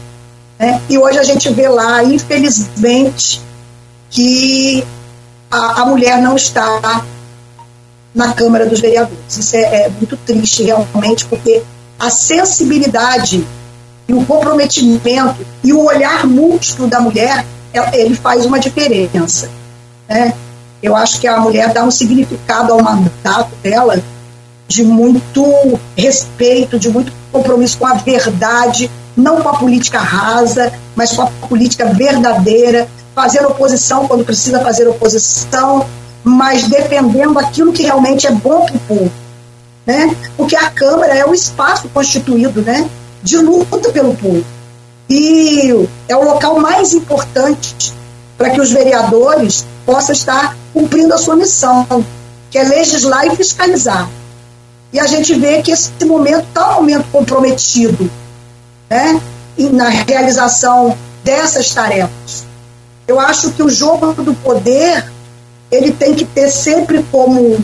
[0.57, 0.81] Né?
[0.89, 3.41] E hoje a gente vê lá, infelizmente,
[4.09, 4.81] que
[5.51, 7.03] a, a mulher não está
[8.15, 9.37] na Câmara dos Vereadores.
[9.37, 11.61] Isso é, é muito triste, realmente, porque
[11.99, 13.45] a sensibilidade
[14.07, 19.49] e o comprometimento e o olhar múltiplo da mulher, é, ele faz uma diferença.
[20.07, 20.33] Né?
[20.81, 24.01] Eu acho que a mulher dá um significado ao mandato dela
[24.67, 25.43] de muito
[25.97, 31.27] respeito, de muito compromisso com a verdade, não com a política rasa, mas com a
[31.27, 35.85] política verdadeira, fazendo oposição quando precisa fazer oposição,
[36.23, 39.11] mas defendendo aquilo que realmente é bom para o povo.
[39.89, 40.15] Né?
[40.37, 42.87] Porque a Câmara é o espaço constituído né,
[43.23, 44.45] de luta pelo povo.
[45.09, 47.91] E é o local mais importante
[48.37, 52.05] para que os vereadores possam estar cumprindo a sua missão,
[52.51, 54.07] que é legislar e fiscalizar.
[54.93, 58.11] E a gente vê que esse momento está um momento comprometido
[58.87, 59.19] né,
[59.71, 62.45] na realização dessas tarefas.
[63.07, 65.11] Eu acho que o jogo do poder
[65.71, 67.57] ele tem que ter sempre como,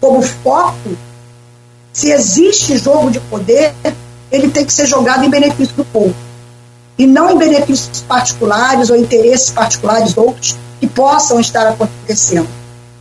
[0.00, 0.96] como foco,
[1.96, 3.72] se existe jogo de poder,
[4.30, 6.14] ele tem que ser jogado em benefício do povo.
[6.98, 12.46] E não em benefícios particulares ou interesses particulares outros que possam estar acontecendo.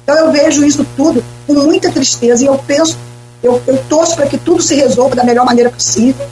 [0.02, 2.98] Então eu vejo isso tudo com muita tristeza e eu penso,
[3.44, 6.26] eu, eu torço para que tudo se resolva da melhor maneira possível.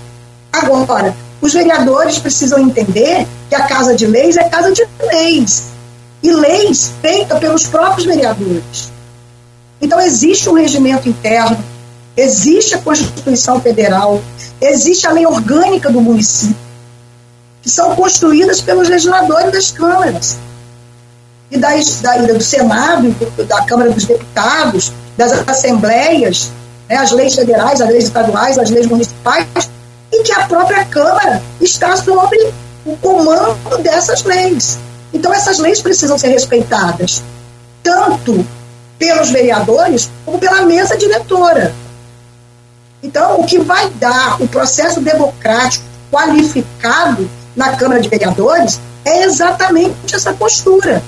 [0.49, 5.63] Agora, os vereadores precisam entender que a Casa de Leis é casa de leis
[6.23, 8.89] e leis feitas pelos próprios vereadores.
[9.81, 11.61] Então, existe um regimento interno,
[12.15, 14.21] existe a Constituição Federal,
[14.61, 16.55] existe a lei orgânica do município,
[17.61, 20.37] que são construídas pelos legisladores das câmaras.
[21.49, 23.15] E das, da, do Senado,
[23.47, 26.51] da Câmara dos Deputados, das assembleias,
[26.89, 29.47] né, as leis federais, as leis estaduais, as leis municipais,
[30.11, 32.35] e que a própria Câmara está sob
[32.85, 34.77] o comando dessas leis.
[35.13, 37.23] Então, essas leis precisam ser respeitadas,
[37.83, 38.45] tanto
[38.97, 41.73] pelos vereadores como pela mesa diretora.
[43.03, 50.15] Então, o que vai dar o processo democrático qualificado na Câmara de Vereadores é exatamente
[50.15, 51.03] essa postura.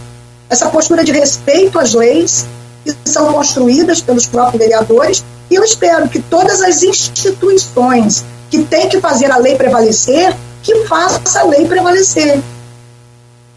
[0.50, 2.46] Essa postura de respeito às leis
[2.84, 5.24] que são construídas pelos próprios vereadores.
[5.50, 10.86] E eu espero que todas as instituições que têm que fazer a lei prevalecer, que
[10.86, 12.42] façam a lei prevalecer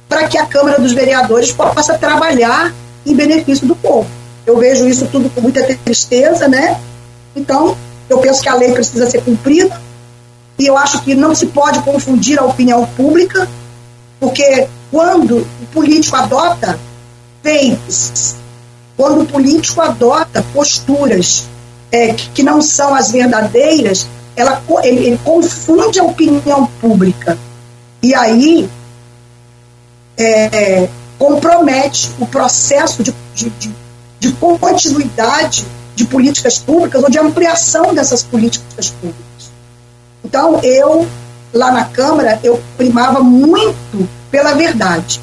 [0.09, 2.73] para que a Câmara dos Vereadores possa trabalhar
[3.05, 4.09] em benefício do povo.
[4.47, 6.81] Eu vejo isso tudo com muita tristeza, né?
[7.37, 7.77] Então,
[8.09, 9.81] eu penso que a lei precisa ser cumprida
[10.59, 13.49] e eu acho que não se pode confundir a opinião pública,
[14.19, 16.79] porque quando o político adota
[17.43, 18.35] feitos,
[18.97, 21.47] quando o político adota posturas
[21.93, 27.39] é, que não são as verdadeiras, ela, ele, ele confunde a opinião pública.
[28.03, 28.69] E aí
[30.17, 33.73] é, compromete o processo de, de,
[34.19, 35.65] de continuidade
[35.99, 39.51] de políticas públicas ou de ampliação dessas políticas públicas.
[40.25, 41.07] Então, eu,
[41.53, 45.21] lá na Câmara, eu primava muito pela verdade.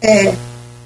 [0.00, 0.34] É,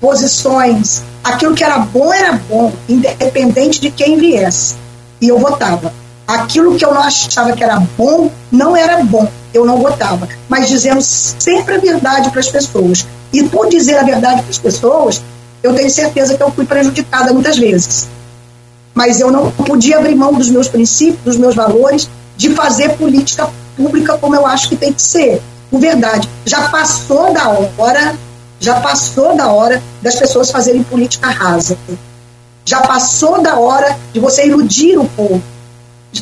[0.00, 4.74] posições, aquilo que era bom era bom, independente de quem viesse.
[5.20, 5.92] E eu votava.
[6.26, 10.68] Aquilo que eu não achava que era bom, não era bom eu não votava, mas
[10.68, 13.06] dizendo sempre a verdade para as pessoas.
[13.32, 15.22] E por dizer a verdade para as pessoas,
[15.62, 18.08] eu tenho certeza que eu fui prejudicada muitas vezes.
[18.94, 23.48] Mas eu não podia abrir mão dos meus princípios, dos meus valores, de fazer política
[23.76, 25.42] pública como eu acho que tem que ser.
[25.70, 28.16] Por verdade, já passou da hora,
[28.58, 31.76] já passou da hora das pessoas fazerem política rasa.
[32.64, 35.42] Já passou da hora de você iludir o povo.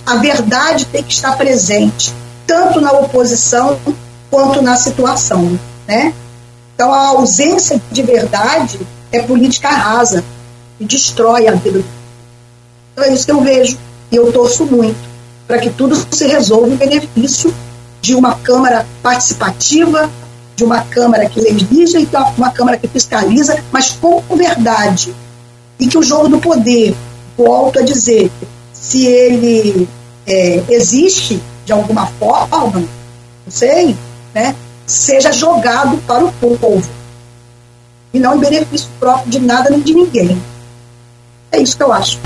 [0.05, 2.13] A verdade tem que estar presente
[2.47, 3.79] tanto na oposição
[4.31, 6.13] quanto na situação, né?
[6.75, 8.81] Então a ausência de verdade
[9.15, 10.25] é política rasa
[10.79, 11.85] e destrói a vida.
[12.93, 13.79] Então é isso que eu vejo
[14.11, 14.99] e eu torço muito
[15.47, 17.55] para que tudo se resolva em benefício
[18.01, 20.11] de uma Câmara participativa,
[20.57, 25.15] de uma Câmara que legisla e uma Câmara que fiscaliza, mas com verdade.
[25.79, 26.95] E que o jogo do poder,
[27.37, 28.31] volto a dizer,
[28.73, 29.89] se ele
[30.27, 32.89] é, existe, de alguma forma, não
[33.49, 33.97] sei,
[34.35, 34.55] né,
[34.87, 37.04] seja jogado para o povo
[38.15, 40.39] e não em benefício próprio de nada nem de ninguém.
[41.51, 42.19] É isso que eu acho.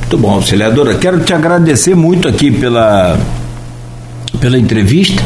[0.00, 0.94] Muito bom, auxiliadora.
[0.96, 3.18] Quero te agradecer muito aqui pela,
[4.38, 5.22] pela entrevista.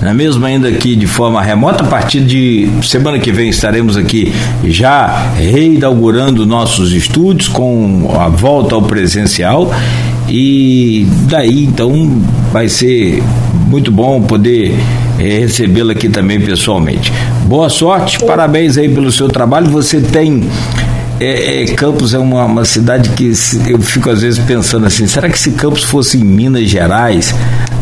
[0.00, 0.46] é mesmo?
[0.46, 4.32] Ainda aqui de forma remota, a partir de semana que vem estaremos aqui
[4.64, 9.72] já reinaugurando nossos estúdios com a volta ao presencial
[10.28, 12.22] e daí então
[12.52, 13.20] vai ser
[13.66, 14.76] muito bom poder
[15.18, 17.12] é, recebê-lo aqui também pessoalmente.
[17.50, 19.68] Boa sorte, parabéns aí pelo seu trabalho.
[19.72, 20.48] Você tem
[21.20, 23.32] é, é, Campos é uma, uma cidade que
[23.68, 27.34] eu fico às vezes pensando assim: será que se Campos fosse em Minas Gerais,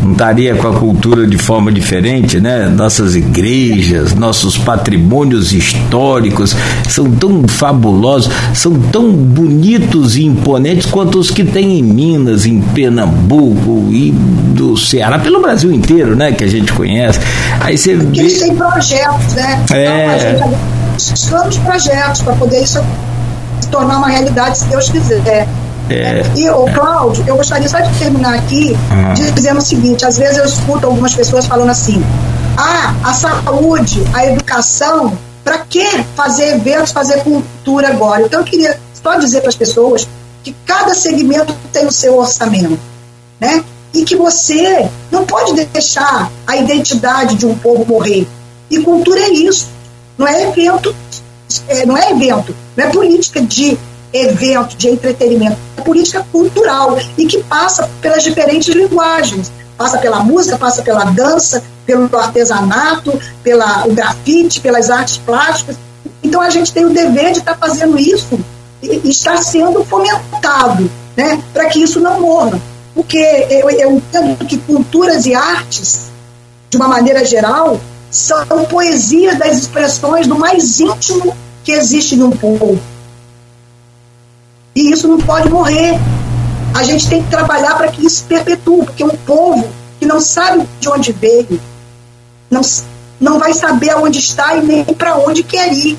[0.02, 2.68] não estaria com a cultura de forma diferente, né?
[2.68, 6.56] Nossas igrejas, nossos patrimônios históricos
[6.88, 12.60] são tão fabulosos, são tão bonitos e imponentes quanto os que tem em Minas, em
[12.60, 16.32] Pernambuco e do Ceará, pelo Brasil inteiro, né?
[16.32, 17.20] Que a gente conhece.
[17.60, 18.20] Aí você vê...
[18.20, 19.64] Eles têm projetos, né?
[19.72, 19.84] É.
[19.84, 22.80] Então, a gente buscamos projetos para poder isso
[23.68, 25.46] tornar uma realidade, se Deus quiser.
[25.90, 26.22] É.
[26.36, 29.32] E, o Cláudio, eu gostaria só de terminar aqui uhum.
[29.34, 32.04] dizendo o seguinte: às vezes eu escuto algumas pessoas falando assim,
[32.56, 38.22] ah, a saúde, a educação, para que fazer eventos, fazer cultura agora?
[38.22, 40.06] Então eu queria só dizer para as pessoas
[40.42, 42.78] que cada segmento tem o seu orçamento,
[43.40, 43.64] né?
[43.94, 48.26] E que você não pode deixar a identidade de um povo morrer.
[48.70, 49.68] E cultura é isso.
[50.18, 50.94] Não é evento,
[51.68, 53.78] é, não é evento, não é política de
[54.12, 59.50] evento, de entretenimento, é política cultural e que passa pelas diferentes linguagens.
[59.76, 65.76] Passa pela música, passa pela dança, pelo artesanato, pela o grafite, pelas artes plásticas.
[66.20, 68.38] Então a gente tem o dever de estar tá fazendo isso
[68.82, 72.60] e estar sendo fomentado, né, para que isso não morra.
[72.92, 73.18] Porque
[73.50, 76.10] eu, eu entendo que culturas e artes,
[76.68, 77.80] de uma maneira geral,
[78.10, 82.78] são poesias das expressões do mais íntimo que existe num povo.
[84.74, 85.98] E isso não pode morrer.
[86.74, 89.68] A gente tem que trabalhar para que isso perpetue, porque um povo
[89.98, 91.60] que não sabe de onde veio,
[92.50, 92.60] não,
[93.20, 95.98] não vai saber aonde está e nem para onde quer ir.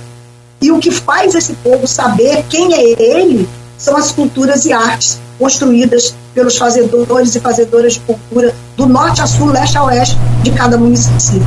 [0.61, 5.19] E o que faz esse povo saber quem é ele são as culturas e artes
[5.37, 10.51] construídas pelos fazedores e fazedoras de cultura do norte a sul, leste a oeste de
[10.51, 11.45] cada município.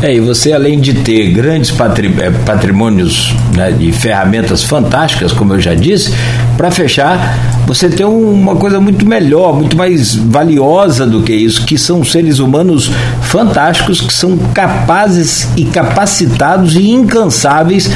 [0.00, 5.60] É, e você, além de ter grandes é, patrimônios né, de ferramentas fantásticas, como eu
[5.60, 6.14] já disse,
[6.56, 7.36] para fechar,
[7.66, 12.38] você tem uma coisa muito melhor, muito mais valiosa do que isso, que são seres
[12.38, 12.88] humanos
[13.22, 17.90] fantásticos que são capazes e capacitados e incansáveis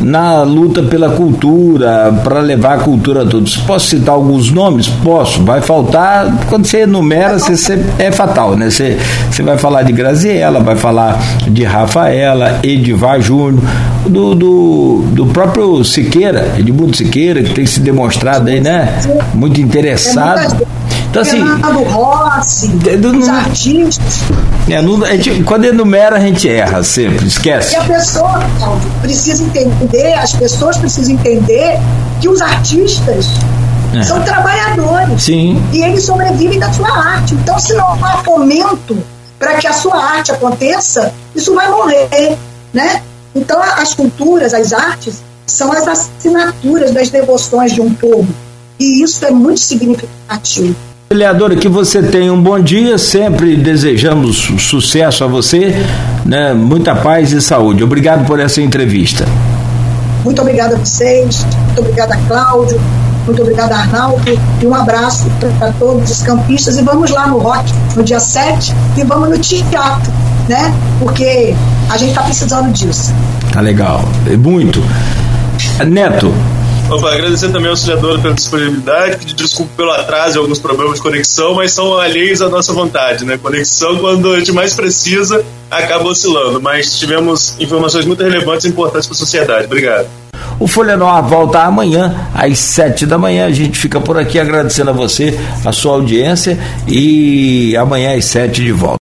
[0.00, 3.56] na luta pela cultura, para levar a cultura a todos.
[3.56, 4.88] Posso citar alguns nomes?
[4.88, 5.42] Posso.
[5.42, 8.70] Vai faltar, quando você enumera, você, você, é fatal, né?
[8.70, 8.98] Você,
[9.30, 13.62] você vai falar de Graziella, vai falar de Rafaela, Edivar Júnior,
[14.06, 18.98] do, do, do próprio Siqueira, Edmundo Siqueira, que tem se demonstrado aí, né?
[19.34, 20.66] Muito interessado.
[21.10, 21.38] Então, assim.
[21.38, 24.20] Fernando Rossi, do, os artistas.
[24.68, 27.72] É, no, a gente, quando enumera, a gente erra sempre, esquece.
[27.74, 31.78] E a pessoa, Cláudio, precisa entender, as pessoas precisam entender
[32.20, 33.26] que os artistas
[33.94, 34.02] é.
[34.02, 35.22] são trabalhadores.
[35.22, 35.62] Sim.
[35.72, 37.34] E eles sobrevivem da sua arte.
[37.34, 38.98] Então, se não há fomento
[39.38, 42.36] para que a sua arte aconteça, isso vai morrer,
[42.72, 43.02] né?
[43.34, 48.28] Então, as culturas, as artes, são as assinaturas das devoções de um povo.
[48.78, 50.76] E isso é muito significativo.
[51.10, 55.74] Vereadora, que você tenha um bom dia, sempre desejamos sucesso a você,
[56.22, 56.52] né?
[56.52, 57.82] muita paz e saúde.
[57.82, 59.24] Obrigado por essa entrevista.
[60.22, 62.78] Muito obrigada a vocês, muito obrigada a Cláudio,
[63.24, 65.24] muito obrigada a Arnaldo e um abraço
[65.58, 69.38] para todos os campistas e vamos lá no Rock no dia 7 e vamos no
[69.38, 70.12] teatro,
[70.46, 70.74] né?
[70.98, 71.54] Porque
[71.88, 73.14] a gente está precisando disso.
[73.50, 74.04] Tá legal,
[74.38, 74.82] muito.
[75.86, 76.34] Neto,
[76.90, 81.02] Opa, agradecer também ao auxiliador pela disponibilidade, pedir desculpa pelo atraso e alguns problemas de
[81.02, 83.36] conexão, mas são alheios à nossa vontade, né?
[83.36, 89.06] Conexão, quando a gente mais precisa, acaba oscilando, mas tivemos informações muito relevantes e importantes
[89.06, 89.66] para a sociedade.
[89.66, 90.08] Obrigado.
[90.58, 93.46] O Folha Noir volta amanhã, às sete da manhã.
[93.46, 96.58] A gente fica por aqui agradecendo a você, a sua audiência
[96.88, 98.96] e amanhã às sete de volta.